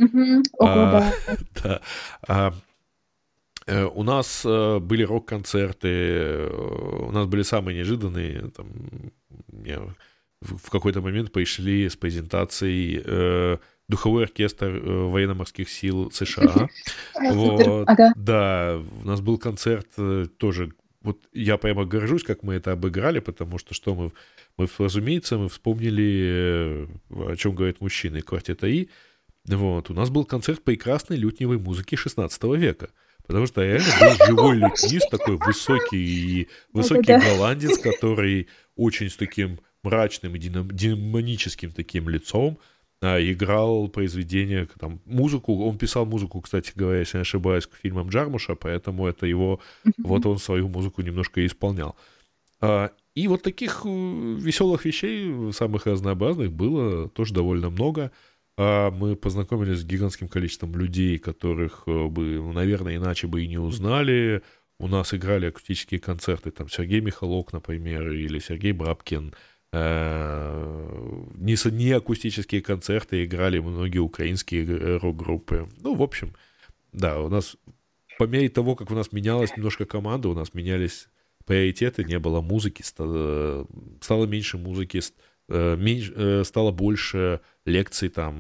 а, 0.60 1.14
да. 1.64 1.82
А, 2.28 2.50
э, 2.50 2.54
у 3.68 4.04
нас 4.04 4.44
э, 4.46 4.80
были 4.80 5.04
рок-концерты, 5.04 6.48
у 6.50 7.12
нас 7.12 7.28
были 7.28 7.42
самые 7.44 7.78
неожиданные. 7.78 8.52
Там, 8.52 8.68
в 10.42 10.70
какой-то 10.70 11.02
момент 11.02 11.32
пришли 11.32 11.90
с 11.90 11.96
презентацией 11.96 13.60
духовой 13.88 14.24
оркестр 14.24 14.66
э, 14.68 15.10
военно-морских 15.10 15.70
сил 15.70 16.12
США. 16.12 16.70
Вот, 17.32 17.88
да, 18.16 18.82
у 19.02 19.08
нас 19.08 19.22
был 19.22 19.38
концерт 19.38 19.88
э, 19.98 20.28
тоже. 20.38 20.72
Вот 21.02 21.20
я 21.32 21.58
прямо 21.58 21.86
горжусь, 21.86 22.24
как 22.24 22.44
мы 22.44 22.56
это 22.56 22.74
обыграли, 22.74 23.20
потому 23.20 23.58
что 23.58 23.74
что 23.74 23.96
мы, 23.96 24.12
мы 24.58 24.68
разумеется, 24.78 25.38
мы 25.38 25.48
вспомнили, 25.50 26.88
э, 27.10 27.32
о 27.32 27.36
чем 27.38 27.56
говорят 27.56 27.80
мужчины, 27.82 28.22
квартета 28.22 28.68
И. 28.68 28.90
Вот, 29.46 29.90
у 29.90 29.94
нас 29.94 30.10
был 30.10 30.26
концерт 30.26 30.62
прекрасной 30.62 31.16
лютневой 31.16 31.58
музыки 31.58 31.96
16 31.96 32.44
века. 32.58 32.90
Потому 33.28 33.46
что 33.46 33.62
реально 33.62 33.94
был 34.00 34.26
живой 34.26 34.56
лютнист, 34.58 35.10
такой 35.10 35.38
высокий, 35.38 36.48
высокий 36.74 37.14
голландец, 37.14 37.78
который 37.78 38.48
очень 38.76 39.10
с 39.10 39.18
таким 39.18 39.60
мрачным 39.84 40.36
и 40.36 40.40
демоническим 40.40 41.72
таким 41.72 42.10
лицом, 42.10 42.58
а, 43.02 43.20
играл 43.20 43.90
произведения, 43.90 44.68
там, 44.80 45.02
музыку, 45.06 45.66
он 45.66 45.78
писал 45.78 46.06
музыку, 46.06 46.42
кстати 46.42 46.72
говоря, 46.74 47.00
если 47.00 47.18
не 47.18 47.22
ошибаюсь, 47.22 47.68
к 47.68 47.76
фильмам 47.76 48.10
Джармуша, 48.10 48.56
поэтому 48.56 49.06
это 49.06 49.28
его, 49.28 49.60
вот 50.00 50.26
он 50.26 50.40
свою 50.40 50.68
музыку 50.68 51.02
немножко 51.02 51.46
исполнял. 51.46 51.96
А, 52.60 52.92
и 53.14 53.28
вот 53.28 53.44
таких 53.44 53.82
э, 53.84 53.90
веселых 53.90 54.86
вещей, 54.86 55.52
самых 55.52 55.86
разнообразных, 55.86 56.52
было 56.52 57.10
тоже 57.10 57.34
довольно 57.34 57.70
много. 57.70 58.12
А, 58.58 58.92
мы 58.92 59.16
познакомились 59.16 59.80
с 59.80 59.86
гигантским 59.86 60.28
количеством 60.28 60.76
людей, 60.76 61.18
которых 61.20 61.84
э, 61.86 62.08
бы, 62.08 62.38
ну, 62.38 62.54
наверное, 62.54 62.98
иначе 62.98 63.28
бы 63.28 63.44
и 63.44 63.48
не 63.48 63.58
узнали. 63.58 64.42
У 64.80 64.88
нас 64.88 65.14
играли 65.14 65.48
акустические 65.48 66.00
концерты, 66.00 66.52
там 66.52 66.70
Сергей 66.70 67.02
Михалок, 67.02 67.54
например, 67.54 68.12
или 68.12 68.40
Сергей 68.40 68.72
Брабкин– 68.74 69.34
Э, 69.74 71.26
не, 71.36 71.56
не 71.72 71.92
акустические 71.92 72.62
концерты 72.62 73.26
играли 73.26 73.60
многие 73.60 74.00
украинские 74.00 74.98
рок-группы. 74.98 75.70
Ну, 75.82 75.96
в 75.96 76.02
общем, 76.02 76.34
да, 76.94 77.20
у 77.20 77.30
нас 77.30 77.58
по 78.18 78.24
мере 78.24 78.50
того, 78.50 78.76
как 78.76 78.92
у 78.92 78.96
нас 78.96 79.12
менялась 79.12 79.56
немножко 79.56 79.86
команда, 79.86 80.30
у 80.30 80.34
нас 80.34 80.54
менялись 80.54 81.10
приоритеты, 81.46 82.04
не 82.04 82.18
было 82.18 82.42
музыки, 82.42 82.82
стало, 82.82 83.68
стало 84.02 84.26
меньше 84.26 84.58
музыки, 84.58 85.00
э, 85.00 85.02
меньше, 85.50 86.14
э, 86.16 86.44
стало 86.44 86.72
больше 86.72 87.42
лекций 87.66 88.10
там 88.10 88.36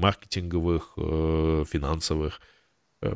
маркетинговых, 0.00 0.92
финансовых, 0.96 2.40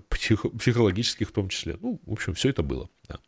психологических 0.08 1.28
в 1.28 1.32
том 1.32 1.48
числе. 1.48 1.76
Ну, 1.80 2.00
в 2.04 2.12
общем, 2.12 2.34
все 2.34 2.50
это 2.50 2.62
было. 2.62 2.88
Да. 3.08 3.18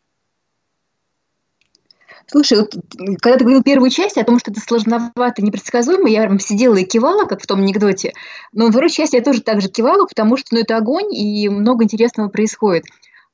Слушай, 2.27 2.59
вот, 2.59 2.75
когда 3.21 3.37
ты 3.37 3.43
говорил 3.43 3.63
первую 3.63 3.89
часть 3.89 4.17
о 4.17 4.23
том, 4.23 4.37
что 4.37 4.51
это 4.51 4.59
сложновато, 4.59 5.41
непредсказуемо, 5.41 6.07
я 6.09 6.21
прям 6.23 6.39
сидела 6.39 6.75
и 6.75 6.83
кивала, 6.83 7.25
как 7.25 7.41
в 7.41 7.47
том 7.47 7.61
анекдоте. 7.61 8.13
Но 8.51 8.65
во 8.65 8.71
второй 8.71 8.91
части 8.91 9.15
я 9.15 9.23
тоже 9.23 9.41
так 9.41 9.61
же 9.61 9.69
кивала, 9.69 10.05
потому 10.05 10.37
что 10.37 10.49
ну, 10.51 10.59
это 10.59 10.77
огонь, 10.77 11.11
и 11.15 11.49
много 11.49 11.85
интересного 11.85 12.29
происходит. 12.29 12.85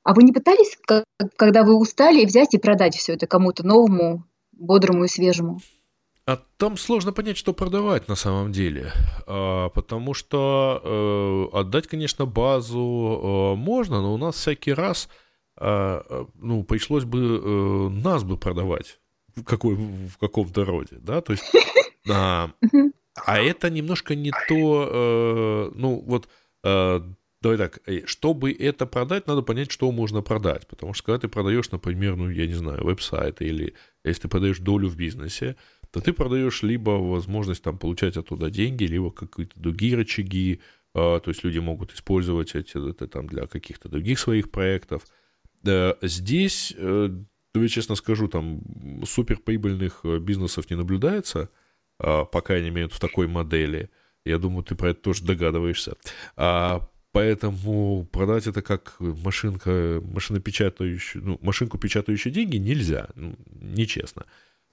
А 0.03 0.13
вы 0.13 0.23
не 0.23 0.31
пытались, 0.31 0.77
когда 1.35 1.63
вы 1.63 1.75
устали, 1.75 2.25
взять 2.25 2.53
и 2.53 2.57
продать 2.57 2.95
все 2.95 3.13
это 3.13 3.27
кому-то 3.27 3.65
новому, 3.65 4.23
бодрому 4.53 5.05
и 5.05 5.07
свежему? 5.07 5.59
А 6.27 6.37
там 6.57 6.75
сложно 6.75 7.13
понять, 7.13 7.37
что 7.37 7.53
продавать 7.53 8.07
на 8.07 8.15
самом 8.15 8.51
деле, 8.51 8.91
а, 9.27 9.69
потому 9.69 10.15
что 10.15 10.81
э, 10.83 11.57
отдать, 11.57 11.85
конечно, 11.87 12.25
базу 12.25 12.79
э, 12.79 13.55
можно, 13.55 14.01
но 14.01 14.11
у 14.11 14.17
нас 14.17 14.35
всякий 14.35 14.73
раз 14.73 15.07
а, 15.55 16.03
а, 16.09 16.27
ну, 16.33 16.63
пришлось 16.63 17.03
бы 17.03 17.19
э, 17.19 17.89
нас 17.89 18.23
бы 18.23 18.37
продавать 18.37 18.99
в, 19.35 19.43
какой, 19.43 19.75
в 19.75 20.17
каком-то 20.17 20.65
роде, 20.65 20.97
да, 20.99 21.21
то 21.21 21.33
есть, 21.33 21.43
а, 22.09 22.51
а 23.23 23.39
это 23.39 23.69
немножко 23.69 24.15
не 24.15 24.31
то, 24.49 24.89
э, 24.91 25.71
ну, 25.75 26.03
вот, 26.07 26.27
э, 26.63 27.01
давай 27.39 27.57
так, 27.59 27.79
чтобы 28.05 28.51
это 28.51 28.87
продать, 28.87 29.27
надо 29.27 29.43
понять, 29.43 29.71
что 29.71 29.91
можно 29.91 30.23
продать, 30.23 30.67
потому 30.67 30.95
что 30.95 31.05
когда 31.05 31.19
ты 31.19 31.27
продаешь, 31.27 31.69
например, 31.69 32.15
ну, 32.15 32.31
я 32.31 32.47
не 32.47 32.55
знаю, 32.55 32.83
веб-сайт 32.83 33.43
или 33.43 33.75
если 34.03 34.23
ты 34.23 34.27
продаешь 34.27 34.57
долю 34.57 34.89
в 34.89 34.97
бизнесе, 34.97 35.55
то 35.95 36.01
ты 36.01 36.11
продаешь 36.11 36.61
либо 36.61 36.89
возможность 36.89 37.63
там 37.63 37.77
получать 37.77 38.17
оттуда 38.17 38.49
деньги, 38.49 38.83
либо 38.83 39.11
какие-то 39.11 39.57
другие 39.57 39.95
рычаги, 39.95 40.59
то 40.93 41.23
есть 41.25 41.45
люди 41.45 41.59
могут 41.59 41.93
использовать 41.93 42.53
эти, 42.53 42.89
это 42.89 43.07
там 43.07 43.27
для 43.27 43.47
каких-то 43.47 43.87
других 43.87 44.19
своих 44.19 44.51
проектов, 44.51 45.07
Здесь, 46.01 46.73
э, 46.77 47.09
я 47.55 47.67
честно 47.69 47.95
скажу, 47.95 48.27
там 48.27 48.61
суперприбыльных 49.05 50.01
э, 50.03 50.19
бизнесов 50.19 50.69
не 50.69 50.75
наблюдается, 50.75 51.49
а, 51.97 52.25
по 52.25 52.41
крайней 52.41 52.71
мере, 52.71 52.89
в 52.89 52.99
такой 52.99 53.27
модели. 53.27 53.89
Я 54.25 54.37
думаю, 54.37 54.63
ты 54.63 54.75
про 54.75 54.89
это 54.89 55.01
тоже 55.01 55.23
догадываешься. 55.23 55.95
А, 56.35 56.87
поэтому 57.13 58.05
продать 58.11 58.47
это 58.47 58.61
как 58.61 58.97
машинка, 58.99 60.01
машинопечатающую, 60.03 61.23
ну, 61.23 61.39
машинку 61.41 61.77
печатающую 61.77 62.33
деньги 62.33 62.57
нельзя, 62.57 63.07
ну, 63.15 63.35
нечестно. 63.49 64.25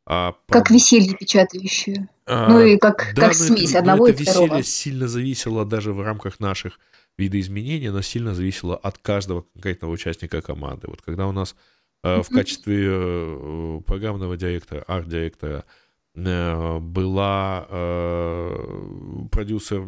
А 0.05 0.35
как 0.49 0.69
про... 0.69 0.75
веселье 0.75 1.15
печатающую. 1.15 2.09
А, 2.27 2.49
ну 2.49 2.61
и 2.61 2.77
как, 2.77 3.13
да, 3.15 3.29
как 3.29 3.35
смесь 3.35 3.71
это, 3.71 3.81
одного 3.81 4.09
это 4.09 4.23
и 4.23 4.25
второго. 4.25 4.47
веселье 4.47 4.65
сильно 4.65 5.09
зависело 5.09 5.65
даже 5.65 5.93
в 5.93 6.03
рамках 6.03 6.41
наших 6.41 6.79
видоизменений, 7.19 7.89
оно 7.91 8.03
сильно 8.03 8.35
зависело 8.35 8.77
от 8.77 8.99
каждого 8.99 9.43
конкретного 9.53 9.93
участника 9.93 10.41
команды. 10.41 10.89
Вот 10.89 11.03
когда 11.03 11.27
у 11.27 11.33
нас 11.33 11.55
э, 12.03 12.23
в 12.23 12.29
качестве 12.29 12.87
э, 12.89 13.81
программного 13.87 14.37
директора, 14.37 14.83
арт-директора 14.87 15.65
э, 16.15 16.79
была 16.79 17.67
продюсер 19.31 19.85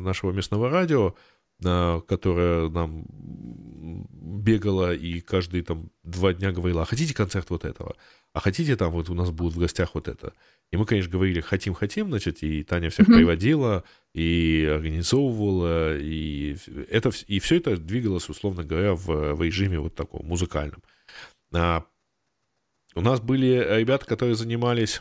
нашего 0.00 0.32
местного 0.32 0.70
радио, 0.70 1.14
которая 1.62 2.68
нам 2.68 3.04
бегала 4.10 4.94
и 4.94 5.20
каждые 5.20 5.62
там 5.62 5.90
два 6.02 6.32
дня 6.32 6.52
говорила, 6.52 6.82
а 6.82 6.86
хотите 6.86 7.14
концерт 7.14 7.50
вот 7.50 7.64
этого? 7.64 7.96
А 8.32 8.40
хотите 8.40 8.76
там 8.76 8.92
вот 8.92 9.08
у 9.08 9.14
нас 9.14 9.30
будет 9.30 9.54
в 9.54 9.58
гостях 9.58 9.94
вот 9.94 10.08
это? 10.08 10.34
И 10.70 10.76
мы, 10.76 10.84
конечно, 10.84 11.10
говорили, 11.10 11.40
хотим-хотим, 11.40 12.08
значит, 12.08 12.42
и 12.42 12.62
Таня 12.64 12.90
всех 12.90 13.08
mm-hmm. 13.08 13.16
приводила, 13.16 13.84
и 14.12 14.68
организовывала, 14.70 15.96
и, 15.96 16.56
это, 16.90 17.10
и 17.26 17.38
все 17.38 17.56
это 17.56 17.76
двигалось, 17.76 18.28
условно 18.28 18.64
говоря, 18.64 18.94
в, 18.94 19.34
в 19.34 19.42
режиме 19.42 19.78
вот 19.78 19.94
таком 19.94 20.26
музыкальном. 20.26 20.82
А, 21.54 21.84
у 22.94 23.00
нас 23.00 23.20
были 23.20 23.78
ребята, 23.78 24.04
которые 24.04 24.34
занимались 24.36 25.00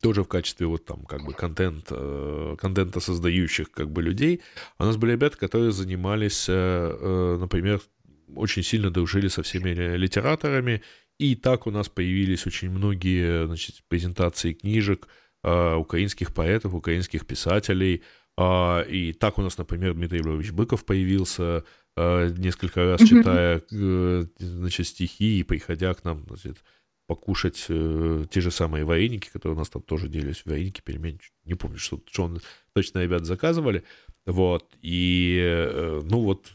тоже 0.00 0.22
в 0.22 0.28
качестве 0.28 0.66
вот 0.66 0.84
там 0.84 1.04
как 1.04 1.24
бы 1.24 1.32
контент, 1.32 1.86
э, 1.90 2.56
контента 2.58 3.00
создающих 3.00 3.70
как 3.70 3.90
бы 3.90 4.02
людей. 4.02 4.40
А 4.78 4.84
у 4.84 4.86
нас 4.86 4.96
были 4.96 5.12
ребята, 5.12 5.36
которые 5.36 5.72
занимались, 5.72 6.48
э, 6.48 6.52
э, 6.52 7.36
например, 7.38 7.80
очень 8.34 8.62
сильно 8.62 8.90
дружили 8.90 9.28
со 9.28 9.42
всеми 9.42 9.70
литераторами 9.96 10.82
и 11.18 11.34
так 11.34 11.66
у 11.66 11.70
нас 11.70 11.88
появились 11.88 12.46
очень 12.46 12.70
многие 12.70 13.46
значит, 13.46 13.82
презентации 13.88 14.54
книжек 14.54 15.08
украинских 15.42 16.34
поэтов, 16.34 16.74
украинских 16.74 17.26
писателей. 17.26 18.02
А, 18.36 18.82
и 18.82 19.14
так 19.14 19.38
у 19.38 19.42
нас, 19.42 19.56
например, 19.56 19.94
Дмитрий 19.94 20.20
Львович 20.20 20.52
Быков 20.52 20.84
появился 20.84 21.64
несколько 21.96 22.84
раз, 22.84 23.00
читая 23.00 23.62
значит, 23.68 24.86
стихи 24.86 25.40
и 25.40 25.42
приходя 25.42 25.92
к 25.94 26.04
нам 26.04 26.24
значит, 26.28 26.62
покушать 27.10 27.66
э, 27.68 28.24
те 28.30 28.40
же 28.40 28.52
самые 28.52 28.84
вареники, 28.84 29.28
которые 29.32 29.56
у 29.56 29.58
нас 29.58 29.68
там 29.68 29.82
тоже 29.82 30.08
делились, 30.08 30.44
вареники, 30.44 30.80
пельмени, 30.80 31.18
не 31.44 31.54
помню, 31.54 31.76
что, 31.76 32.00
что 32.08 32.22
он 32.22 32.40
точно 32.72 33.00
ребят 33.00 33.24
заказывали, 33.24 33.82
вот, 34.26 34.76
и, 34.80 35.36
э, 35.42 36.02
ну 36.04 36.20
вот, 36.20 36.52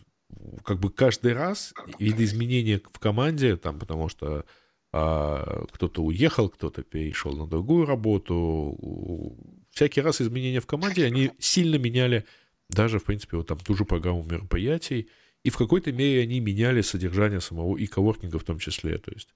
как 0.63 0.80
бы 0.80 0.89
каждый 0.89 1.34
раз 1.34 1.74
видоизменения 2.00 2.80
в 2.94 3.00
команде, 3.00 3.58
там, 3.58 3.80
потому 3.80 4.08
что 4.08 4.46
а, 4.94 5.65
кто-то 5.74 6.02
уехал, 6.02 6.48
кто-то 6.48 6.84
перешел 6.84 7.36
на 7.36 7.48
другую 7.48 7.86
работу, 7.86 9.36
всякий 9.72 10.00
раз 10.00 10.22
изменения 10.22 10.62
в 10.62 10.68
команде, 10.68 11.04
они 11.04 11.32
сильно 11.38 11.76
меняли 11.76 12.24
даже, 12.70 13.00
в 13.00 13.04
принципе, 13.04 13.36
вот 13.36 13.48
там 13.48 13.60
ту 13.60 13.76
же 13.76 13.84
программу 13.84 14.24
мероприятий, 14.24 15.10
и 15.44 15.50
в 15.50 15.58
какой-то 15.58 15.91
мере 15.91 16.22
они 16.22 16.39
меняли 16.39 16.80
содержание 16.80 17.41
самого 17.41 17.76
и 17.76 17.88
коворкинга 17.88 18.39
в 18.39 18.46
том 18.46 18.58
числе, 18.58 18.98
то 19.00 19.12
есть 19.12 19.28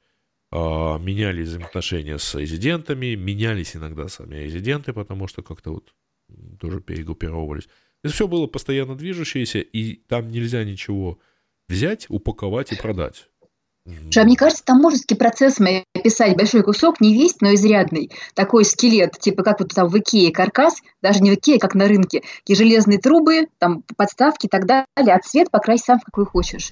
а, 0.52 0.98
менялись 0.98 1.48
взаимоотношения 1.48 2.18
с 2.18 2.36
резидентами, 2.36 3.16
менялись 3.16 3.76
иногда 3.76 4.08
сами 4.08 4.36
резиденты, 4.36 4.94
потому 4.94 5.28
что 5.28 5.44
как-то 5.44 5.72
вот 5.72 5.94
тоже 6.60 6.82
перегруппировывались. 6.82 7.68
Это 8.04 8.14
все 8.14 8.28
было 8.28 8.48
постоянно 8.48 8.96
движущееся, 8.96 9.60
и 9.60 9.96
там 9.96 10.30
нельзя 10.30 10.64
ничего 10.64 11.20
взять, 11.68 12.06
упаковать 12.10 12.72
и 12.72 12.76
продать. 12.76 13.30
Что, 14.12 14.24
мне 14.24 14.36
кажется, 14.36 14.64
там 14.64 14.78
можете 14.78 15.16
процесс 15.16 15.58
описать 15.96 16.36
большой 16.38 16.64
кусок, 16.64 17.02
не 17.02 17.14
весь, 17.14 17.42
но 17.42 17.54
изрядный. 17.54 18.12
Такой 18.36 18.66
скелет, 18.66 19.18
типа 19.20 19.44
как 19.44 19.60
вот 19.60 19.74
там 19.74 19.88
в 19.88 19.98
Икее 19.98 20.32
каркас, 20.32 20.76
даже 21.02 21.22
не 21.22 21.32
в 21.32 21.36
Икее, 21.36 21.60
как 21.60 21.76
на 21.76 21.88
рынке. 21.88 22.22
Такие 22.40 22.56
железные 22.56 23.00
трубы, 23.00 23.48
там 23.58 23.84
подставки 23.98 24.46
и 24.46 24.50
так 24.50 24.66
далее, 24.66 24.86
а 24.96 25.20
цвет 25.20 25.50
покрась 25.50 25.82
сам, 25.82 26.00
какой 26.00 26.26
хочешь. 26.26 26.72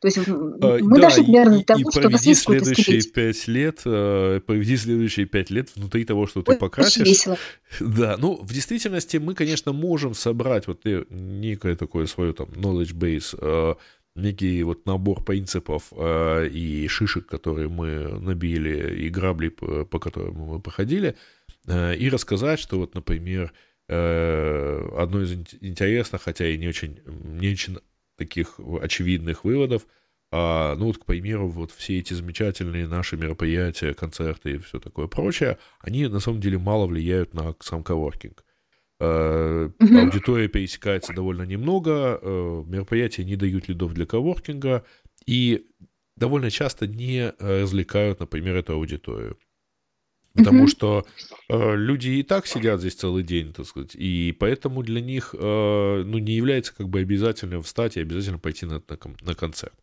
То 0.00 0.06
есть 0.06 0.18
а, 0.18 0.30
мы 0.30 1.00
да, 1.00 1.08
дошли 1.08 1.24
примерно 1.24 1.58
до 1.58 1.64
того, 1.64 1.80
и 1.80 1.90
что 1.90 2.06
у 2.06 2.10
нас 2.10 2.24
есть 2.24 2.42
следующие 2.42 3.02
пять 3.02 3.48
лет, 3.48 3.80
э, 3.84 4.40
проведи 4.46 4.76
следующие 4.76 5.26
пять 5.26 5.50
лет 5.50 5.70
внутри 5.74 6.04
того, 6.04 6.28
что 6.28 6.42
ты 6.42 6.52
Ой, 6.52 6.58
покрасишь. 6.58 7.06
Весело. 7.06 7.36
Да, 7.80 8.16
ну, 8.16 8.36
в 8.40 8.52
действительности 8.52 9.16
мы, 9.16 9.34
конечно, 9.34 9.72
можем 9.72 10.14
собрать 10.14 10.68
вот 10.68 10.82
некое 10.84 11.74
такое 11.74 12.06
свое 12.06 12.32
там 12.32 12.46
knowledge 12.50 12.94
base, 12.94 13.36
э, 13.40 13.74
некий 14.14 14.62
вот 14.62 14.86
набор 14.86 15.24
принципов 15.24 15.92
э, 15.92 16.48
и 16.48 16.86
шишек, 16.86 17.26
которые 17.26 17.68
мы 17.68 18.20
набили, 18.20 19.04
и 19.04 19.08
грабли, 19.08 19.48
по 19.48 19.98
которым 19.98 20.34
мы 20.34 20.60
походили, 20.60 21.16
и 21.66 22.08
рассказать, 22.10 22.60
что 22.60 22.78
вот, 22.78 22.94
например, 22.94 23.52
одно 23.88 25.22
из 25.22 25.32
интересных, 25.60 26.22
хотя 26.22 26.46
и 26.46 26.56
не 26.56 26.68
очень, 26.68 27.00
не 27.06 27.52
очень 27.52 27.78
таких 28.18 28.60
очевидных 28.82 29.44
выводов. 29.44 29.86
А, 30.30 30.74
ну 30.76 30.86
вот, 30.86 30.98
к 30.98 31.06
примеру, 31.06 31.48
вот 31.48 31.70
все 31.70 31.98
эти 31.98 32.12
замечательные 32.12 32.86
наши 32.86 33.16
мероприятия, 33.16 33.94
концерты 33.94 34.52
и 34.52 34.58
все 34.58 34.78
такое 34.78 35.06
прочее, 35.06 35.58
они 35.80 36.06
на 36.06 36.20
самом 36.20 36.40
деле 36.40 36.58
мало 36.58 36.86
влияют 36.86 37.32
на 37.32 37.54
сам 37.60 37.82
коворкинг. 37.82 38.44
Mm-hmm. 39.00 40.00
Аудитория 40.00 40.48
пересекается 40.48 41.12
довольно 41.12 41.44
немного, 41.44 42.18
uh, 42.20 42.66
мероприятия 42.66 43.24
не 43.24 43.36
дают 43.36 43.68
лидов 43.68 43.94
для 43.94 44.06
коворкинга 44.06 44.84
и 45.24 45.66
довольно 46.16 46.50
часто 46.50 46.88
не 46.88 47.32
развлекают, 47.38 48.18
например, 48.18 48.56
эту 48.56 48.74
аудиторию. 48.74 49.38
Потому 50.34 50.64
mm-hmm. 50.64 50.68
что 50.68 51.06
э, 51.48 51.76
люди 51.76 52.10
и 52.10 52.22
так 52.22 52.46
сидят 52.46 52.80
здесь 52.80 52.94
целый 52.94 53.24
день, 53.24 53.52
так 53.52 53.66
сказать, 53.66 53.94
и 53.96 54.36
поэтому 54.38 54.82
для 54.82 55.00
них 55.00 55.34
э, 55.36 56.02
ну, 56.04 56.18
не 56.18 56.32
является 56.32 56.74
как 56.74 56.88
бы 56.88 57.00
обязательным 57.00 57.62
встать 57.62 57.96
и 57.96 58.00
обязательно 58.00 58.38
пойти 58.38 58.66
на, 58.66 58.74
на, 58.74 58.98
на 59.22 59.34
концерт. 59.34 59.74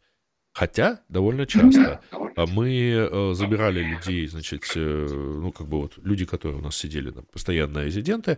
Хотя 0.54 1.02
довольно 1.10 1.46
часто 1.46 2.00
mm-hmm. 2.12 2.50
мы 2.54 2.70
э, 2.72 3.34
забирали 3.34 3.82
людей, 3.82 4.28
значит, 4.28 4.64
э, 4.76 5.08
ну 5.10 5.52
как 5.52 5.68
бы 5.68 5.82
вот 5.82 5.98
люди, 5.98 6.26
которые 6.26 6.60
у 6.60 6.64
нас 6.64 6.78
сидели, 6.78 7.12
там, 7.12 7.26
постоянные 7.26 7.86
резиденты, 7.88 8.38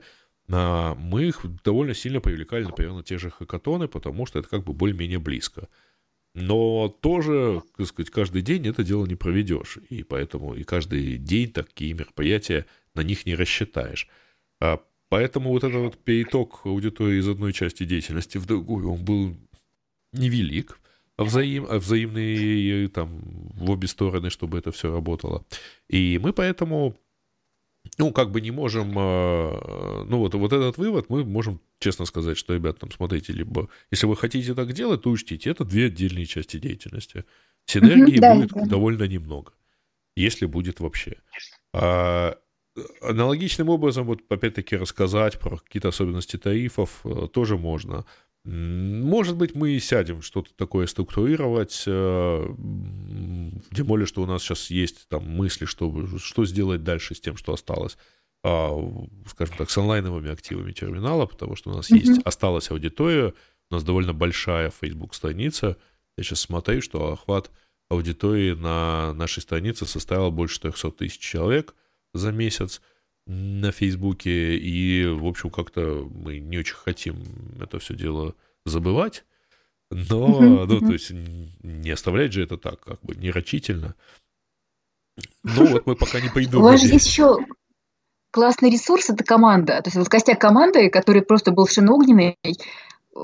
мы 0.49 1.25
их 1.25 1.41
довольно 1.65 1.93
сильно 1.93 2.21
привлекали, 2.21 2.63
например, 2.63 2.93
на 2.93 3.03
те 3.03 3.17
же 3.17 3.29
хакатоны, 3.29 3.89
потому 3.89 4.25
что 4.25 4.39
это 4.39 4.47
как 4.47 4.63
бы 4.63 4.71
более-менее 4.71 5.19
близко. 5.19 5.67
Но 6.39 6.95
тоже, 7.01 7.63
так 7.75 7.87
сказать, 7.87 8.11
каждый 8.11 8.43
день 8.43 8.67
это 8.67 8.83
дело 8.83 9.07
не 9.07 9.15
проведешь. 9.15 9.79
И 9.89 10.03
поэтому 10.03 10.53
и 10.53 10.63
каждый 10.63 11.17
день 11.17 11.51
такие 11.51 11.95
мероприятия 11.95 12.67
на 12.93 13.01
них 13.01 13.25
не 13.25 13.33
рассчитаешь. 13.33 14.07
А 14.61 14.79
поэтому 15.09 15.49
вот 15.49 15.63
этот 15.63 15.81
вот 15.81 15.97
переток 15.97 16.61
аудитории 16.65 17.17
из 17.17 17.27
одной 17.27 17.53
части 17.53 17.85
деятельности 17.85 18.37
в 18.37 18.45
другую, 18.45 18.91
он 18.91 19.03
был 19.03 19.35
невелик, 20.13 20.79
а 21.15 21.23
взаим, 21.23 21.65
а 21.67 21.79
взаимный 21.79 22.87
там 22.89 23.19
в 23.55 23.71
обе 23.71 23.87
стороны, 23.87 24.29
чтобы 24.29 24.59
это 24.59 24.71
все 24.71 24.93
работало. 24.93 25.43
И 25.89 26.19
мы 26.21 26.33
поэтому 26.33 26.95
ну, 27.97 28.11
как 28.11 28.31
бы 28.31 28.41
не 28.41 28.51
можем, 28.51 28.93
а, 28.97 30.05
ну, 30.05 30.19
вот, 30.19 30.33
вот 30.33 30.53
этот 30.53 30.77
вывод 30.77 31.09
мы 31.09 31.23
можем 31.23 31.59
честно 31.79 32.05
сказать, 32.05 32.37
что, 32.37 32.53
ребят, 32.53 32.79
там, 32.79 32.91
смотрите, 32.91 33.33
либо, 33.33 33.69
если 33.91 34.07
вы 34.07 34.15
хотите 34.15 34.53
так 34.53 34.73
делать, 34.73 35.03
то 35.03 35.09
учтите, 35.09 35.49
это 35.49 35.65
две 35.65 35.85
отдельные 35.85 36.25
части 36.25 36.57
деятельности. 36.57 37.25
Синергии 37.65 38.19
mm-hmm, 38.19 38.35
будет 38.35 38.51
да, 38.51 38.65
довольно 38.65 39.03
немного, 39.03 39.53
если 40.15 40.45
будет 40.45 40.79
вообще. 40.79 41.17
А, 41.73 42.37
аналогичным 43.01 43.69
образом, 43.69 44.05
вот, 44.05 44.21
опять-таки, 44.29 44.77
рассказать 44.77 45.39
про 45.39 45.57
какие-то 45.57 45.89
особенности 45.89 46.37
тарифов 46.37 47.01
э, 47.03 47.27
тоже 47.31 47.57
можно. 47.57 48.05
Может 48.45 49.35
быть, 49.35 49.55
мы 49.55 49.71
и 49.71 49.79
сядем 49.79 50.21
что-то 50.21 50.53
такое 50.55 50.87
структурировать, 50.87 51.83
э, 51.85 52.45
тем 53.75 53.85
более, 53.85 54.05
что 54.05 54.21
у 54.21 54.25
нас 54.25 54.41
сейчас 54.41 54.69
есть 54.69 55.07
там 55.09 55.27
мысли, 55.29 55.65
что, 55.65 56.17
что 56.17 56.45
сделать 56.45 56.83
дальше 56.83 57.13
с 57.13 57.19
тем, 57.19 57.35
что 57.35 57.53
осталось, 57.53 57.97
а, 58.43 58.71
скажем 59.27 59.57
так, 59.57 59.69
с 59.69 59.77
онлайновыми 59.77 60.31
активами 60.31 60.71
терминала, 60.71 61.25
потому 61.25 61.57
что 61.57 61.71
у 61.71 61.73
нас 61.73 61.91
mm-hmm. 61.91 61.97
есть, 61.97 62.21
осталась 62.23 62.71
аудитория, 62.71 63.33
у 63.69 63.73
нас 63.73 63.83
довольно 63.83 64.13
большая 64.13 64.71
Facebook-страница. 64.71 65.75
Я 66.17 66.23
сейчас 66.23 66.39
смотрю, 66.39 66.81
что 66.81 67.11
охват 67.11 67.51
аудитории 67.89 68.53
на 68.53 69.13
нашей 69.13 69.41
странице 69.41 69.85
составил 69.85 70.31
больше 70.31 70.61
300 70.61 70.91
тысяч 70.91 71.19
человек 71.19 71.75
за 72.13 72.31
месяц 72.31 72.81
на 73.27 73.71
Фейсбуке, 73.71 74.57
и, 74.57 75.05
в 75.05 75.25
общем, 75.25 75.49
как-то 75.49 76.09
мы 76.09 76.39
не 76.39 76.57
очень 76.57 76.75
хотим 76.75 77.23
это 77.61 77.79
все 77.79 77.95
дело 77.95 78.35
забывать, 78.65 79.25
но, 79.91 80.65
ну, 80.65 80.79
то 80.79 80.93
есть 80.93 81.11
не 81.11 81.91
оставлять 81.91 82.33
же 82.33 82.43
это 82.43 82.57
так, 82.57 82.79
как 82.79 83.01
бы, 83.01 83.15
нерочительно. 83.15 83.95
Ну, 85.43 85.65
вот 85.67 85.85
мы 85.85 85.95
пока 85.95 86.19
не 86.19 86.29
придумали. 86.29 86.67
У 86.67 86.71
вас 86.71 86.81
же 86.81 86.87
есть 86.87 87.07
еще 87.07 87.37
классный 88.31 88.69
ресурс– 88.69 89.09
это 89.09 89.23
команда. 89.23 89.81
То 89.81 89.87
есть 89.87 89.97
вот 89.97 90.09
костяк 90.09 90.39
команды, 90.39 90.89
который 90.89 91.21
просто 91.21 91.51
был 91.51 91.67
шиногненный, 91.67 92.37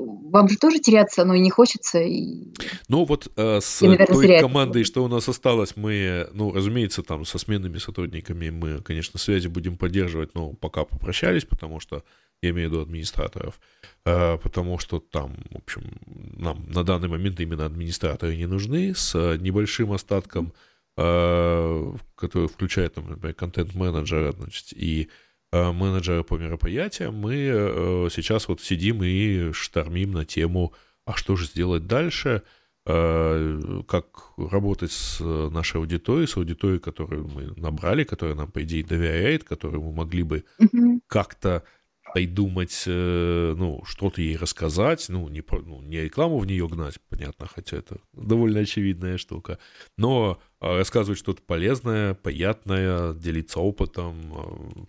вам 0.01 0.49
же 0.49 0.57
тоже 0.57 0.79
теряться, 0.79 1.25
но 1.25 1.33
и 1.33 1.39
не 1.39 1.49
хочется. 1.49 1.99
И... 1.99 2.53
Ну 2.87 3.05
вот 3.05 3.31
э, 3.35 3.59
с 3.61 3.81
и, 3.81 3.87
наверное, 3.87 4.07
той 4.07 4.39
командой, 4.39 4.83
что 4.83 5.03
у 5.03 5.07
нас 5.07 5.29
осталось, 5.29 5.75
мы, 5.75 6.27
ну, 6.33 6.51
разумеется, 6.51 7.03
там 7.03 7.25
со 7.25 7.37
сменными 7.37 7.77
сотрудниками 7.77 8.49
мы, 8.49 8.79
конечно, 8.81 9.19
связи 9.19 9.47
будем 9.47 9.77
поддерживать, 9.77 10.33
но 10.35 10.53
пока 10.53 10.85
попрощались, 10.85 11.45
потому 11.45 11.79
что 11.79 12.03
я 12.41 12.49
имею 12.49 12.69
в 12.69 12.71
виду 12.73 12.81
администраторов, 12.81 13.59
э, 14.05 14.37
потому 14.37 14.79
что 14.79 14.99
там, 14.99 15.35
в 15.51 15.57
общем, 15.57 15.83
нам 16.05 16.65
на 16.67 16.83
данный 16.83 17.07
момент 17.07 17.39
именно 17.39 17.65
администраторы 17.65 18.35
не 18.35 18.47
нужны, 18.47 18.93
с 18.95 19.37
небольшим 19.37 19.91
остатком, 19.93 20.53
э, 20.97 21.93
который 22.15 22.47
включает, 22.47 22.95
например, 22.95 23.33
контент-менеджера, 23.33 24.33
значит, 24.33 24.73
и 24.73 25.09
менеджера 25.53 26.23
по 26.23 26.35
мероприятиям, 26.35 27.15
мы 27.15 27.35
э, 27.35 28.07
сейчас 28.11 28.47
вот 28.47 28.61
сидим 28.61 29.03
и 29.03 29.51
штормим 29.51 30.11
на 30.11 30.25
тему, 30.25 30.73
а 31.05 31.13
что 31.15 31.35
же 31.35 31.45
сделать 31.45 31.85
дальше, 31.85 32.41
э, 32.85 33.81
как 33.87 34.33
работать 34.37 34.91
с 34.91 35.19
нашей 35.19 35.77
аудиторией, 35.77 36.27
с 36.27 36.37
аудиторией, 36.37 36.79
которую 36.79 37.27
мы 37.27 37.53
набрали, 37.55 38.03
которая 38.03 38.35
нам, 38.35 38.51
по 38.51 38.63
идее, 38.63 38.83
доверяет, 38.83 39.43
которую 39.43 39.83
мы 39.83 39.93
могли 39.93 40.23
бы 40.23 40.43
mm-hmm. 40.59 41.01
как-то 41.07 41.63
придумать, 42.13 42.83
ну, 42.85 43.81
что-то 43.85 44.21
ей 44.21 44.37
рассказать, 44.37 45.05
ну 45.09 45.27
не, 45.29 45.43
ну, 45.49 45.81
не 45.81 46.01
рекламу 46.01 46.37
в 46.37 46.45
нее 46.45 46.67
гнать, 46.67 46.99
понятно, 47.09 47.47
хотя 47.47 47.77
это 47.77 47.97
довольно 48.13 48.59
очевидная 48.59 49.17
штука, 49.17 49.57
но 49.97 50.39
рассказывать 50.59 51.17
что-то 51.17 51.41
полезное, 51.41 52.13
приятное, 52.13 53.13
делиться 53.13 53.59
опытом, 53.59 54.87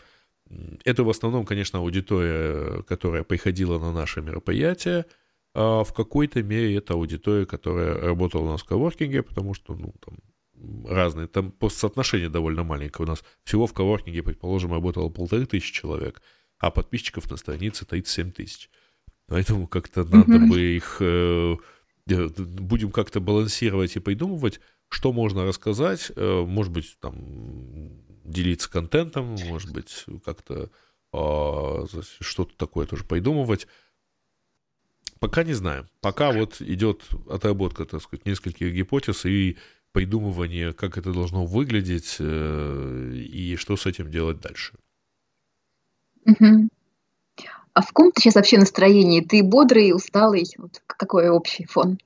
это 0.84 1.04
в 1.04 1.10
основном, 1.10 1.44
конечно, 1.44 1.78
аудитория, 1.78 2.82
которая 2.82 3.24
приходила 3.24 3.78
на 3.78 3.92
наши 3.92 4.20
мероприятия. 4.20 5.06
А 5.54 5.84
в 5.84 5.92
какой-то 5.92 6.42
мере 6.42 6.76
это 6.76 6.94
аудитория, 6.94 7.46
которая 7.46 8.00
работала 8.00 8.42
у 8.42 8.48
нас 8.50 8.62
в 8.62 8.66
коворкинге, 8.66 9.22
потому 9.22 9.54
что, 9.54 9.74
ну, 9.74 9.94
там 10.04 10.18
разные, 10.86 11.28
там 11.28 11.54
соотношение 11.70 12.28
довольно 12.28 12.64
маленькое. 12.64 13.06
У 13.06 13.10
нас 13.10 13.22
всего 13.44 13.66
в 13.66 13.72
коворкинге, 13.72 14.22
предположим, 14.22 14.72
работало 14.72 15.08
полторы 15.08 15.46
тысячи 15.46 15.72
человек, 15.72 16.22
а 16.58 16.70
подписчиков 16.70 17.30
на 17.30 17.36
странице 17.36 17.84
37 17.84 18.32
тысяч. 18.32 18.70
Поэтому 19.26 19.66
как-то 19.66 20.04
надо 20.04 20.38
бы 20.38 20.60
их... 20.60 20.96
Э, 21.00 21.56
будем 22.06 22.90
как-то 22.90 23.20
балансировать 23.20 23.96
и 23.96 24.00
придумывать, 24.00 24.60
что 24.90 25.10
можно 25.12 25.46
рассказать, 25.46 26.12
может 26.16 26.70
быть, 26.70 26.98
там, 27.00 27.16
делиться 28.24 28.70
контентом, 28.70 29.36
может 29.48 29.72
быть, 29.72 30.04
как-то 30.24 30.70
а, 31.12 31.84
что-то 32.20 32.56
такое 32.56 32.86
тоже 32.86 33.04
придумывать. 33.04 33.68
Пока 35.20 35.44
не 35.44 35.52
знаем. 35.52 35.88
Пока 36.00 36.32
вот 36.32 36.60
идет 36.60 37.02
отработка, 37.30 37.84
так 37.84 38.02
сказать, 38.02 38.26
нескольких 38.26 38.72
гипотез 38.74 39.24
и 39.24 39.56
придумывание, 39.92 40.72
как 40.72 40.98
это 40.98 41.12
должно 41.12 41.46
выглядеть 41.46 42.16
э, 42.18 43.12
и 43.14 43.54
что 43.56 43.76
с 43.76 43.86
этим 43.86 44.10
делать 44.10 44.40
дальше. 44.40 44.74
Угу. 46.26 46.68
А 47.74 47.82
в 47.82 47.86
каком 47.86 48.10
ты 48.10 48.20
сейчас 48.20 48.34
вообще 48.34 48.58
настроении? 48.58 49.20
Ты 49.20 49.42
бодрый, 49.44 49.94
усталый? 49.94 50.46
Вот 50.58 50.82
какой 50.86 51.28
общий 51.28 51.64
фон? 51.64 51.98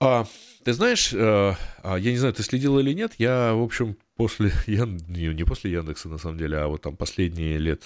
А, 0.00 0.26
ты 0.64 0.72
знаешь, 0.72 1.12
а, 1.14 1.54
я 1.84 2.10
не 2.10 2.16
знаю, 2.18 2.34
ты 2.34 2.42
следил 2.42 2.78
или 2.78 2.92
нет, 2.92 3.14
я, 3.18 3.54
в 3.54 3.62
общем, 3.62 3.96
после, 4.16 4.52
не, 4.66 5.34
не 5.34 5.44
после 5.44 5.72
Яндекса, 5.72 6.08
на 6.08 6.18
самом 6.18 6.38
деле, 6.38 6.58
а 6.58 6.68
вот 6.68 6.82
там 6.82 6.96
последние 6.96 7.58
лет 7.58 7.82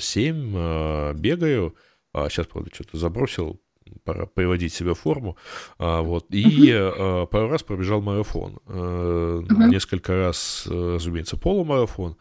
семь 0.00 0.52
а, 0.56 1.14
бегаю, 1.14 1.76
а 2.12 2.28
сейчас, 2.28 2.46
правда, 2.46 2.70
что-то 2.72 2.96
забросил, 2.98 3.60
пора 4.04 4.26
приводить 4.26 4.72
себя 4.72 4.94
в 4.94 4.98
форму, 4.98 5.36
а, 5.78 6.02
вот, 6.02 6.26
и 6.30 6.70
а, 6.72 7.26
пару 7.26 7.48
раз 7.48 7.62
пробежал 7.62 8.00
марафон, 8.00 8.58
а, 8.66 9.40
несколько 9.68 10.14
раз, 10.14 10.66
разумеется, 10.66 11.36
полумарафон, 11.36 12.16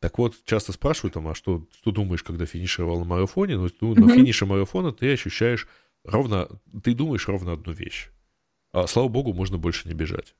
так 0.00 0.18
вот, 0.18 0.34
часто 0.44 0.72
спрашивают 0.72 1.14
там, 1.14 1.28
а 1.28 1.34
что, 1.34 1.64
что 1.78 1.92
думаешь, 1.92 2.24
когда 2.24 2.44
финишировал 2.44 2.98
на 2.98 3.04
марафоне? 3.04 3.56
Ну, 3.56 3.68
ну 3.80 3.94
на 3.94 4.12
финише 4.12 4.46
марафона 4.46 4.92
ты 4.92 5.12
ощущаешь 5.12 5.68
ровно, 6.04 6.48
ты 6.82 6.92
думаешь 6.92 7.28
ровно 7.28 7.52
одну 7.52 7.72
вещь. 7.72 8.10
А, 8.72 8.88
слава 8.88 9.06
богу, 9.06 9.32
можно 9.32 9.58
больше 9.58 9.86
не 9.86 9.94
бежать. 9.94 10.34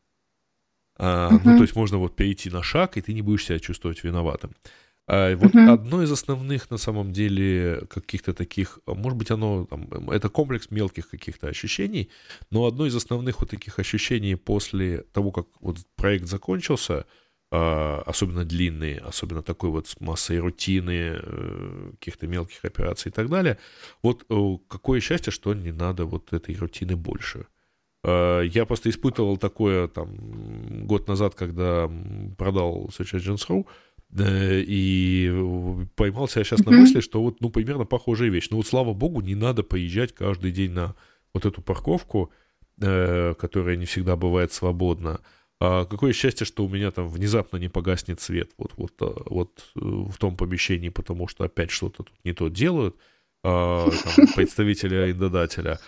А, 0.97 1.31
uh-huh. 1.31 1.41
Ну, 1.45 1.57
то 1.57 1.63
есть 1.63 1.77
можно 1.77 1.99
вот 1.99 2.17
перейти 2.17 2.51
на 2.51 2.63
шаг, 2.63 2.97
и 2.97 3.01
ты 3.01 3.13
не 3.13 3.23
будешь 3.23 3.45
себя 3.47 3.59
чувствовать 3.59 4.05
виноватым. 4.05 4.53
А, 5.07 5.35
вот 5.37 5.55
uh-huh. 5.55 5.73
одно 5.73 6.03
из 6.03 6.13
основных, 6.13 6.71
на 6.71 6.77
самом 6.77 7.13
деле, 7.13 7.87
каких-то 7.89 8.35
таких, 8.35 8.79
может 8.87 9.19
быть, 9.19 9.31
оно, 9.31 9.67
там, 9.67 10.11
это 10.11 10.29
комплекс 10.29 10.71
мелких 10.71 11.09
каких-то 11.09 11.49
ощущений, 11.49 12.11
но 12.51 12.67
одно 12.67 12.87
из 12.87 12.95
основных 12.95 13.41
вот 13.41 13.51
таких 13.51 13.79
ощущений 13.79 14.37
после 14.37 14.99
того, 15.13 15.33
как 15.33 15.47
вот 15.61 15.79
проект 15.97 16.27
закончился, 16.27 17.07
а, 17.51 18.03
особенно 18.07 18.45
длинный, 18.45 18.97
особенно 18.97 19.43
такой 19.43 19.71
вот 19.71 19.89
с 19.89 20.01
массой 20.01 20.39
рутины, 20.39 21.19
э, 21.23 21.91
каких-то 21.99 22.27
мелких 22.27 22.65
операций 22.65 23.11
и 23.11 23.13
так 23.13 23.29
далее, 23.29 23.59
вот 24.03 24.25
какое 24.69 25.01
счастье, 25.01 25.33
что 25.33 25.53
не 25.53 25.73
надо 25.73 26.07
вот 26.07 26.33
этой 26.33 26.55
рутины 26.55 26.97
больше. 26.97 27.47
Э, 28.05 28.43
я 28.45 28.67
просто 28.67 28.91
испытывал 28.91 29.37
такое 29.37 29.89
там 29.89 30.87
год 30.87 31.09
назад, 31.09 31.35
когда 31.35 31.91
продал 32.37 32.91
Search 32.97 33.19
Engines 33.19 33.47
Ru, 33.49 33.67
и 34.15 35.87
поймал 35.95 36.29
себя 36.29 36.45
сейчас 36.45 36.65
на 36.67 36.73
мысли, 36.73 37.01
что 37.01 37.23
вот, 37.23 37.41
ну, 37.41 37.49
примерно 37.49 37.87
похожая 37.87 38.29
вещь. 38.29 38.49
Ну, 38.51 38.59
вот, 38.59 38.67
слава 38.67 38.93
богу, 38.93 39.23
не 39.23 39.35
надо 39.35 39.63
поезжать 39.63 40.15
каждый 40.15 40.51
день 40.53 40.73
на 40.73 40.95
вот 41.33 41.47
эту 41.47 41.63
парковку, 41.63 42.31
э, 42.81 43.35
которая 43.39 43.77
не 43.77 43.87
всегда 43.87 44.17
бывает 44.17 44.53
свободна. 44.53 45.21
А 45.61 45.85
какое 45.85 46.13
счастье, 46.13 46.45
что 46.45 46.65
у 46.65 46.69
меня 46.69 46.91
там 46.91 47.09
внезапно 47.09 47.57
не 47.57 47.69
погаснет 47.69 48.21
свет 48.21 48.51
вот, 48.59 48.73
вот, 48.77 49.01
э, 49.01 49.23
вот 49.27 49.71
в 49.75 50.19
том 50.19 50.37
помещении, 50.37 50.89
потому 50.89 51.29
что 51.29 51.45
опять 51.45 51.71
что-то 51.71 52.03
тут 52.03 52.13
не 52.25 52.33
то 52.33 52.49
делают, 52.49 52.97
а, 53.45 53.89
там, 53.91 54.27
представители 54.35 54.97
арендодателя. 54.97 55.79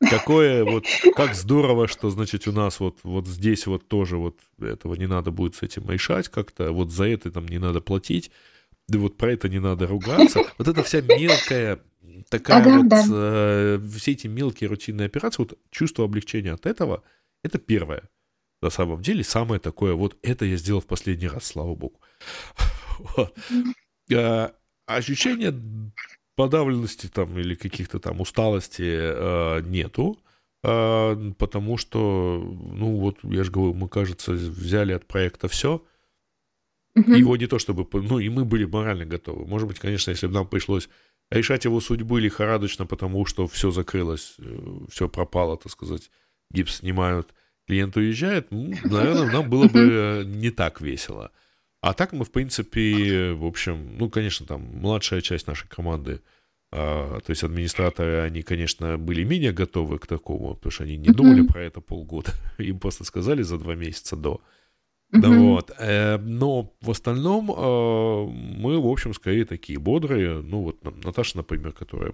Какое 0.00 0.64
вот, 0.64 0.84
как 1.16 1.34
здорово, 1.34 1.88
что, 1.88 2.10
значит, 2.10 2.46
у 2.46 2.52
нас 2.52 2.78
вот, 2.78 2.98
вот 3.02 3.26
здесь 3.26 3.66
вот 3.66 3.88
тоже 3.88 4.16
вот 4.16 4.38
этого 4.60 4.94
не 4.94 5.06
надо 5.06 5.32
будет 5.32 5.56
с 5.56 5.62
этим 5.62 5.90
решать 5.90 6.28
как-то, 6.28 6.70
вот 6.70 6.92
за 6.92 7.04
это 7.04 7.32
там 7.32 7.46
не 7.46 7.58
надо 7.58 7.80
платить, 7.80 8.30
да 8.86 8.98
вот 8.98 9.16
про 9.16 9.32
это 9.32 9.48
не 9.48 9.58
надо 9.58 9.86
ругаться. 9.86 10.40
Вот 10.58 10.68
эта 10.68 10.82
вся 10.82 11.00
мелкая 11.00 11.80
такая 12.30 12.60
ага, 12.60 12.78
вот, 12.78 12.88
да. 12.88 13.04
э, 13.10 13.80
все 13.96 14.12
эти 14.12 14.26
мелкие 14.26 14.68
рутинные 14.68 15.06
операции, 15.06 15.42
вот 15.42 15.58
чувство 15.70 16.04
облегчения 16.04 16.52
от 16.52 16.66
этого, 16.66 17.02
это 17.42 17.58
первое. 17.58 18.08
На 18.60 18.70
самом 18.70 19.02
деле, 19.02 19.22
самое 19.22 19.60
такое, 19.60 19.94
вот 19.94 20.16
это 20.22 20.44
я 20.44 20.56
сделал 20.56 20.80
в 20.80 20.86
последний 20.86 21.28
раз, 21.28 21.46
слава 21.46 21.74
богу. 21.74 22.00
Вот. 23.16 23.32
А, 24.12 24.52
ощущение 24.86 25.54
подавленности 26.38 27.08
там 27.08 27.36
или 27.36 27.56
каких-то 27.56 27.98
там 27.98 28.20
усталости 28.20 28.84
э, 28.86 29.60
нету, 29.62 30.16
э, 30.62 31.32
потому 31.36 31.76
что, 31.78 32.40
ну 32.74 32.96
вот, 32.96 33.18
я 33.24 33.42
же 33.42 33.50
говорю, 33.50 33.74
мы, 33.74 33.88
кажется, 33.88 34.32
взяли 34.32 34.92
от 34.92 35.04
проекта 35.04 35.48
все. 35.48 35.82
Его 36.94 37.36
не 37.36 37.48
то 37.48 37.58
чтобы, 37.58 37.84
ну 37.92 38.20
и 38.20 38.28
мы 38.28 38.44
были 38.44 38.66
морально 38.66 39.04
готовы. 39.04 39.46
Может 39.46 39.66
быть, 39.66 39.80
конечно, 39.80 40.12
если 40.12 40.28
бы 40.28 40.34
нам 40.34 40.46
пришлось 40.46 40.88
решать 41.30 41.64
его 41.64 41.80
судьбу 41.80 42.18
лихорадочно, 42.18 42.86
потому 42.86 43.26
что 43.26 43.48
все 43.48 43.72
закрылось, 43.72 44.36
э, 44.38 44.86
все 44.90 45.08
пропало, 45.08 45.56
так 45.56 45.72
сказать, 45.72 46.08
гипс 46.52 46.76
снимают, 46.76 47.34
клиент 47.66 47.96
уезжает, 47.96 48.52
ну, 48.52 48.74
наверное, 48.84 49.32
нам 49.32 49.50
было 49.50 49.66
бы 49.66 49.80
э, 49.80 50.22
не 50.24 50.50
так 50.50 50.80
весело. 50.80 51.32
А 51.80 51.94
так 51.94 52.12
мы, 52.12 52.24
в 52.24 52.30
принципе, 52.30 53.32
в 53.32 53.44
общем, 53.44 53.96
ну, 53.98 54.10
конечно, 54.10 54.46
там 54.46 54.62
младшая 54.62 55.20
часть 55.20 55.46
нашей 55.46 55.68
команды, 55.68 56.20
а, 56.70 57.20
то 57.20 57.30
есть 57.30 57.44
администраторы, 57.44 58.20
они, 58.20 58.42
конечно, 58.42 58.98
были 58.98 59.24
менее 59.24 59.52
готовы 59.52 59.98
к 59.98 60.06
такому, 60.06 60.54
потому 60.54 60.70
что 60.70 60.84
они 60.84 60.96
не 60.96 61.08
думали 61.08 61.42
про 61.42 61.62
это 61.62 61.80
полгода. 61.80 62.32
Им 62.58 62.78
просто 62.78 63.04
сказали 63.04 63.42
за 63.42 63.58
два 63.58 63.74
месяца 63.74 64.16
до. 64.16 64.40
Да 65.10 65.30
вот. 65.30 65.70
Э, 65.78 66.18
но 66.18 66.74
в 66.82 66.90
остальном 66.90 67.50
э, 67.50 68.26
мы, 68.60 68.78
в 68.78 68.86
общем, 68.86 69.14
скорее 69.14 69.46
такие 69.46 69.78
бодрые. 69.78 70.42
Ну, 70.42 70.64
вот 70.64 70.84
Наташа, 71.04 71.38
например, 71.38 71.72
которая 71.72 72.12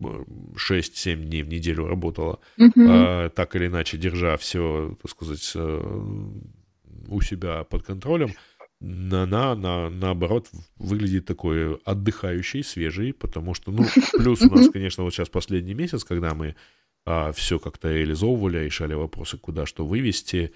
6-7 0.00 1.16
дней 1.16 1.42
в 1.42 1.48
неделю 1.48 1.86
работала, 1.86 2.40
uh 2.58 3.30
так 3.30 3.54
или 3.54 3.66
иначе 3.66 3.98
держа 3.98 4.36
все, 4.38 4.96
так 5.02 5.10
сказать, 5.10 5.52
э, 5.54 6.12
у 7.08 7.20
себя 7.20 7.64
под 7.64 7.82
контролем, 7.82 8.32
она, 8.82 9.54
на, 9.54 9.90
наоборот, 9.90 10.48
выглядит 10.76 11.26
такой 11.26 11.76
отдыхающий, 11.84 12.64
свежий, 12.64 13.12
потому 13.12 13.54
что, 13.54 13.70
ну, 13.70 13.84
плюс 14.18 14.42
у 14.42 14.50
нас, 14.50 14.68
конечно, 14.70 15.04
вот 15.04 15.14
сейчас 15.14 15.28
последний 15.28 15.74
месяц, 15.74 16.04
когда 16.04 16.34
мы 16.34 16.56
а, 17.04 17.32
все 17.32 17.58
как-то 17.58 17.92
реализовывали, 17.92 18.58
решали 18.58 18.94
вопросы, 18.94 19.38
куда 19.38 19.66
что 19.66 19.86
вывести, 19.86 20.52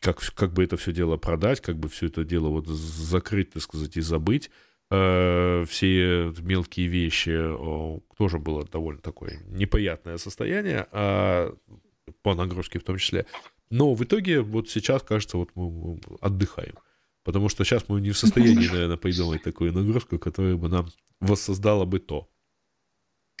как, 0.00 0.20
как 0.34 0.52
бы 0.52 0.64
это 0.64 0.76
все 0.76 0.92
дело 0.92 1.16
продать, 1.16 1.60
как 1.60 1.76
бы 1.76 1.88
все 1.88 2.06
это 2.06 2.24
дело 2.24 2.48
вот 2.48 2.66
закрыть, 2.66 3.50
так 3.50 3.62
сказать, 3.62 3.96
и 3.96 4.00
забыть. 4.00 4.50
Э, 4.90 5.66
все 5.68 6.32
мелкие 6.38 6.86
вещи 6.86 7.36
о, 7.36 8.00
тоже 8.16 8.38
было 8.38 8.64
довольно 8.64 9.02
такое 9.02 9.38
неприятное 9.46 10.16
состояние, 10.16 10.86
а, 10.92 11.54
по 12.22 12.34
нагрузке 12.34 12.78
в 12.78 12.84
том 12.84 12.96
числе. 12.96 13.26
Но 13.70 13.94
в 13.94 14.02
итоге 14.02 14.40
вот 14.40 14.70
сейчас, 14.70 15.02
кажется, 15.02 15.36
вот 15.36 15.50
мы 15.54 16.00
отдыхаем. 16.20 16.74
Потому 17.28 17.50
что 17.50 17.62
сейчас 17.62 17.84
мы 17.88 18.00
не 18.00 18.12
в 18.12 18.16
состоянии, 18.16 18.68
наверное, 18.68 18.96
придумать 18.96 19.42
такую 19.42 19.70
нагрузку, 19.74 20.18
которая 20.18 20.56
бы 20.56 20.70
нам 20.70 20.86
воссоздала 21.20 21.84
бы 21.84 21.98
то 21.98 22.26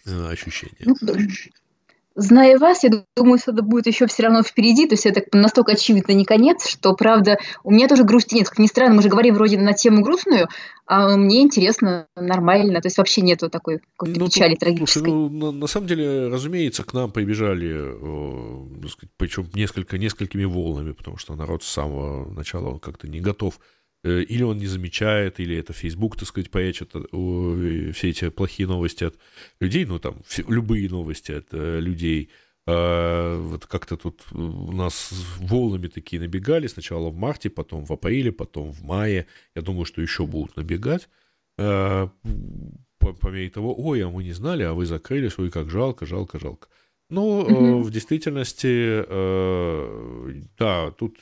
э, 0.04 0.26
ощущение. 0.26 0.76
Ну, 0.84 0.94
Зная 2.14 2.58
вас, 2.58 2.84
я 2.84 2.90
думаю, 3.16 3.38
что 3.38 3.52
это 3.52 3.62
будет 3.62 3.86
еще 3.86 4.06
все 4.06 4.24
равно 4.24 4.42
впереди, 4.42 4.86
то 4.86 4.94
есть 4.94 5.06
это 5.06 5.24
настолько 5.32 5.72
очевидно 5.72 6.12
не 6.12 6.26
конец, 6.26 6.68
что, 6.68 6.92
правда, 6.94 7.38
у 7.64 7.70
меня 7.70 7.88
тоже 7.88 8.04
грусти 8.04 8.34
нет. 8.34 8.50
Как 8.50 8.58
ни 8.58 8.66
странно, 8.66 8.96
мы 8.96 9.02
же 9.02 9.08
говорим 9.08 9.36
вроде 9.36 9.56
на 9.56 9.72
тему 9.72 10.02
грустную, 10.02 10.48
а 10.84 11.16
мне 11.16 11.40
интересно, 11.40 12.08
нормально, 12.14 12.82
то 12.82 12.88
есть 12.88 12.98
вообще 12.98 13.22
нету 13.22 13.48
такой 13.48 13.78
какой-то 13.96 14.20
ну, 14.20 14.26
печали 14.26 14.50
тут, 14.50 14.60
трагической. 14.60 15.02
Слушай, 15.02 15.14
ну, 15.14 15.28
на, 15.30 15.52
на 15.52 15.66
самом 15.66 15.86
деле, 15.86 16.28
разумеется, 16.28 16.84
к 16.84 16.92
нам 16.92 17.10
прибежали, 17.10 17.72
э, 17.72 18.88
причем 19.16 19.48
несколько, 19.54 19.96
несколькими 19.96 20.44
волнами, 20.44 20.92
потому 20.92 21.16
что 21.16 21.36
народ 21.36 21.62
с 21.62 21.68
самого 21.68 22.28
начала 22.30 22.68
он 22.68 22.80
как-то 22.80 23.08
не 23.08 23.20
готов 23.20 23.60
или 24.04 24.42
он 24.42 24.58
не 24.58 24.66
замечает, 24.66 25.40
или 25.40 25.56
это 25.56 25.72
Facebook, 25.72 26.16
так 26.16 26.28
сказать, 26.28 26.50
поячет 26.50 26.94
э, 26.94 27.92
все 27.92 28.10
эти 28.10 28.30
плохие 28.30 28.68
новости 28.68 29.04
от 29.04 29.18
людей, 29.60 29.84
ну, 29.86 29.98
там, 29.98 30.22
любые 30.48 30.88
новости 30.88 31.32
от 31.32 31.48
э, 31.52 31.80
людей. 31.80 32.30
А, 32.66 33.40
вот 33.40 33.66
как-то 33.66 33.96
тут 33.96 34.22
у 34.32 34.72
нас 34.72 35.10
волнами 35.40 35.88
такие 35.88 36.20
набегали, 36.20 36.68
сначала 36.68 37.10
в 37.10 37.16
марте, 37.16 37.50
потом 37.50 37.84
в 37.84 37.92
апреле, 37.92 38.30
потом 38.30 38.72
в 38.72 38.82
мае. 38.82 39.26
Я 39.56 39.62
думаю, 39.62 39.84
что 39.84 40.00
еще 40.02 40.26
будут 40.26 40.56
набегать. 40.56 41.08
А, 41.58 42.10
по, 42.98 43.12
по 43.14 43.28
мере 43.28 43.50
того, 43.50 43.74
ой, 43.76 44.04
а 44.04 44.10
мы 44.10 44.22
не 44.22 44.32
знали, 44.32 44.62
а 44.62 44.74
вы 44.74 44.86
закрылись, 44.86 45.38
ой, 45.38 45.50
как 45.50 45.70
жалко, 45.70 46.06
жалко, 46.06 46.38
жалко. 46.38 46.68
Но 47.10 47.40
угу. 47.40 47.82
в 47.82 47.90
действительности, 47.90 49.02
да, 50.58 50.90
тут 50.90 51.18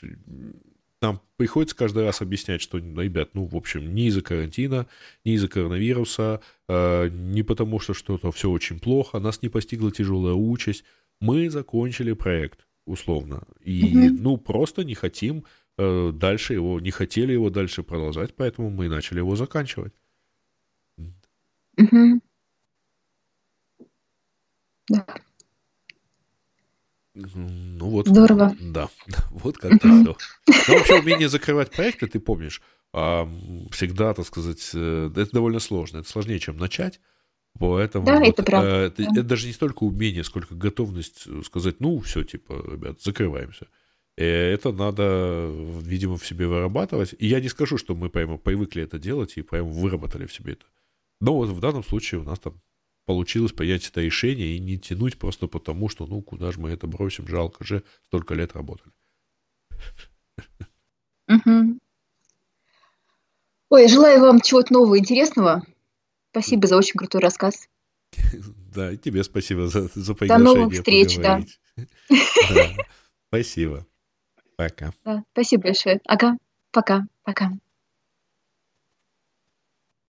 нам 1.02 1.20
приходится 1.36 1.76
каждый 1.76 2.04
раз 2.04 2.22
объяснять, 2.22 2.62
что, 2.62 2.78
ну, 2.78 3.02
ребят, 3.02 3.30
ну, 3.34 3.46
в 3.46 3.54
общем, 3.56 3.94
не 3.94 4.06
из-за 4.06 4.22
карантина, 4.22 4.86
не 5.24 5.34
из-за 5.34 5.48
коронавируса, 5.48 6.40
э, 6.68 7.08
не 7.08 7.42
потому 7.42 7.80
что 7.80 7.94
что-то 7.94 8.32
все 8.32 8.50
очень 8.50 8.80
плохо, 8.80 9.18
нас 9.18 9.42
не 9.42 9.48
постигла 9.48 9.90
тяжелая 9.90 10.34
участь. 10.34 10.84
Мы 11.20 11.50
закончили 11.50 12.12
проект, 12.12 12.66
условно. 12.86 13.46
И, 13.60 13.82
mm-hmm. 13.82 14.18
ну, 14.20 14.36
просто 14.38 14.84
не 14.84 14.94
хотим 14.94 15.44
э, 15.76 16.12
дальше 16.12 16.54
его, 16.54 16.80
не 16.80 16.90
хотели 16.90 17.32
его 17.32 17.50
дальше 17.50 17.82
продолжать, 17.82 18.34
поэтому 18.34 18.70
мы 18.70 18.88
начали 18.88 19.18
его 19.18 19.36
заканчивать. 19.36 19.92
Mm-hmm. 21.78 22.20
Да. 24.88 25.06
Ну 27.16 27.88
вот. 27.88 28.08
Здорово. 28.08 28.54
Да, 28.60 28.88
вот 29.30 29.58
как-то 29.58 29.88
все. 29.88 30.16
Ну, 30.68 30.74
вообще 30.74 31.00
умение 31.00 31.28
закрывать 31.28 31.70
проекты, 31.70 32.06
ты 32.06 32.20
помнишь, 32.20 32.60
всегда, 32.92 34.14
так 34.14 34.26
сказать, 34.26 34.70
э, 34.74 35.10
это 35.14 35.30
довольно 35.32 35.58
сложно. 35.58 35.98
Это 35.98 36.08
сложнее, 36.08 36.38
чем 36.38 36.56
начать. 36.56 37.00
Поэтому 37.58 38.06
да, 38.06 38.18
вот, 38.18 38.28
это 38.28 38.42
правда. 38.42 38.68
Это, 38.68 39.02
да. 39.02 39.10
это 39.12 39.22
даже 39.22 39.46
не 39.46 39.52
столько 39.52 39.84
умение, 39.84 40.24
сколько 40.24 40.54
готовность 40.54 41.26
сказать, 41.44 41.80
ну, 41.80 42.00
все, 42.00 42.22
типа, 42.22 42.64
ребят, 42.70 43.02
закрываемся. 43.02 43.66
И 44.16 44.24
это 44.24 44.72
надо, 44.72 45.50
видимо, 45.82 46.16
в 46.16 46.26
себе 46.26 46.46
вырабатывать. 46.46 47.14
И 47.18 47.26
я 47.26 47.40
не 47.40 47.48
скажу, 47.48 47.76
что 47.76 47.94
мы 47.94 48.08
прямо 48.08 48.38
привыкли 48.38 48.82
это 48.82 48.98
делать 48.98 49.36
и 49.36 49.42
прямо 49.42 49.68
выработали 49.68 50.26
в 50.26 50.32
себе 50.32 50.54
это. 50.54 50.64
Но 51.20 51.36
вот 51.36 51.48
в 51.48 51.60
данном 51.60 51.84
случае 51.84 52.20
у 52.20 52.24
нас 52.24 52.38
там 52.38 52.60
получилось 53.06 53.52
принять 53.52 53.88
это 53.88 54.02
решение 54.02 54.56
и 54.56 54.58
не 54.58 54.78
тянуть 54.78 55.18
просто 55.18 55.46
потому, 55.46 55.88
что 55.88 56.06
ну 56.06 56.20
куда 56.20 56.52
же 56.52 56.60
мы 56.60 56.70
это 56.70 56.86
бросим, 56.86 57.26
жалко 57.26 57.64
же, 57.64 57.82
столько 58.08 58.34
лет 58.34 58.52
работали. 58.54 58.92
Угу. 61.28 61.78
Ой, 63.70 63.88
желаю 63.88 64.20
вам 64.20 64.40
чего-то 64.40 64.72
нового, 64.72 64.98
интересного. 64.98 65.64
Спасибо 66.30 66.66
за 66.66 66.76
очень 66.76 66.94
крутой 66.94 67.22
рассказ. 67.22 67.68
Да, 68.76 68.92
и 68.92 68.98
тебе 68.98 69.24
спасибо 69.24 69.68
за, 69.68 69.88
за 69.94 70.14
приглашение. 70.14 70.54
До 70.54 70.60
новых 70.60 70.74
встреч, 70.74 71.16
да. 71.16 71.40
да. 72.50 72.76
Спасибо. 73.28 73.86
Пока. 74.56 74.92
Да, 75.02 75.24
спасибо 75.32 75.62
большое. 75.62 76.02
Ага, 76.04 76.36
пока, 76.72 77.06
пока. 77.22 77.52